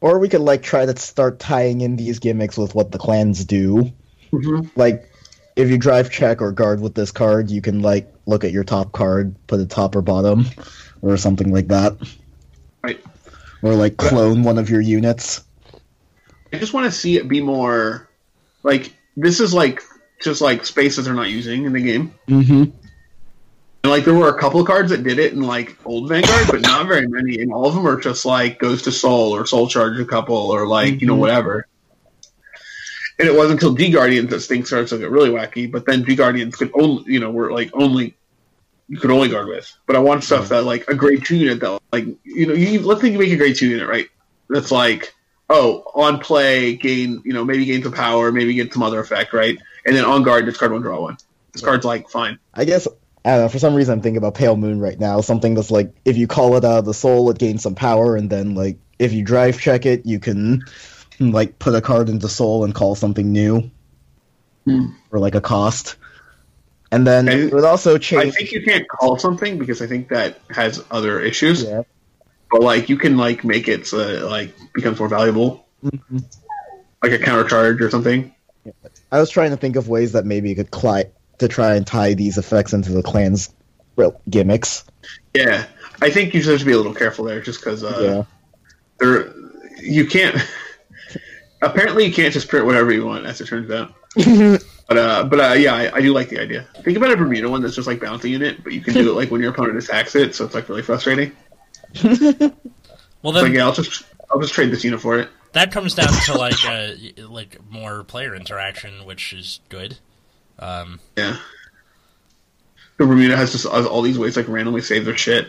Or 0.00 0.18
we 0.18 0.28
could 0.28 0.40
like 0.40 0.62
try 0.62 0.86
to 0.86 0.96
start 0.96 1.38
tying 1.40 1.80
in 1.80 1.96
these 1.96 2.18
gimmicks 2.18 2.56
with 2.56 2.74
what 2.74 2.92
the 2.92 2.98
clans 2.98 3.44
do. 3.44 3.92
mhm. 4.32 4.70
Like 4.76 5.10
if 5.56 5.70
you 5.70 5.78
drive 5.78 6.10
check 6.10 6.40
or 6.40 6.52
guard 6.52 6.80
with 6.80 6.94
this 6.94 7.10
card, 7.10 7.50
you 7.50 7.60
can 7.60 7.82
like 7.82 8.12
look 8.26 8.44
at 8.44 8.52
your 8.52 8.64
top 8.64 8.92
card, 8.92 9.34
put 9.46 9.58
it 9.60 9.70
top 9.70 9.96
or 9.96 10.02
bottom, 10.02 10.46
or 11.02 11.16
something 11.16 11.52
like 11.52 11.68
that. 11.68 11.96
right. 12.82 13.00
Or 13.62 13.74
like 13.74 13.96
clone 13.96 14.44
one 14.44 14.58
of 14.58 14.70
your 14.70 14.80
units. 14.80 15.42
I 16.52 16.58
just 16.58 16.72
want 16.72 16.86
to 16.86 16.92
see 16.92 17.16
it 17.16 17.28
be 17.28 17.40
more 17.40 18.08
like 18.62 18.92
this 19.16 19.40
is 19.40 19.52
like 19.52 19.82
just 20.22 20.40
like 20.40 20.64
spaces 20.64 21.04
they're 21.04 21.14
not 21.14 21.28
using 21.28 21.64
in 21.64 21.72
the 21.72 21.80
game. 21.80 22.14
Mm-hmm. 22.28 22.87
And 23.88 23.94
like 23.94 24.04
there 24.04 24.12
were 24.12 24.28
a 24.28 24.38
couple 24.38 24.62
cards 24.66 24.90
that 24.90 25.02
did 25.02 25.18
it 25.18 25.32
in 25.32 25.40
like 25.40 25.74
old 25.86 26.10
Vanguard, 26.10 26.48
but 26.50 26.60
not 26.60 26.86
very 26.86 27.08
many. 27.08 27.40
And 27.40 27.50
all 27.50 27.66
of 27.66 27.74
them 27.74 27.88
are 27.88 27.98
just 27.98 28.26
like 28.26 28.58
goes 28.58 28.82
to 28.82 28.92
Soul 28.92 29.34
or 29.34 29.46
Soul 29.46 29.66
Charge 29.66 29.98
a 29.98 30.04
couple 30.04 30.36
or 30.36 30.66
like 30.66 31.00
you 31.00 31.06
know 31.06 31.14
Mhm. 31.16 31.20
whatever. 31.20 31.66
And 33.18 33.26
it 33.26 33.34
wasn't 33.34 33.52
until 33.62 33.72
G 33.72 33.88
Guardians 33.90 34.28
that 34.28 34.40
things 34.40 34.66
started 34.66 34.88
to 34.88 34.98
get 34.98 35.10
really 35.10 35.30
wacky. 35.30 35.72
But 35.72 35.86
then 35.86 36.04
G 36.04 36.16
Guardians 36.16 36.54
could 36.54 36.70
only 36.74 37.10
you 37.10 37.18
know 37.18 37.30
were 37.30 37.50
like 37.50 37.70
only 37.72 38.14
you 38.90 38.98
could 38.98 39.10
only 39.10 39.30
guard 39.30 39.48
with. 39.48 39.74
But 39.86 39.96
I 39.96 40.00
want 40.00 40.22
stuff 40.22 40.50
that 40.50 40.64
like 40.64 40.86
a 40.88 40.94
grade 40.94 41.24
two 41.24 41.36
unit 41.36 41.60
that 41.60 41.80
like 41.90 42.04
you 42.24 42.46
know 42.46 42.52
you 42.52 42.80
let's 42.82 43.00
think 43.00 43.14
you 43.14 43.18
make 43.18 43.32
a 43.32 43.36
grade 43.36 43.56
two 43.56 43.68
unit 43.70 43.88
right. 43.88 44.08
That's 44.50 44.70
like 44.70 45.14
oh 45.48 45.90
on 45.94 46.18
play 46.18 46.74
gain 46.76 47.22
you 47.24 47.32
know 47.32 47.42
maybe 47.42 47.64
gain 47.64 47.82
some 47.82 47.92
power 47.92 48.30
maybe 48.30 48.52
get 48.52 48.70
some 48.70 48.82
other 48.82 49.00
effect 49.00 49.32
right 49.32 49.56
and 49.86 49.96
then 49.96 50.04
on 50.04 50.22
guard 50.24 50.44
discard 50.44 50.72
one 50.72 50.82
draw 50.82 51.00
one. 51.00 51.16
This 51.54 51.62
card's 51.62 51.86
like 51.86 52.10
fine. 52.10 52.38
I 52.52 52.66
guess 52.66 52.86
I 53.28 53.32
don't 53.32 53.40
know. 53.42 53.48
For 53.50 53.58
some 53.58 53.74
reason, 53.74 53.92
I'm 53.92 54.00
thinking 54.00 54.16
about 54.16 54.34
Pale 54.34 54.56
Moon 54.56 54.80
right 54.80 54.98
now. 54.98 55.20
Something 55.20 55.54
that's 55.54 55.70
like 55.70 55.94
if 56.06 56.16
you 56.16 56.26
call 56.26 56.56
it 56.56 56.64
out 56.64 56.78
of 56.78 56.84
the 56.86 56.94
soul, 56.94 57.30
it 57.30 57.38
gains 57.38 57.62
some 57.62 57.74
power, 57.74 58.16
and 58.16 58.30
then 58.30 58.54
like 58.54 58.78
if 58.98 59.12
you 59.12 59.22
drive 59.22 59.60
check 59.60 59.84
it, 59.84 60.06
you 60.06 60.18
can 60.18 60.64
like 61.20 61.58
put 61.58 61.74
a 61.74 61.80
card 61.82 62.08
into 62.08 62.26
soul 62.28 62.64
and 62.64 62.74
call 62.74 62.94
something 62.94 63.30
new, 63.30 63.70
Hmm. 64.64 64.86
or 65.10 65.18
like 65.18 65.34
a 65.34 65.40
cost. 65.42 65.96
And 66.90 67.06
then 67.06 67.28
Okay. 67.28 67.42
it 67.42 67.52
would 67.52 67.64
also 67.64 67.98
change. 67.98 68.24
I 68.24 68.30
think 68.30 68.52
you 68.52 68.62
can't 68.62 68.88
call 68.88 69.18
something 69.18 69.58
because 69.58 69.82
I 69.82 69.86
think 69.86 70.08
that 70.08 70.38
has 70.48 70.82
other 70.90 71.20
issues. 71.20 71.62
Yeah. 71.64 71.82
But 72.50 72.62
like 72.62 72.88
you 72.88 72.96
can 72.96 73.18
like 73.18 73.44
make 73.44 73.68
it 73.68 73.86
so 73.86 73.98
that 73.98 74.22
it, 74.22 74.24
like 74.24 74.54
becomes 74.72 74.98
more 74.98 75.08
valuable, 75.08 75.66
Mhm. 75.84 76.24
like 77.02 77.12
a 77.12 77.18
counter 77.18 77.44
charge 77.46 77.82
or 77.82 77.90
something. 77.90 78.32
I 79.12 79.20
was 79.20 79.28
trying 79.28 79.50
to 79.50 79.58
think 79.58 79.76
of 79.76 79.86
ways 79.88 80.12
that 80.12 80.24
maybe 80.24 80.48
you 80.48 80.56
could 80.56 80.70
cli- 80.70 81.04
to 81.38 81.48
try 81.48 81.74
and 81.74 81.86
tie 81.86 82.14
these 82.14 82.38
effects 82.38 82.72
into 82.72 82.92
the 82.92 83.02
clan's 83.02 83.52
well, 83.96 84.20
gimmicks. 84.28 84.84
Yeah, 85.34 85.66
I 86.00 86.10
think 86.10 86.34
you 86.34 86.40
just 86.40 86.50
have 86.50 86.60
to 86.60 86.64
be 86.66 86.72
a 86.72 86.76
little 86.76 86.94
careful 86.94 87.24
there, 87.24 87.40
just 87.40 87.60
because 87.60 87.82
uh, 87.82 87.98
yeah. 88.00 88.24
there 88.98 89.32
you 89.80 90.06
can't. 90.06 90.36
apparently, 91.62 92.06
you 92.06 92.12
can't 92.12 92.32
just 92.32 92.48
print 92.48 92.66
whatever 92.66 92.92
you 92.92 93.04
want, 93.06 93.26
as 93.26 93.40
it 93.40 93.46
turns 93.46 93.70
out. 93.70 93.94
But 94.88 94.96
uh, 94.96 95.24
but 95.24 95.38
uh, 95.38 95.52
yeah, 95.52 95.74
I, 95.74 95.96
I 95.96 96.00
do 96.00 96.14
like 96.14 96.30
the 96.30 96.40
idea. 96.40 96.66
Think 96.82 96.96
about 96.96 97.12
a 97.12 97.16
Bermuda 97.18 97.50
one 97.50 97.60
that's 97.60 97.74
just 97.74 97.86
like 97.86 98.00
bounty 98.00 98.30
unit, 98.30 98.64
but 98.64 98.72
you 98.72 98.80
can 98.80 98.94
do 98.94 99.10
it 99.10 99.12
like 99.12 99.30
when 99.30 99.42
your 99.42 99.50
opponent 99.50 99.76
attacks 99.76 100.16
it, 100.16 100.34
so 100.34 100.46
it's 100.46 100.54
like 100.54 100.66
really 100.68 100.82
frustrating. 100.82 101.36
Well, 103.20 103.32
It's 103.32 103.42
then 103.42 103.50
like 103.50 103.52
yeah, 103.52 103.64
I'll 103.64 103.72
just 103.72 104.04
I'll 104.30 104.40
just 104.40 104.54
trade 104.54 104.70
this 104.70 104.84
unit 104.84 105.00
for 105.00 105.18
it. 105.18 105.28
that 105.52 105.72
comes 105.72 105.94
down 105.94 106.08
to 106.26 106.38
like 106.38 106.64
uh, 106.64 106.92
like 107.28 107.58
more 107.68 108.04
player 108.04 108.34
interaction, 108.34 109.04
which 109.04 109.32
is 109.32 109.58
good. 109.68 109.98
Um, 110.58 111.00
Yeah. 111.16 111.36
The 112.96 113.06
Bermuda 113.06 113.36
has 113.36 113.52
just 113.52 113.64
has 113.68 113.86
all 113.86 114.02
these 114.02 114.18
ways 114.18 114.36
like 114.36 114.48
randomly 114.48 114.80
save 114.82 115.04
their 115.04 115.16
shit. 115.16 115.48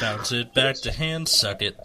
bounce 0.00 0.32
it 0.32 0.54
back 0.54 0.76
to 0.76 0.92
hand, 0.92 1.28
suck 1.28 1.62
it. 1.62 1.76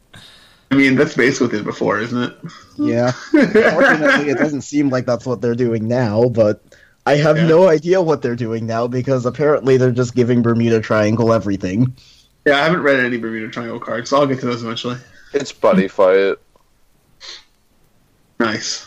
I 0.70 0.74
mean, 0.74 0.96
that's 0.96 1.14
basically 1.16 1.46
what 1.46 1.52
they 1.52 1.58
did 1.58 1.64
before, 1.66 1.98
isn't 1.98 2.22
it? 2.22 2.36
Yeah. 2.76 3.10
Fortunately, 3.12 4.28
it 4.30 4.36
doesn't 4.36 4.60
seem 4.62 4.90
like 4.90 5.06
that's 5.06 5.24
what 5.24 5.40
they're 5.40 5.54
doing 5.54 5.88
now, 5.88 6.24
but 6.28 6.62
I 7.06 7.16
have 7.16 7.38
Yeah. 7.38 7.46
no 7.46 7.68
idea 7.68 8.02
what 8.02 8.20
they're 8.20 8.36
doing 8.36 8.66
now 8.66 8.86
because 8.86 9.24
apparently 9.24 9.78
they're 9.78 9.92
just 9.92 10.14
giving 10.14 10.42
Bermuda 10.42 10.80
Triangle 10.80 11.32
everything. 11.32 11.96
Yeah, 12.46 12.58
I 12.58 12.64
haven't 12.64 12.82
read 12.82 13.00
any 13.00 13.16
Bermuda 13.16 13.48
Triangle 13.50 13.80
cards, 13.80 14.10
so 14.10 14.18
I'll 14.18 14.26
get 14.26 14.40
to 14.40 14.46
those 14.46 14.62
eventually. 14.62 14.98
It's 15.32 15.52
buddy 15.52 15.88
fight. 15.88 16.36
Nice. 18.40 18.86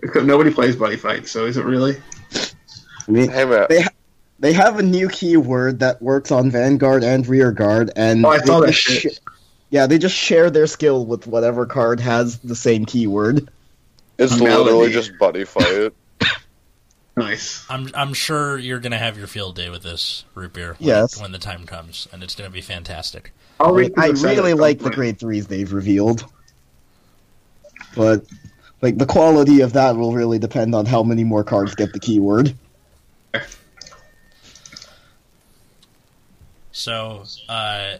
Because 0.00 0.24
Nobody 0.24 0.52
plays 0.52 0.76
Buddy 0.76 0.96
Fight, 0.96 1.26
so 1.28 1.46
is 1.46 1.56
it 1.56 1.64
really? 1.64 1.96
I 3.06 3.10
mean, 3.10 3.30
Hey 3.30 3.44
man, 3.44 3.66
They- 3.68 3.84
they 4.40 4.52
have 4.52 4.78
a 4.78 4.82
new 4.82 5.08
keyword 5.08 5.78
that 5.80 6.02
works 6.02 6.30
on 6.30 6.50
Vanguard 6.50 7.04
and 7.04 7.26
Rearguard, 7.26 7.90
and 7.96 8.24
Oh, 8.26 8.30
I 8.30 8.38
they 8.38 8.46
saw 8.46 8.60
that 8.60 8.72
sh- 8.72 9.06
yeah, 9.70 9.86
they 9.86 9.96
just 9.98 10.14
share 10.14 10.50
their 10.50 10.66
skill 10.66 11.06
with 11.06 11.26
whatever 11.26 11.66
card 11.66 12.00
has 12.00 12.38
the 12.38 12.56
same 12.56 12.84
keyword. 12.84 13.48
it's 14.18 14.38
Melody. 14.38 14.64
literally 14.64 14.92
just 14.92 15.18
buddy 15.18 15.44
fight. 15.44 15.92
Nice. 17.16 17.64
I'm 17.70 17.88
I'm 17.94 18.12
sure 18.12 18.58
you're 18.58 18.80
gonna 18.80 18.98
have 18.98 19.16
your 19.16 19.28
field 19.28 19.54
day 19.54 19.70
with 19.70 19.84
this 19.84 20.24
root 20.34 20.52
beer. 20.52 20.74
When, 20.78 20.88
Yes. 20.88 21.20
when 21.22 21.30
the 21.30 21.38
time 21.38 21.64
comes, 21.64 22.08
and 22.12 22.24
it's 22.24 22.34
gonna 22.34 22.50
be 22.50 22.60
fantastic. 22.60 23.32
I'll 23.60 23.78
I, 23.78 23.82
I 23.82 23.88
through 23.88 24.12
the 24.14 24.16
set 24.16 24.36
really 24.36 24.50
at 24.50 24.54
some 24.54 24.58
like 24.60 24.78
the 24.80 24.90
grade 24.90 25.20
threes 25.20 25.46
they've 25.46 25.72
revealed, 25.72 26.24
but 27.94 28.24
like 28.84 28.98
the 28.98 29.06
quality 29.06 29.62
of 29.62 29.72
that 29.72 29.96
will 29.96 30.12
really 30.12 30.38
depend 30.38 30.74
on 30.74 30.84
how 30.84 31.02
many 31.02 31.24
more 31.24 31.42
cards 31.42 31.74
get 31.74 31.94
the 31.94 31.98
keyword. 31.98 32.54
So, 36.70 37.24
uh, 37.48 37.94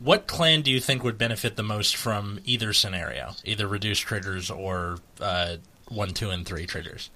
what 0.00 0.26
clan 0.26 0.62
do 0.62 0.72
you 0.72 0.80
think 0.80 1.04
would 1.04 1.16
benefit 1.16 1.54
the 1.54 1.62
most 1.62 1.94
from 1.94 2.40
either 2.44 2.72
scenario, 2.72 3.34
either 3.44 3.68
reduced 3.68 4.02
triggers 4.02 4.50
or 4.50 4.98
uh, 5.20 5.58
one, 5.88 6.10
two, 6.10 6.30
and 6.30 6.44
three 6.44 6.66
triggers? 6.66 7.08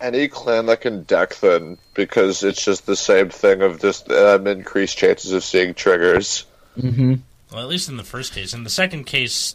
Any 0.00 0.26
clan 0.26 0.66
that 0.66 0.80
can 0.80 1.04
deck 1.04 1.34
thin, 1.34 1.78
because 1.94 2.42
it's 2.42 2.64
just 2.64 2.86
the 2.86 2.96
same 2.96 3.28
thing 3.28 3.62
of 3.62 3.80
just 3.80 4.10
um, 4.10 4.48
increased 4.48 4.98
chances 4.98 5.30
of 5.30 5.44
seeing 5.44 5.74
triggers. 5.74 6.44
Mm-hmm. 6.76 7.14
Well, 7.52 7.62
at 7.62 7.68
least 7.68 7.88
in 7.88 7.96
the 7.96 8.04
first 8.04 8.32
case. 8.32 8.52
In 8.52 8.64
the 8.64 8.70
second 8.70 9.04
case, 9.04 9.54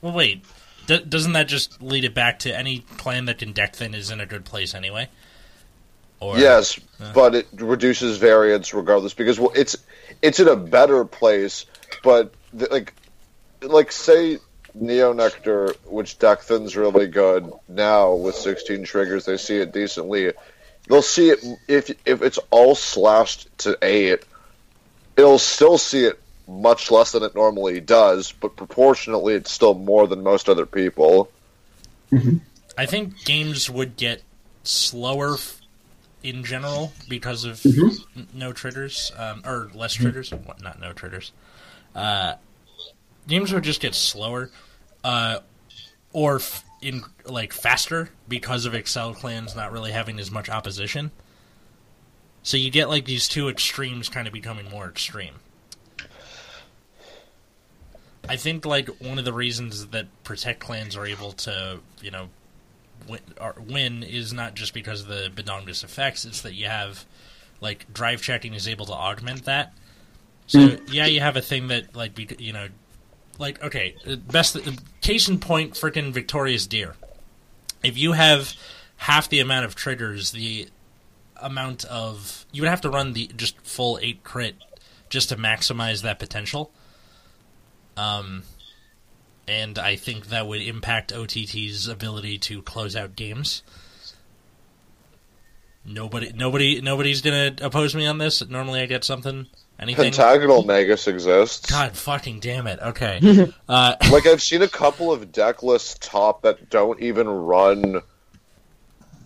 well, 0.00 0.14
wait, 0.14 0.42
D- 0.86 1.04
doesn't 1.08 1.32
that 1.32 1.48
just 1.48 1.82
lead 1.82 2.04
it 2.04 2.14
back 2.14 2.40
to 2.40 2.56
any 2.56 2.80
clan 2.96 3.24
that 3.26 3.38
can 3.38 3.52
deck 3.52 3.74
thin 3.76 3.94
is 3.94 4.10
in 4.10 4.20
a 4.20 4.26
good 4.26 4.44
place 4.44 4.74
anyway? 4.74 5.08
Or 6.20 6.38
yes, 6.38 6.78
uh. 7.00 7.12
but 7.12 7.34
it 7.34 7.48
reduces 7.54 8.18
variance 8.18 8.72
regardless 8.72 9.14
because 9.14 9.38
well, 9.38 9.52
it's 9.54 9.76
it's 10.22 10.40
in 10.40 10.48
a 10.48 10.56
better 10.56 11.04
place. 11.04 11.66
But 12.02 12.32
th- 12.56 12.70
like 12.70 12.94
like 13.62 13.92
say 13.92 14.38
Neo 14.74 15.12
Nectar, 15.12 15.74
which 15.86 16.18
deck 16.18 16.40
thin's 16.40 16.76
really 16.76 17.06
good 17.06 17.52
now 17.68 18.14
with 18.14 18.34
16 18.34 18.84
triggers, 18.84 19.24
they 19.24 19.36
see 19.36 19.58
it 19.58 19.72
decently. 19.72 20.32
They'll 20.88 21.02
see 21.02 21.30
it 21.30 21.44
if 21.68 21.90
if 22.04 22.22
it's 22.22 22.38
all 22.50 22.74
slashed 22.74 23.56
to 23.58 23.78
eight. 23.82 24.24
It'll 25.16 25.38
still 25.38 25.78
see 25.78 26.04
it 26.04 26.20
much 26.46 26.90
less 26.90 27.12
than 27.12 27.22
it 27.22 27.34
normally 27.34 27.80
does, 27.80 28.32
but 28.32 28.56
proportionately, 28.56 29.34
it's 29.34 29.50
still 29.50 29.74
more 29.74 30.06
than 30.06 30.22
most 30.22 30.48
other 30.48 30.66
people. 30.66 31.30
I 32.76 32.86
think 32.86 33.24
games 33.24 33.68
would 33.70 33.96
get 33.96 34.22
slower 34.62 35.34
f- 35.34 35.60
in 36.22 36.44
general 36.44 36.92
because 37.08 37.44
of 37.44 37.56
Mm-hmm. 37.56 38.20
n- 38.20 38.28
no 38.34 38.52
triggers 38.52 39.10
um, 39.16 39.42
or 39.44 39.70
less 39.74 39.94
triggers. 39.94 40.30
What, 40.32 40.62
not 40.62 40.80
no 40.80 40.92
triggers. 40.92 41.32
Uh, 41.94 42.34
games 43.26 43.52
would 43.52 43.64
just 43.64 43.80
get 43.80 43.94
slower, 43.94 44.50
uh, 45.02 45.38
or 46.12 46.36
f- 46.36 46.64
in 46.82 47.02
like 47.24 47.52
faster 47.52 48.10
because 48.28 48.66
of 48.66 48.74
Accel 48.74 49.14
clans 49.16 49.56
not 49.56 49.72
really 49.72 49.92
having 49.92 50.18
as 50.20 50.30
much 50.30 50.48
opposition. 50.48 51.10
So 52.42 52.56
you 52.58 52.70
get 52.70 52.88
like 52.90 53.06
these 53.06 53.26
two 53.28 53.48
extremes 53.48 54.08
kind 54.08 54.26
of 54.26 54.32
becoming 54.32 54.68
more 54.70 54.86
extreme. 54.86 55.34
I 58.28 58.36
think 58.36 58.64
like 58.64 58.88
one 59.00 59.18
of 59.18 59.24
the 59.24 59.32
reasons 59.32 59.86
that 59.88 60.06
protect 60.24 60.60
clans 60.60 60.96
are 60.96 61.06
able 61.06 61.32
to, 61.32 61.80
you 62.00 62.10
know, 62.10 62.28
win, 63.08 63.20
win 63.68 64.02
is 64.02 64.32
not 64.32 64.54
just 64.54 64.74
because 64.74 65.02
of 65.02 65.08
the 65.08 65.30
Bedongus 65.34 65.84
effects. 65.84 66.24
It's 66.24 66.42
that 66.42 66.54
you 66.54 66.66
have 66.66 67.04
like 67.60 67.92
drive 67.92 68.22
checking 68.22 68.54
is 68.54 68.68
able 68.68 68.86
to 68.86 68.92
augment 68.92 69.44
that. 69.44 69.74
So 70.46 70.76
yeah, 70.90 71.06
you 71.06 71.20
have 71.20 71.36
a 71.36 71.40
thing 71.40 71.68
that 71.68 71.94
like 71.96 72.14
be, 72.14 72.28
you 72.38 72.52
know, 72.52 72.68
like 73.38 73.62
okay, 73.62 73.96
uh, 74.06 74.16
best 74.16 74.56
case 75.00 75.28
in 75.28 75.38
point, 75.38 75.74
freaking 75.74 76.12
Victorious 76.12 76.66
Deer. 76.66 76.94
If 77.82 77.96
you 77.96 78.12
have 78.12 78.54
half 78.96 79.28
the 79.28 79.40
amount 79.40 79.64
of 79.64 79.74
triggers, 79.74 80.32
the 80.32 80.68
amount 81.36 81.84
of 81.86 82.46
you 82.52 82.62
would 82.62 82.68
have 82.68 82.80
to 82.82 82.90
run 82.90 83.12
the 83.12 83.30
just 83.36 83.58
full 83.62 83.98
eight 84.02 84.22
crit 84.22 84.56
just 85.08 85.30
to 85.30 85.36
maximize 85.36 86.02
that 86.02 86.18
potential. 86.18 86.70
Um, 87.96 88.42
and 89.46 89.78
I 89.78 89.96
think 89.96 90.28
that 90.28 90.46
would 90.46 90.62
impact 90.62 91.12
OTT's 91.12 91.86
ability 91.88 92.38
to 92.38 92.62
close 92.62 92.96
out 92.96 93.16
games. 93.16 93.62
Nobody, 95.84 96.32
nobody, 96.34 96.80
nobody's 96.80 97.20
gonna 97.20 97.54
oppose 97.60 97.94
me 97.94 98.06
on 98.06 98.16
this. 98.16 98.46
Normally, 98.48 98.80
I 98.80 98.86
get 98.86 99.04
something, 99.04 99.46
anything. 99.78 100.04
Pentagonal 100.04 100.62
Magus 100.62 101.06
exists. 101.06 101.70
God 101.70 101.94
fucking 101.94 102.40
damn 102.40 102.66
it! 102.66 102.80
Okay, 102.80 103.20
uh, 103.68 103.96
like 104.10 104.26
I've 104.26 104.42
seen 104.42 104.62
a 104.62 104.68
couple 104.68 105.12
of 105.12 105.30
deck 105.30 105.62
lists 105.62 105.98
top 106.00 106.40
that 106.42 106.70
don't 106.70 107.00
even 107.00 107.28
run 107.28 108.00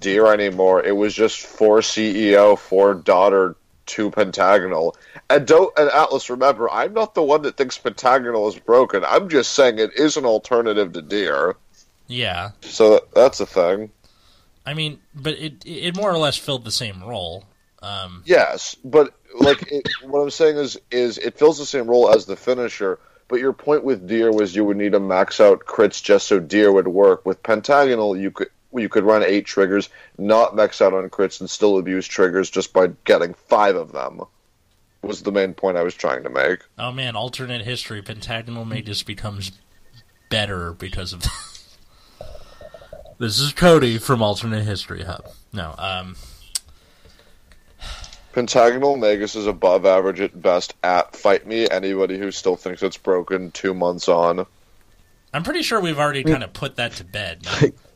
deer 0.00 0.32
anymore. 0.32 0.84
It 0.84 0.96
was 0.96 1.14
just 1.14 1.40
four 1.46 1.78
CEO, 1.78 2.58
four 2.58 2.94
daughter, 2.94 3.54
two 3.88 4.10
pentagonal. 4.10 4.96
And 5.28 5.46
don't 5.46 5.76
and 5.76 5.90
Atlas 5.90 6.30
remember, 6.30 6.70
I'm 6.70 6.94
not 6.94 7.14
the 7.14 7.22
one 7.22 7.42
that 7.42 7.56
thinks 7.56 7.76
pentagonal 7.78 8.46
is 8.46 8.58
broken. 8.58 9.04
I'm 9.04 9.28
just 9.28 9.52
saying 9.52 9.78
it 9.78 9.94
is 9.96 10.16
an 10.16 10.24
alternative 10.24 10.92
to 10.92 11.02
deer. 11.02 11.56
yeah. 12.06 12.50
So 12.60 13.00
that's 13.14 13.40
a 13.40 13.46
thing. 13.46 13.90
I 14.64 14.74
mean, 14.74 15.00
but 15.14 15.34
it 15.34 15.64
it 15.66 15.96
more 15.96 16.12
or 16.12 16.18
less 16.18 16.36
filled 16.36 16.64
the 16.64 16.70
same 16.70 17.02
role. 17.02 17.44
Um, 17.82 18.22
Yes, 18.26 18.76
but 18.84 19.14
like 19.38 19.70
it, 19.72 19.88
what 20.02 20.20
I'm 20.20 20.30
saying 20.30 20.56
is 20.56 20.78
is 20.90 21.18
it 21.18 21.38
fills 21.38 21.58
the 21.58 21.66
same 21.66 21.86
role 21.88 22.10
as 22.14 22.26
the 22.26 22.36
finisher. 22.36 23.00
But 23.28 23.40
your 23.40 23.52
point 23.52 23.84
with 23.84 24.08
deer 24.08 24.32
was 24.32 24.56
you 24.56 24.64
would 24.64 24.78
need 24.78 24.92
to 24.92 25.00
max 25.00 25.38
out 25.38 25.66
crits 25.66 26.02
just 26.02 26.28
so 26.28 26.40
deer 26.40 26.72
would 26.72 26.88
work. 26.88 27.26
With 27.26 27.42
pentagonal, 27.42 28.16
you 28.16 28.30
could 28.30 28.48
you 28.80 28.88
could 28.88 29.04
run 29.04 29.22
eight 29.22 29.46
triggers, 29.46 29.88
not 30.16 30.54
max 30.56 30.80
out 30.80 30.94
on 30.94 31.08
crits, 31.10 31.40
and 31.40 31.48
still 31.48 31.78
abuse 31.78 32.06
triggers 32.06 32.50
just 32.50 32.72
by 32.72 32.88
getting 33.04 33.34
five 33.34 33.76
of 33.76 33.92
them. 33.92 34.22
Was 35.02 35.22
the 35.22 35.32
main 35.32 35.54
point 35.54 35.76
I 35.76 35.84
was 35.84 35.94
trying 35.94 36.24
to 36.24 36.30
make. 36.30 36.60
oh 36.78 36.90
man, 36.90 37.14
alternate 37.14 37.62
history. 37.64 38.02
Pentagonal 38.02 38.64
Magus 38.64 39.02
becomes 39.02 39.52
better 40.28 40.72
because 40.72 41.12
of. 41.12 41.22
this 43.18 43.38
is 43.38 43.52
Cody 43.52 43.98
from 43.98 44.22
Alternate 44.22 44.64
History 44.64 45.04
Hub. 45.04 45.24
No, 45.52 45.72
um, 45.78 46.16
Pentagonal 48.32 48.96
Magus 48.96 49.34
is 49.34 49.46
above 49.46 49.86
average 49.86 50.20
at 50.20 50.40
best 50.40 50.74
at 50.82 51.16
Fight 51.16 51.46
Me. 51.46 51.68
Anybody 51.68 52.18
who 52.18 52.30
still 52.30 52.56
thinks 52.56 52.82
it's 52.82 52.96
broken 52.96 53.50
two 53.50 53.74
months 53.74 54.08
on. 54.08 54.46
I'm 55.32 55.42
pretty 55.42 55.62
sure 55.62 55.80
we've 55.80 55.98
already 55.98 56.24
kind 56.24 56.42
of 56.42 56.52
put 56.52 56.76
that 56.76 56.92
to 56.92 57.04
bed. 57.04 57.44
no? 57.44 57.68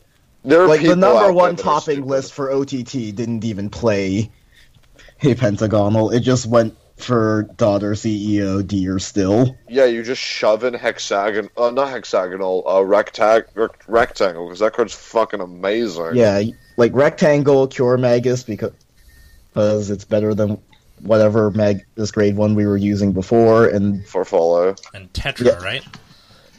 There 0.44 0.62
are 0.62 0.68
Like 0.68 0.82
the 0.82 0.96
number 0.96 1.32
one 1.32 1.56
topping 1.56 2.04
list 2.06 2.32
for 2.32 2.50
OTT 2.50 2.92
didn't 3.14 3.44
even 3.44 3.70
play 3.70 4.30
Hey 5.18 5.34
pentagonal. 5.36 6.10
It 6.10 6.20
just 6.20 6.46
went 6.46 6.76
for 6.96 7.44
daughter 7.56 7.92
CEO 7.92 8.66
deer 8.66 8.98
still. 8.98 9.56
Yeah, 9.68 9.84
you 9.84 10.02
just 10.02 10.20
shove 10.20 10.64
in 10.64 10.74
hexagon, 10.74 11.48
uh, 11.56 11.70
not 11.70 11.90
hexagonal, 11.90 12.64
uh, 12.66 12.74
rectang- 12.80 13.44
rect- 13.54 13.88
rectangle, 13.88 14.46
because 14.46 14.58
that 14.60 14.72
card's 14.72 14.92
fucking 14.94 15.40
amazing. 15.40 16.14
Yeah, 16.14 16.42
like 16.76 16.92
rectangle 16.94 17.68
cure 17.68 17.96
magus 17.98 18.42
because 18.42 18.72
because 19.52 19.90
it's 19.90 20.04
better 20.04 20.34
than 20.34 20.58
whatever 21.02 21.50
magus 21.52 22.10
grade 22.10 22.36
one 22.36 22.54
we 22.56 22.66
were 22.66 22.76
using 22.76 23.12
before, 23.12 23.66
and 23.66 24.04
For 24.06 24.24
follow. 24.24 24.74
And 24.94 25.12
Tetra, 25.12 25.46
Yeah. 25.46 25.64
right? 25.64 25.84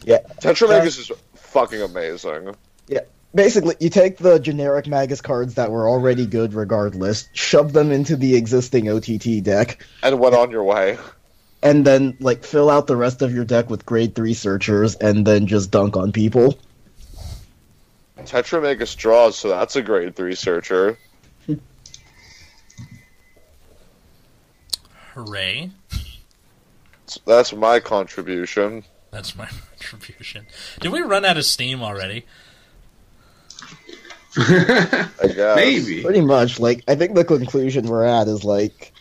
yeah, 0.03 0.19
tetra 0.41 0.67
Tetramagus 0.67 0.99
is 0.99 1.11
fucking 1.35 1.81
amazing. 1.81 2.55
Basically 3.33 3.75
you 3.79 3.89
take 3.89 4.17
the 4.17 4.39
generic 4.39 4.87
magus 4.87 5.21
cards 5.21 5.55
that 5.55 5.71
were 5.71 5.87
already 5.89 6.25
good 6.25 6.53
regardless, 6.53 7.27
shove 7.33 7.73
them 7.73 7.91
into 7.91 8.15
the 8.15 8.35
existing 8.35 8.89
OTT 8.89 9.43
deck, 9.43 9.83
And 10.01 10.19
went 10.19 10.35
on 10.35 10.51
your 10.51 10.63
way. 10.63 10.97
and 11.61 11.85
then 11.85 12.17
like 12.19 12.43
fill 12.43 12.69
out 12.69 12.87
the 12.87 12.95
rest 12.95 13.21
of 13.21 13.33
your 13.33 13.45
deck 13.45 13.69
with 13.69 13.85
grade 13.85 14.15
three 14.15 14.33
searchers, 14.33 14.95
and 14.95 15.25
then 15.25 15.47
just 15.47 15.71
dunk 15.71 15.95
on 15.97 16.11
people. 16.11 16.57
Tetramagus 18.19 18.95
draws, 18.95 19.37
so 19.37 19.49
that's 19.49 19.75
a 19.75 19.81
grade 19.81 20.15
3 20.15 20.33
searcher. 20.33 20.97
Hooray! 25.13 25.71
That's 27.25 27.53
my 27.53 27.79
contribution. 27.79 28.83
That's 29.11 29.35
my 29.35 29.47
contribution. 29.79 30.47
Did 30.79 30.91
we 30.91 31.01
run 31.01 31.25
out 31.25 31.37
of 31.37 31.45
steam 31.45 31.83
already? 31.83 32.25
I 34.37 35.09
guess. 35.21 35.37
Uh, 35.37 35.53
Maybe. 35.55 36.03
Pretty 36.03 36.21
much, 36.21 36.59
like 36.59 36.83
I 36.87 36.95
think 36.95 37.15
the 37.15 37.25
conclusion 37.25 37.85
we're 37.85 38.05
at 38.05 38.27
is 38.27 38.43
like 38.43 38.93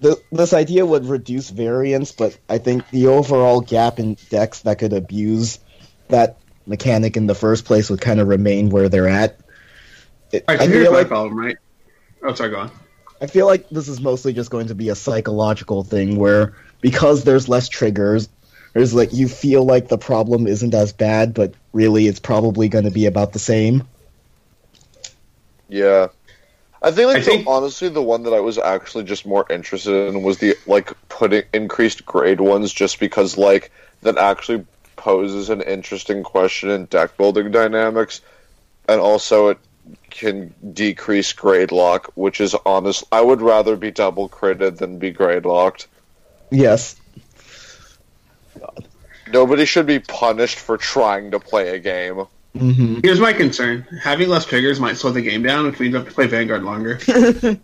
the, 0.00 0.20
this 0.30 0.52
idea 0.52 0.84
would 0.84 1.06
reduce 1.06 1.50
variance, 1.50 2.12
but 2.12 2.38
I 2.48 2.58
think 2.58 2.88
the 2.90 3.08
overall 3.08 3.60
gap 3.60 3.98
in 3.98 4.16
decks 4.30 4.60
that 4.60 4.78
could 4.78 4.92
abuse 4.92 5.58
that 6.08 6.38
mechanic 6.66 7.16
in 7.16 7.26
the 7.26 7.34
first 7.34 7.64
place 7.64 7.90
would 7.90 8.00
kind 8.00 8.20
of 8.20 8.28
remain 8.28 8.70
where 8.70 8.88
they're 8.88 9.08
at. 9.08 9.40
It, 10.30 10.44
All 10.46 10.54
right, 10.54 10.62
I 10.62 10.66
here's 10.66 10.84
feel 10.84 10.92
my 10.92 10.98
like 10.98 11.08
problem, 11.08 11.38
right? 11.38 11.56
Oh, 12.22 12.34
sorry, 12.34 12.50
go 12.50 12.60
on. 12.60 12.70
I 13.20 13.26
feel 13.26 13.46
like 13.46 13.68
this 13.70 13.88
is 13.88 14.00
mostly 14.00 14.32
just 14.32 14.50
going 14.50 14.68
to 14.68 14.74
be 14.74 14.90
a 14.90 14.94
psychological 14.94 15.82
thing 15.82 16.16
where 16.16 16.54
because 16.80 17.24
there's 17.24 17.48
less 17.48 17.68
triggers, 17.68 18.28
there's 18.74 18.94
like 18.94 19.12
you 19.12 19.26
feel 19.26 19.64
like 19.64 19.88
the 19.88 19.98
problem 19.98 20.46
isn't 20.46 20.74
as 20.74 20.92
bad, 20.92 21.34
but 21.34 21.54
really 21.72 22.06
it's 22.06 22.20
probably 22.20 22.68
going 22.68 22.84
to 22.84 22.90
be 22.90 23.06
about 23.06 23.32
the 23.32 23.38
same. 23.38 23.88
Yeah. 25.68 26.08
I 26.80 26.90
think, 26.92 27.08
like, 27.08 27.16
I 27.18 27.22
think- 27.22 27.44
the, 27.44 27.50
honestly, 27.50 27.88
the 27.88 28.02
one 28.02 28.22
that 28.22 28.32
I 28.32 28.40
was 28.40 28.58
actually 28.58 29.04
just 29.04 29.26
more 29.26 29.44
interested 29.50 30.08
in 30.08 30.22
was 30.22 30.38
the, 30.38 30.54
like, 30.66 30.92
putting 31.08 31.42
increased 31.52 32.06
grade 32.06 32.40
ones 32.40 32.72
just 32.72 33.00
because, 33.00 33.36
like, 33.36 33.70
that 34.02 34.16
actually 34.16 34.64
poses 34.96 35.50
an 35.50 35.60
interesting 35.62 36.22
question 36.22 36.70
in 36.70 36.84
deck 36.86 37.16
building 37.16 37.50
dynamics. 37.50 38.20
And 38.88 39.00
also, 39.00 39.48
it 39.48 39.58
can 40.10 40.54
decrease 40.72 41.32
grade 41.32 41.72
lock, 41.72 42.10
which 42.14 42.40
is 42.40 42.54
honest. 42.64 43.04
I 43.10 43.20
would 43.20 43.42
rather 43.42 43.76
be 43.76 43.90
double 43.90 44.28
critted 44.28 44.78
than 44.78 44.98
be 44.98 45.10
grade 45.10 45.44
locked. 45.44 45.88
Yes. 46.50 46.96
Nobody 49.30 49.64
should 49.64 49.86
be 49.86 49.98
punished 49.98 50.58
for 50.58 50.76
trying 50.76 51.32
to 51.32 51.40
play 51.40 51.74
a 51.74 51.78
game. 51.78 52.26
Hmm 52.56 53.00
Here's 53.02 53.20
my 53.20 53.32
concern: 53.32 53.86
having 54.02 54.28
less 54.28 54.44
triggers 54.46 54.78
might 54.80 54.96
slow 54.96 55.10
the 55.10 55.22
game 55.22 55.42
down, 55.42 55.66
which 55.66 55.78
means 55.80 55.94
I 55.94 55.98
have 55.98 56.08
to 56.08 56.14
play 56.14 56.26
Vanguard 56.26 56.62
longer. 56.62 56.98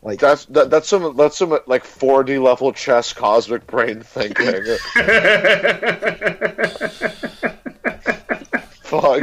Like 0.00 0.20
That's 0.20 0.44
that, 0.46 0.70
that's 0.70 0.86
some 0.86 1.16
that's 1.16 1.36
some 1.36 1.50
like 1.66 1.82
4D 1.82 2.40
level 2.40 2.72
chess 2.72 3.12
cosmic 3.12 3.66
brain 3.66 4.00
thinking. 4.00 4.46
Fuck. 8.82 9.22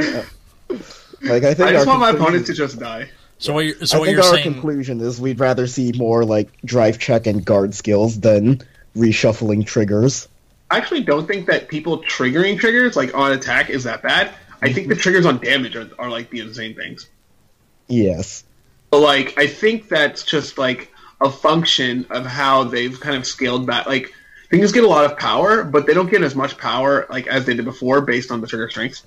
like 1.21 1.43
I 1.43 1.53
think 1.53 1.69
I 1.69 1.71
just 1.71 1.87
want 1.87 1.99
my 2.01 2.09
conclusion- 2.11 2.15
opponent 2.15 2.45
to 2.47 2.53
just 2.53 2.77
die. 2.79 3.09
So 3.37 3.53
what 3.53 3.65
you're 3.65 3.85
so 3.85 3.97
I 3.97 3.99
what 3.99 4.05
think 4.07 4.17
you're 4.17 4.25
our 4.25 4.33
saying? 4.35 4.43
conclusion 4.53 5.01
is 5.01 5.19
we'd 5.19 5.39
rather 5.39 5.67
see 5.67 5.91
more 5.93 6.23
like 6.25 6.49
drive 6.63 6.99
check 6.99 7.27
and 7.27 7.43
guard 7.43 7.73
skills 7.73 8.19
than 8.19 8.61
reshuffling 8.95 9.65
triggers. 9.65 10.27
I 10.71 10.77
actually 10.77 11.03
don't 11.03 11.27
think 11.27 11.47
that 11.47 11.67
people 11.67 12.01
triggering 12.03 12.59
triggers 12.59 12.95
like 12.95 13.13
on 13.15 13.31
attack 13.31 13.69
is 13.69 13.83
that 13.85 14.01
bad. 14.01 14.33
I 14.61 14.73
think 14.73 14.87
the 14.87 14.95
triggers 14.95 15.25
on 15.25 15.39
damage 15.39 15.75
are, 15.75 15.89
are 15.97 16.09
like 16.09 16.29
the 16.29 16.39
insane 16.39 16.75
things. 16.75 17.09
Yes. 17.87 18.43
But 18.89 18.99
like, 18.99 19.37
I 19.37 19.47
think 19.47 19.89
that's 19.89 20.23
just 20.23 20.57
like 20.57 20.91
a 21.21 21.29
function 21.29 22.05
of 22.09 22.25
how 22.25 22.65
they've 22.65 22.99
kind 22.99 23.15
of 23.15 23.25
scaled 23.25 23.65
back. 23.65 23.87
Like 23.87 24.13
things 24.49 24.71
get 24.71 24.83
a 24.83 24.87
lot 24.87 25.05
of 25.05 25.17
power, 25.17 25.63
but 25.63 25.85
they 25.85 25.93
don't 25.93 26.09
get 26.09 26.21
as 26.21 26.35
much 26.35 26.57
power 26.57 27.05
like 27.09 27.27
as 27.27 27.45
they 27.45 27.53
did 27.53 27.65
before 27.65 28.01
based 28.01 28.31
on 28.31 28.41
the 28.41 28.47
trigger 28.47 28.69
strengths. 28.69 29.03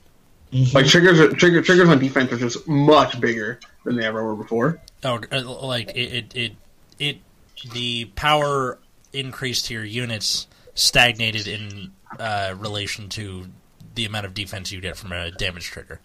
Like 0.73 0.87
triggers, 0.87 1.21
are, 1.21 1.29
trigger 1.29 1.61
triggers 1.61 1.91
on 1.91 1.99
defense 1.99 2.33
are 2.33 2.39
just 2.39 2.67
much 2.67 3.21
bigger 3.21 3.61
than 3.85 3.97
they 3.97 4.07
ever 4.07 4.25
were 4.25 4.37
before. 4.37 4.81
Oh, 5.05 5.21
uh, 5.31 5.43
like 5.43 5.91
it, 5.91 6.35
it, 6.35 6.37
it, 6.37 6.53
it, 6.99 7.19
the 7.73 8.07
power 8.17 8.79
increase 9.13 9.63
to 9.63 9.75
your 9.75 9.85
units 9.85 10.47
stagnated 10.75 11.47
in 11.49 11.93
uh, 12.19 12.55
relation 12.57 13.11
to 13.11 13.47
the 13.99 14.07
amount 14.07 14.25
of 14.25 14.33
defense 14.33 14.71
you 14.71 14.81
get 14.81 14.97
from 14.97 15.11
a 15.11 15.33
damage 15.33 15.65
trigger. 15.65 16.01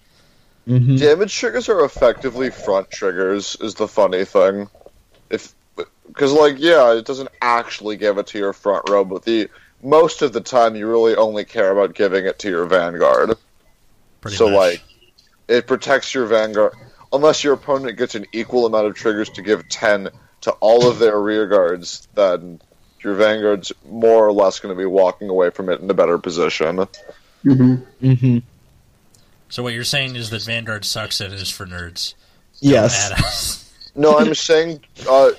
Mm-hmm. 0.68 0.96
Damage 0.96 1.34
triggers 1.36 1.70
are 1.70 1.86
effectively 1.86 2.50
front 2.50 2.89
triggers. 2.89 3.56
Is 3.62 3.76
the 3.76 3.88
funny 3.88 4.26
thing, 4.26 4.68
if 5.30 5.54
because 6.08 6.34
like 6.34 6.56
yeah, 6.58 6.94
it 6.96 7.06
doesn't 7.06 7.30
actually 7.39 7.98
give 7.98 8.18
it 8.18 8.28
to 8.28 8.39
your 8.39 8.52
front 8.52 8.89
row, 8.89 9.06
but 9.06 9.24
the 9.24 9.50
most 9.84 10.24
of 10.24 10.34
the 10.34 10.41
time 10.41 10.76
you 10.76 10.88
really 10.88 11.16
only 11.16 11.46
care 11.46 11.72
about 11.72 11.94
giving 11.94 12.26
it 12.26 12.39
to 12.39 12.50
your 12.50 12.66
vanguard. 12.66 13.38
Pretty 14.22 14.38
so 14.38 14.50
much. 14.50 14.56
like, 14.56 14.84
it 15.48 15.68
protects 15.68 16.14
your 16.16 16.26
vanguard 16.26 16.74
unless 17.12 17.44
your 17.44 17.54
opponent 17.54 17.98
gets 17.98 18.16
an 18.16 18.26
equal 18.32 18.66
amount 18.66 18.88
of 18.88 18.96
triggers 18.96 19.30
to 19.32 19.44
give 19.44 19.70
ten 19.70 20.10
to 20.41 20.52
all 20.54 20.88
of 20.89 20.98
their 20.98 21.22
rear 21.22 21.46
guards. 21.48 22.08
Then 22.16 22.60
your 23.02 23.14
vanguard's 23.14 23.72
more 23.88 24.26
or 24.26 24.32
less 24.32 24.62
going 24.62 24.74
to 24.74 24.80
be 24.80 24.88
walking 24.88 25.30
away 25.30 25.52
from 25.52 25.70
it 25.70 25.82
in 25.82 25.89
a 25.91 25.94
better 25.94 26.18
position. 26.18 26.88
Mm-hmm. 27.46 28.38
So 29.50 29.64
what 29.64 29.74
you're 29.74 29.84
saying 29.84 30.16
is 30.16 30.30
that 30.30 30.44
Vanguard 30.44 30.86
sucks 30.86 31.22
and 31.22 31.34
is 31.34 31.50
for 31.50 31.66
nerds. 31.66 32.14
Yes. 32.60 33.60
No, 33.96 34.18
I'm 34.18 34.34
saying 34.34 34.84
uh, 35.08 35.32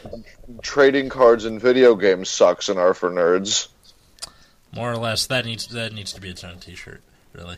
trading 0.63 1.09
cards 1.09 1.45
in 1.45 1.59
video 1.59 1.97
games 1.97 2.29
sucks 2.29 2.69
and 2.69 2.79
are 2.79 2.95
for 2.95 3.11
nerds. 3.11 3.69
More 4.73 4.93
or 4.93 4.97
less, 4.97 5.27
that 5.27 5.45
needs 5.45 5.67
that 5.69 5.93
needs 5.93 6.13
to 6.13 6.21
be 6.21 6.31
its 6.31 6.45
own 6.45 6.59
T-shirt, 6.59 7.03
really. 7.33 7.57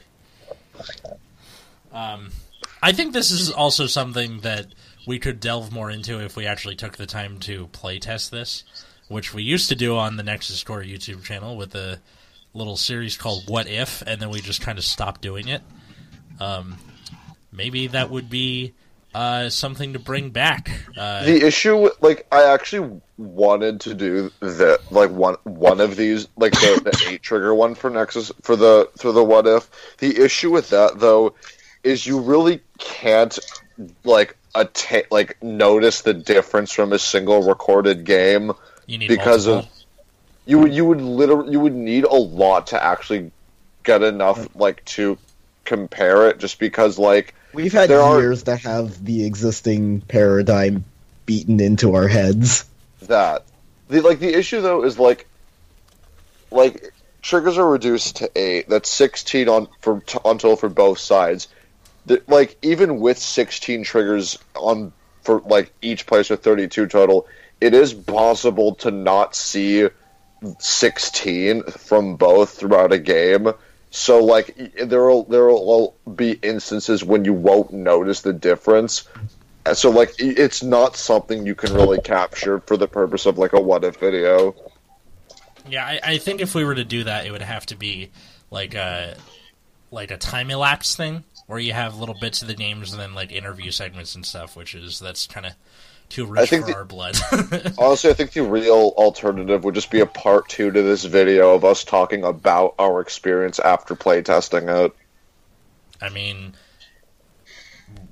Um, 1.93 2.31
I 2.83 2.93
think 2.93 3.13
this 3.13 3.31
is 3.31 3.51
also 3.51 3.87
something 3.87 4.41
that 4.41 4.69
we 5.07 5.19
could 5.19 5.41
delve 5.41 5.73
more 5.73 5.91
into 5.91 6.23
if 6.23 6.37
we 6.37 6.47
actually 6.47 6.77
took 6.77 6.97
the 6.97 7.07
time 7.07 7.39
to 7.41 7.69
play 7.69 7.99
test 7.99 8.31
this, 8.31 8.65
which 9.09 9.35
we 9.35 9.43
used 9.43 9.69
to 9.69 9.75
do 9.75 9.97
on 9.97 10.17
the 10.17 10.23
Nexus 10.23 10.65
Corps 10.65 10.83
YouTube 10.83 11.23
channel 11.25 11.57
with 11.57 11.75
a 11.75 12.01
little 12.57 12.77
series 12.77 13.17
called 13.17 13.49
"What 13.49 13.69
If," 13.69 14.03
and 14.03 14.21
then 14.21 14.31
we 14.31 14.41
just 14.41 14.61
kind 14.61 14.79
of 14.79 14.85
stopped 14.85 15.21
doing 15.23 15.49
it. 15.49 15.63
Um, 16.41 16.79
maybe 17.53 17.87
that 17.89 18.11
would 18.11 18.29
be 18.29 18.75
uh, 19.15 19.49
something 19.49 19.93
to 19.95 19.99
bring 19.99 20.31
back. 20.31 20.71
Uh, 20.97 21.25
The 21.25 21.47
issue, 21.47 21.89
like, 22.01 22.27
I 22.31 22.45
actually 22.53 23.01
wanted 23.17 23.81
to 23.83 23.95
do 23.95 24.31
the 24.41 24.79
like 24.91 25.11
one 25.11 25.37
one 25.45 25.81
of 25.81 25.97
these, 25.97 26.29
like 26.37 26.53
the, 26.53 26.81
the 26.85 27.09
eight 27.11 27.23
trigger 27.23 27.55
one 27.55 27.75
for 27.75 27.89
Nexus 27.91 28.31
for 28.43 28.57
the 28.57 28.91
for 28.99 29.13
the 29.13 29.25
what 29.25 29.47
if. 29.47 29.71
The 29.99 30.19
issue 30.23 30.51
with 30.51 30.71
that 30.71 30.99
though 30.99 31.35
is 31.83 32.07
you 32.07 32.21
really 32.21 32.61
can't 32.79 33.39
like 34.05 34.37
atta- 34.55 35.07
like 35.11 35.43
notice 35.43 36.03
the 36.03 36.13
difference 36.15 36.73
from 36.73 36.93
a 36.93 36.99
single 36.99 37.43
recorded 37.43 38.05
game. 38.05 38.53
because 38.87 39.47
multiple. 39.47 39.59
of- 39.71 39.76
You 40.47 40.61
would 40.61 40.73
you 40.73 40.85
would 40.85 41.01
literally 41.01 41.53
you 41.53 41.61
would 41.61 41.75
need 41.75 42.05
a 42.05 42.15
lot 42.15 42.69
to 42.69 42.83
actually 42.83 43.31
get 43.83 44.03
enough 44.03 44.49
like 44.57 44.85
to 44.87 45.19
compare 45.65 46.29
it. 46.29 46.39
Just 46.39 46.59
because 46.59 46.99
like 46.99 47.35
We've 47.53 47.73
had 47.73 47.89
There 47.91 48.01
are- 48.03 48.21
years 48.21 48.43
to 48.45 48.57
have 48.57 49.05
the 49.05 49.25
existing 49.25 50.03
paradigm 50.03 50.85
beaten 51.25 51.59
into 51.61 51.95
our 51.95 52.07
heads. 52.09 52.65
that. 53.03 53.45
The 53.89 54.01
like 54.03 54.19
the 54.21 54.35
issue 54.35 54.61
though 54.61 54.85
is 54.85 54.99
like 54.99 55.27
like 56.51 56.93
triggers 57.23 57.59
are 57.59 57.69
reduced 57.69 58.17
to 58.17 58.31
eight. 58.37 58.69
That's 58.69 58.89
sixteen 58.89 59.49
on 59.49 59.69
for 59.81 60.01
t- 60.07 60.19
total 60.23 60.57
for 60.57 60.69
both 60.69 60.99
sides. 60.99 61.49
The, 62.07 62.23
like 62.29 62.57
even 62.63 63.01
with 63.01 63.19
sixteen 63.19 63.83
triggers 63.85 64.39
on 64.55 64.93
for 65.23 65.41
like 65.41 65.73
each 65.83 66.07
place 66.07 66.31
with 66.31 66.43
thirty 66.43 66.69
two 66.69 66.87
total, 66.87 67.27
it 67.61 67.75
is 67.75 67.93
possible 67.95 68.77
to 68.77 68.91
not 68.93 69.35
see 69.35 69.89
sixteen 70.59 71.63
from 71.65 72.17
both 72.17 72.59
throughout 72.59 72.93
a 72.93 72.99
game. 72.99 73.53
So 73.91 74.25
like 74.25 74.75
there'll 74.75 75.25
there'll 75.25 75.97
be 76.15 76.33
instances 76.33 77.03
when 77.03 77.25
you 77.25 77.33
won't 77.33 77.73
notice 77.73 78.21
the 78.21 78.33
difference. 78.33 79.09
So 79.73 79.91
like 79.91 80.15
it's 80.19 80.63
not 80.63 80.97
something 80.97 81.47
you 81.47 81.55
can 81.55 81.75
really 81.75 82.01
capture 82.01 82.61
for 82.61 82.77
the 82.77 82.87
purpose 82.87 83.27
of 83.27 83.39
like 83.39 83.53
a 83.53 83.61
what 83.61 83.85
if 83.85 83.97
video. 83.97 84.55
Yeah, 85.69 85.85
I, 85.85 86.01
I 86.03 86.19
think 86.19 86.41
if 86.41 86.55
we 86.55 86.65
were 86.65 86.75
to 86.75 86.85
do 86.85 87.05
that, 87.05 87.27
it 87.27 87.33
would 87.33 87.43
have 87.43 87.67
to 87.67 87.77
be 87.77 88.11
like 88.51 88.75
a 88.75 89.17
like 89.91 90.11
a 90.11 90.17
time 90.17 90.51
elapse 90.51 90.95
thing 90.95 91.25
where 91.47 91.59
you 91.59 91.73
have 91.73 91.97
little 91.97 92.17
bits 92.21 92.43
of 92.43 92.49
the 92.49 92.55
games 92.55 92.93
and 92.93 93.01
then 93.01 93.15
like 93.15 93.33
interview 93.33 93.71
segments 93.71 94.15
and 94.15 94.27
stuff, 94.27 94.57
which 94.57 94.75
is 94.75 94.99
that's 94.99 95.27
kind 95.27 95.47
of 95.47 95.53
too 96.09 96.27
rich 96.27 96.49
think 96.51 96.65
for 96.65 96.71
the- 96.71 96.77
our 96.77 96.85
blood. 96.85 97.17
Honestly, 97.79 98.11
I 98.11 98.15
think 98.15 98.33
the 98.33 98.43
real 98.43 98.95
alternative 98.97 99.65
would 99.65 99.75
just 99.75 99.91
be 99.91 100.01
a 100.01 100.07
part 100.07 100.49
two 100.49 100.71
to 100.71 100.83
this 100.83 101.05
video 101.05 101.55
of 101.55 101.65
us 101.65 101.85
talking 101.85 102.25
about 102.25 102.75
our 102.79 103.01
experience 103.01 103.59
after 103.59 103.95
playtesting 103.95 104.87
it. 104.87 104.95
I 106.01 106.11
mean, 106.11 106.55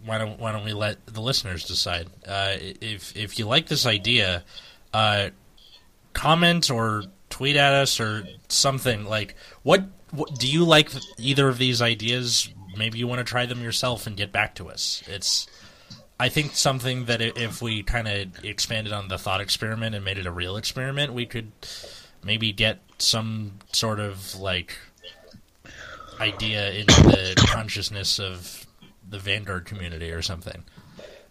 why 0.04 0.18
don't 0.18 0.38
why 0.38 0.52
don't 0.52 0.64
we 0.64 0.72
let 0.72 1.04
the 1.06 1.20
listeners 1.20 1.64
decide? 1.64 2.08
Uh, 2.26 2.56
if 2.58 3.16
if 3.16 3.38
you 3.38 3.46
like 3.46 3.66
this 3.66 3.86
idea, 3.86 4.44
uh, 4.92 5.30
comment 6.12 6.70
or 6.70 7.04
tweet 7.30 7.56
at 7.56 7.72
us 7.72 7.98
or 8.00 8.24
something 8.48 9.04
like 9.04 9.34
what, 9.64 9.84
what 10.12 10.38
do 10.38 10.46
you 10.46 10.64
like 10.64 10.90
either 11.18 11.48
of 11.48 11.58
these 11.58 11.82
ideas? 11.82 12.48
Maybe 12.76 12.98
you 12.98 13.06
want 13.06 13.18
to 13.18 13.24
try 13.24 13.46
them 13.46 13.62
yourself 13.62 14.06
and 14.06 14.16
get 14.16 14.32
back 14.32 14.54
to 14.56 14.68
us. 14.68 15.02
It's 15.06 15.46
I 16.18 16.28
think 16.28 16.54
something 16.54 17.06
that 17.06 17.20
if 17.20 17.60
we 17.60 17.82
kind 17.82 18.06
of 18.06 18.44
expanded 18.44 18.92
on 18.92 19.08
the 19.08 19.18
thought 19.18 19.40
experiment 19.40 19.94
and 19.94 20.04
made 20.04 20.18
it 20.18 20.26
a 20.26 20.30
real 20.30 20.56
experiment, 20.56 21.12
we 21.12 21.26
could 21.26 21.50
maybe 22.22 22.52
get 22.52 22.78
some 22.98 23.58
sort 23.72 23.98
of 24.00 24.36
like 24.36 24.76
idea 26.20 26.70
into 26.72 27.02
the 27.02 27.34
consciousness 27.48 28.20
of 28.20 28.66
the 29.08 29.18
Vanguard 29.18 29.64
community 29.64 30.12
or 30.12 30.22
something. 30.22 30.62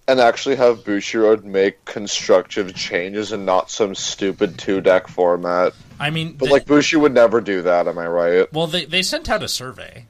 And 0.05 0.19
actually 0.19 0.57
have 0.57 0.83
Bushiroad 0.83 1.45
make 1.45 1.85
constructive 1.85 2.75
changes 2.75 3.31
and 3.31 3.45
not 3.45 3.71
some 3.71 3.95
stupid 3.95 4.59
two 4.59 4.81
deck 4.81 5.07
format. 5.07 5.71
I 5.97 6.09
mean, 6.09 6.33
But 6.33 6.47
the- 6.47 6.51
like 6.51 6.65
Bushi 6.65 6.97
would 6.97 7.13
never 7.13 7.39
do 7.39 7.61
that, 7.61 7.87
am 7.87 7.97
I 7.97 8.07
right? 8.07 8.51
well, 8.51 8.67
they 8.67 8.83
they 8.83 9.01
sent 9.01 9.29
out 9.29 9.41
a 9.41 9.47
survey 9.47 10.07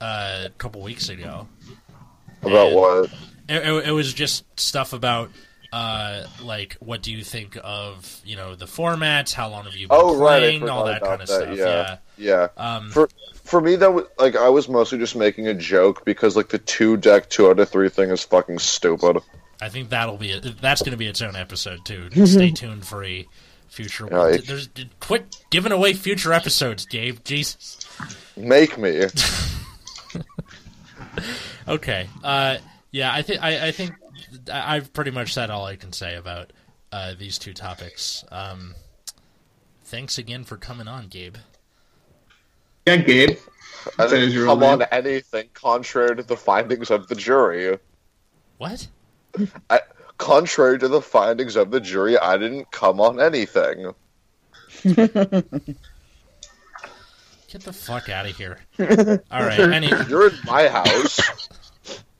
uh, 0.00 0.44
a 0.46 0.50
couple 0.56 0.80
weeks 0.80 1.10
ago. 1.10 1.46
About 2.46 2.66
And- 2.68 2.76
what? 2.76 3.10
It, 3.48 3.86
it, 3.88 3.92
was 3.92 4.12
just 4.12 4.44
stuff 4.58 4.92
about 4.92 5.30
uh, 5.72 6.24
like 6.42 6.76
what 6.80 7.00
do 7.02 7.12
you 7.12 7.22
think 7.22 7.56
of 7.62 8.20
you 8.24 8.34
know 8.34 8.56
the 8.56 8.64
formats? 8.66 9.32
How 9.32 9.48
long 9.48 9.64
have 9.64 9.76
you 9.76 9.86
been 9.86 9.96
Oh 10.00 10.16
right, 10.16 10.38
playing? 10.40 10.60
forgot 10.62 10.76
all 10.78 10.84
that 10.86 11.00
kind 11.02 11.22
of 11.22 11.28
that. 11.28 11.42
stuff. 11.42 11.56
Yeah, 11.56 11.98
Yeah. 12.16 12.48
yeah. 12.58 12.76
Um, 12.76 12.90
For 12.90 13.08
for 13.44 13.60
me, 13.60 13.76
that 13.76 13.92
was 13.94 14.06
like 14.18 14.34
I 14.34 14.48
was 14.48 14.68
mostly 14.68 14.98
just 14.98 15.14
making 15.14 15.46
a 15.46 15.54
joke 15.54 16.04
because 16.04 16.34
like 16.34 16.48
the 16.48 16.58
two 16.58 16.96
deck 16.96 17.30
two 17.30 17.48
out 17.48 17.60
of 17.60 17.68
three 17.68 17.88
thing 17.88 18.10
is 18.10 18.24
fucking 18.24 18.58
stupid. 18.58 19.18
I 19.62 19.68
think 19.68 19.90
that'll 19.90 20.16
be 20.16 20.32
it. 20.32 20.60
That's 20.60 20.82
going 20.82 20.90
to 20.92 20.96
be 20.98 21.06
its 21.06 21.22
own 21.22 21.36
episode 21.36 21.84
too. 21.84 22.10
Stay 22.26 22.50
tuned 22.50 22.84
for 22.84 23.04
a 23.04 23.24
future. 23.68 24.08
Yeah, 24.10 24.26
it- 24.30 24.46
There's 24.48 24.68
quit 24.98 25.36
giving 25.50 25.70
away 25.70 25.92
future 25.92 26.32
episodes, 26.32 26.84
Gabe. 26.84 27.18
Jesus. 27.22 27.78
Make 28.36 28.76
me. 28.76 29.04
Okay. 31.68 32.08
Uh, 32.22 32.58
yeah, 32.90 33.12
I 33.12 33.22
think 33.22 33.42
I, 33.42 33.68
I 33.68 33.72
think 33.72 33.92
I- 34.52 34.76
I've 34.76 34.92
pretty 34.92 35.10
much 35.10 35.32
said 35.34 35.50
all 35.50 35.66
I 35.66 35.76
can 35.76 35.92
say 35.92 36.16
about 36.16 36.52
uh, 36.92 37.14
these 37.18 37.38
two 37.38 37.52
topics. 37.54 38.24
Um, 38.30 38.74
thanks 39.84 40.18
again 40.18 40.44
for 40.44 40.56
coming 40.56 40.88
on, 40.88 41.08
Gabe. 41.08 41.36
Yeah, 42.86 42.96
Gabe. 42.96 43.36
I 43.98 44.06
That 44.06 44.12
is 44.16 44.32
didn't 44.32 44.46
come 44.46 44.60
real 44.60 44.68
on 44.68 44.82
anything 44.90 45.48
contrary 45.54 46.16
to 46.16 46.22
the 46.22 46.36
findings 46.36 46.90
of 46.90 47.08
the 47.08 47.14
jury. 47.14 47.78
What? 48.58 48.86
I, 49.68 49.80
contrary 50.18 50.78
to 50.78 50.88
the 50.88 51.02
findings 51.02 51.56
of 51.56 51.70
the 51.70 51.80
jury, 51.80 52.16
I 52.18 52.36
didn't 52.38 52.70
come 52.70 53.00
on 53.00 53.20
anything. 53.20 53.92
Get 57.48 57.62
the 57.62 57.72
fuck 57.72 58.08
out 58.08 58.26
of 58.28 58.36
here. 58.36 58.58
All 59.30 59.40
right. 59.42 59.58
Any, 59.60 59.88
You're 60.08 60.28
in 60.30 60.36
my 60.44 60.68
house, 60.68 61.45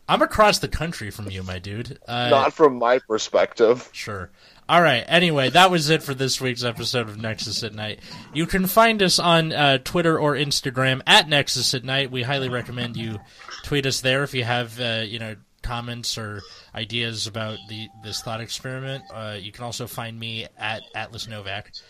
I'm 0.08 0.22
across 0.22 0.60
the 0.60 0.68
country 0.68 1.10
from 1.10 1.30
you, 1.30 1.42
my 1.42 1.58
dude. 1.58 1.98
Uh, 2.06 2.28
not 2.30 2.52
from 2.52 2.78
my 2.78 2.98
perspective. 3.00 3.88
Sure. 3.92 4.30
All 4.68 4.80
right. 4.80 5.04
Anyway, 5.06 5.50
that 5.50 5.70
was 5.70 5.90
it 5.90 6.02
for 6.02 6.14
this 6.14 6.40
week's 6.40 6.64
episode 6.64 7.08
of 7.08 7.20
Nexus 7.20 7.62
at 7.62 7.74
Night. 7.74 8.00
You 8.32 8.46
can 8.46 8.66
find 8.66 9.02
us 9.02 9.18
on 9.18 9.52
uh, 9.52 9.78
Twitter 9.78 10.18
or 10.18 10.34
Instagram 10.34 11.02
at 11.06 11.28
Nexus 11.28 11.74
at 11.74 11.84
Night. 11.84 12.10
We 12.10 12.22
highly 12.22 12.48
recommend 12.48 12.96
you 12.96 13.18
tweet 13.64 13.86
us 13.86 14.00
there 14.00 14.22
if 14.22 14.34
you 14.34 14.44
have, 14.44 14.80
uh, 14.80 15.02
you 15.04 15.18
know, 15.18 15.36
comments 15.62 16.16
or 16.16 16.42
ideas 16.74 17.26
about 17.26 17.58
the 17.68 17.88
this 18.04 18.22
thought 18.22 18.40
experiment. 18.40 19.02
Uh, 19.12 19.36
you 19.40 19.50
can 19.50 19.64
also 19.64 19.86
find 19.86 20.18
me 20.18 20.46
at 20.56 20.82
Atlas 20.94 21.26
Novack. 21.26 21.80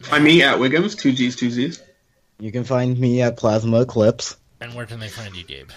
Find 0.00 0.24
me 0.24 0.42
at 0.42 0.58
Wiggums, 0.58 0.98
two 0.98 1.12
G's, 1.12 1.36
two 1.36 1.50
Z's. 1.50 1.82
You 2.38 2.52
can 2.52 2.64
find 2.64 2.98
me 2.98 3.22
at 3.22 3.38
Plasma 3.38 3.80
Eclipse. 3.80 4.36
And 4.66 4.74
where 4.74 4.84
can 4.86 4.98
they 4.98 5.08
find 5.08 5.32
you, 5.36 5.44
Gabe? 5.44 5.70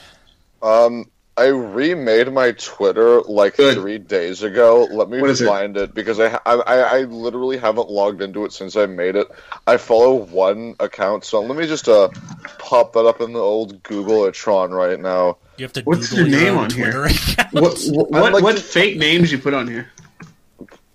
Um, 0.64 1.12
I 1.38 1.46
remade 1.46 2.34
my 2.34 2.54
Twitter 2.54 3.22
like 3.22 3.56
Good. 3.56 3.76
three 3.78 4.00
days 4.00 4.42
ago. 4.42 4.88
Let 4.90 5.08
me 5.12 5.22
What 5.22 5.30
is 5.30 5.42
it? 5.42 5.46
find 5.48 5.78
it, 5.78 5.94
because 5.94 6.20
I, 6.20 6.40
I 6.44 6.56
I 6.56 6.76
I 6.78 7.00
literally 7.04 7.58
haven't 7.58 7.88
logged 7.92 8.24
into 8.24 8.46
it 8.46 8.52
since 8.52 8.76
I 8.76 8.88
made 8.88 9.16
it. 9.16 9.28
I 9.68 9.78
follow 9.78 10.16
one 10.16 10.74
account, 10.80 11.24
so 11.24 11.40
let 11.42 11.56
me 11.56 11.68
just 11.68 11.88
uh 11.88 12.10
pop 12.58 12.94
that 12.94 13.06
up 13.06 13.22
in 13.22 13.32
the 13.34 13.40
old 13.40 13.84
Google 13.84 14.30
Tron 14.32 14.72
right 14.72 15.00
now. 15.00 15.38
You 15.58 15.66
have 15.66 15.74
to 15.74 15.82
What's 15.84 16.10
Google 16.10 16.28
your 16.28 16.40
name 16.40 16.54
own 16.58 16.64
on 16.64 16.70
here? 16.72 16.92
Twitter 16.92 17.06
account. 17.06 17.54
What 17.54 17.80
what, 17.92 18.10
what, 18.12 18.34
like 18.34 18.44
what 18.44 18.58
to- 18.58 18.64
fake 18.64 18.98
names 18.98 19.32
you 19.32 19.38
put 19.38 19.54
on 19.54 19.68
here? 19.68 19.88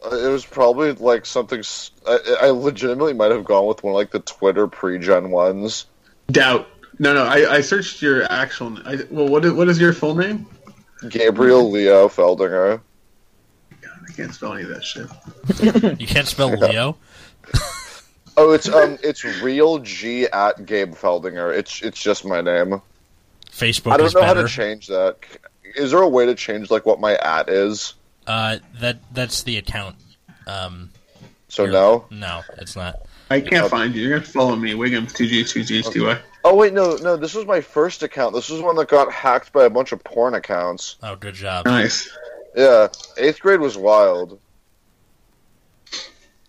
Uh, 0.05 0.16
It 0.16 0.28
was 0.32 0.45
probably 0.45 0.90
like 0.95 1.26
something. 1.26 1.62
I 2.09 2.49
legitimately 2.51 3.14
might 3.14 3.30
have 3.30 3.45
gone 3.45 3.66
with 3.66 3.84
one 3.84 3.92
of 3.92 3.95
like 3.95 4.11
the 4.11 4.18
Twitter 4.18 4.66
pre-gen 4.66 5.30
ones. 5.30 5.86
Doubt. 6.30 6.66
No, 6.99 7.12
no. 7.14 7.24
I, 7.24 7.57
I 7.57 7.61
searched 7.61 8.01
your 8.03 8.24
actual. 8.30 8.78
I, 8.86 8.99
well, 9.11 9.28
what 9.28 9.45
is, 9.45 9.53
what 9.53 9.68
is 9.68 9.78
your 9.80 9.92
full 9.92 10.14
name? 10.14 10.47
Gabriel 11.09 11.70
Leo 11.70 12.09
Feldinger. 12.09 12.80
God, 13.82 13.90
I 14.09 14.12
can't 14.12 14.32
spell 14.34 14.53
any 14.55 14.62
of 14.62 14.68
that 14.70 14.84
shit. 14.84 15.07
You 16.01 16.07
can't 16.07 16.26
spell 16.28 16.49
Leo. 16.51 16.97
Oh, 18.36 18.51
it's 18.51 18.68
um, 18.68 18.99
it's 19.01 19.22
real 19.42 19.78
G 19.78 20.24
at 20.26 20.66
Gabe 20.66 20.95
Feldinger. 20.95 21.57
It's 21.57 21.80
it's 21.82 22.03
just 22.03 22.24
my 22.24 22.40
name. 22.40 22.82
Facebook 23.49 23.92
I 23.92 23.97
don't 23.97 24.07
is 24.07 24.14
know 24.14 24.22
better. 24.22 24.40
how 24.40 24.47
to 24.47 24.53
change 24.53 24.88
that. 24.88 25.18
Is 25.76 25.92
there 25.92 26.03
a 26.03 26.09
way 26.09 26.26
to 26.26 26.34
change 26.34 26.68
like 26.68 26.84
what 26.84 26.99
my 26.99 27.14
at 27.18 27.49
is? 27.49 27.95
uh, 28.26 28.57
that 28.80 28.99
that's 29.12 29.45
the 29.45 29.57
account. 29.59 29.95
Um, 30.49 30.90
So 31.47 31.62
Your- 31.62 31.72
no. 31.72 32.05
no, 32.11 32.40
it's 32.59 32.74
not. 32.74 32.97
I 33.31 33.41
can't 33.41 33.70
find 33.70 33.95
you. 33.95 34.03
You're 34.03 34.18
gonna 34.18 34.31
follow 34.31 34.57
me. 34.57 34.72
Wiggums, 34.72 35.14
two 35.14 35.27
G's, 35.27 35.53
two 35.53 35.64
G's, 35.64 35.89
two 35.89 36.07
Y. 36.07 36.20
Oh 36.45 36.55
wait, 36.55 36.75
no, 36.75 36.97
no. 36.97 37.16
This 37.16 37.35
was 37.35 37.47
my 37.47 37.61
first 37.61 38.03
account. 38.03 38.35
This 38.35 38.51
was 38.51 38.61
one 38.61 38.77
that 38.77 38.89
got 38.89 39.11
hacked 39.11 39.53
by 39.53 39.64
a 39.64 39.70
bunch 39.70 39.93
of 39.93 40.05
porn 40.05 40.35
accounts. 40.35 40.97
Oh, 41.03 41.16
good 41.16 41.35
job. 41.35 41.64
Nice. 41.64 42.11
Yeah, 42.55 42.89
eighth 43.16 43.41
grade 43.41 43.61
was 43.61 43.77
wild. 43.77 44.39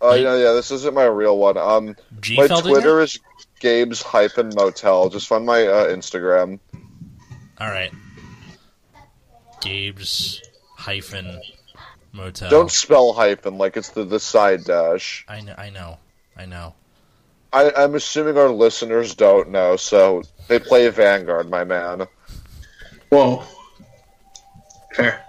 Oh 0.02 0.14
yeah, 0.14 0.36
yeah. 0.36 0.52
This 0.52 0.72
isn't 0.72 0.94
my 0.94 1.06
real 1.06 1.38
one. 1.38 1.58
Um, 1.58 1.96
G 2.20 2.36
my 2.36 2.48
Twitter 2.48 3.02
is 3.02 3.20
Gabe's 3.60 4.02
hyphen 4.02 4.52
motel. 4.54 5.10
Just 5.10 5.28
find 5.28 5.46
my 5.46 5.64
uh, 5.66 5.86
Instagram. 5.88 6.60
All 7.60 7.70
right. 7.70 7.92
Gabe's 9.62 10.42
hyphen 10.76 11.42
motel. 12.12 12.50
Don't 12.50 12.70
spell 12.70 13.14
hyphen 13.14 13.58
like 13.58 13.78
it's 13.78 13.90
the 13.90 14.04
the 14.04 14.20
side 14.20 14.66
dash. 14.66 15.26
I 15.28 15.40
know. 15.42 15.56
I 15.58 15.70
know. 15.70 15.98
I 16.38 16.46
know. 16.46 16.76
I, 17.54 17.72
I'm 17.78 17.96
assuming 17.96 18.38
our 18.38 18.50
listeners 18.50 19.16
don't 19.16 19.50
know, 19.50 19.78
so 19.78 20.24
they 20.48 20.60
play 20.60 20.90
Vanguard, 20.90 21.50
my 21.50 21.64
man. 21.64 22.08
Whoa. 23.10 23.44
Fair. 24.94 25.24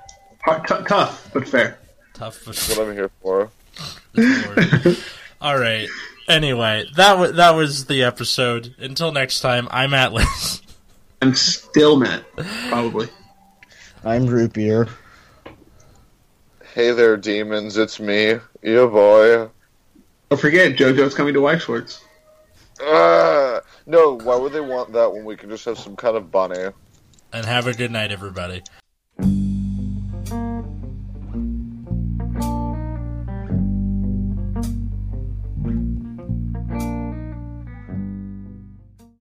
Hard- 0.45 0.67
t- 0.67 0.85
tough, 0.89 1.31
but 1.33 1.47
fair. 1.47 1.79
Tough. 2.15 2.45
That's 2.45 2.69
what 2.77 2.87
I'm 2.89 2.95
here 2.95 3.11
for. 3.21 3.51
All 5.41 5.59
right. 5.59 5.89
Anyway, 6.29 6.85
that 6.97 7.19
was 7.19 7.35
that 7.35 7.51
was 7.51 7.87
the 7.87 8.03
episode. 8.03 8.75
Until 8.79 9.13
next 9.13 9.41
time, 9.41 9.69
I'm 9.71 9.95
Atlas. 9.95 10.63
I'm 11.23 11.35
still 11.35 11.97
Matt, 11.97 12.25
probably. 12.69 13.09
I'm 14.05 14.27
Root 14.27 14.53
Beer. 14.53 14.89
Hey 16.75 16.91
there, 16.93 17.17
demons. 17.17 17.77
It's 17.77 18.01
me, 18.01 18.39
your 18.63 18.89
boy. 18.89 19.51
Don't 20.29 20.41
forget, 20.41 20.77
JoJo's 20.77 21.15
coming 21.15 21.35
to 21.35 21.41
White 21.41 21.63
Shorts. 21.63 22.03
Ah, 22.81 23.61
no, 23.87 24.19
why 24.19 24.37
would 24.37 24.53
they 24.53 24.61
want 24.61 24.93
that 24.93 25.13
when 25.13 25.25
we 25.25 25.37
can 25.37 25.49
just 25.49 25.65
have 25.65 25.79
some 25.79 25.97
kind 25.97 26.17
of 26.17 26.31
bunny? 26.31 26.71
and 27.33 27.45
have 27.45 27.67
a 27.67 27.75
good 27.75 27.91
night, 27.91 28.11
everybody. 28.11 28.63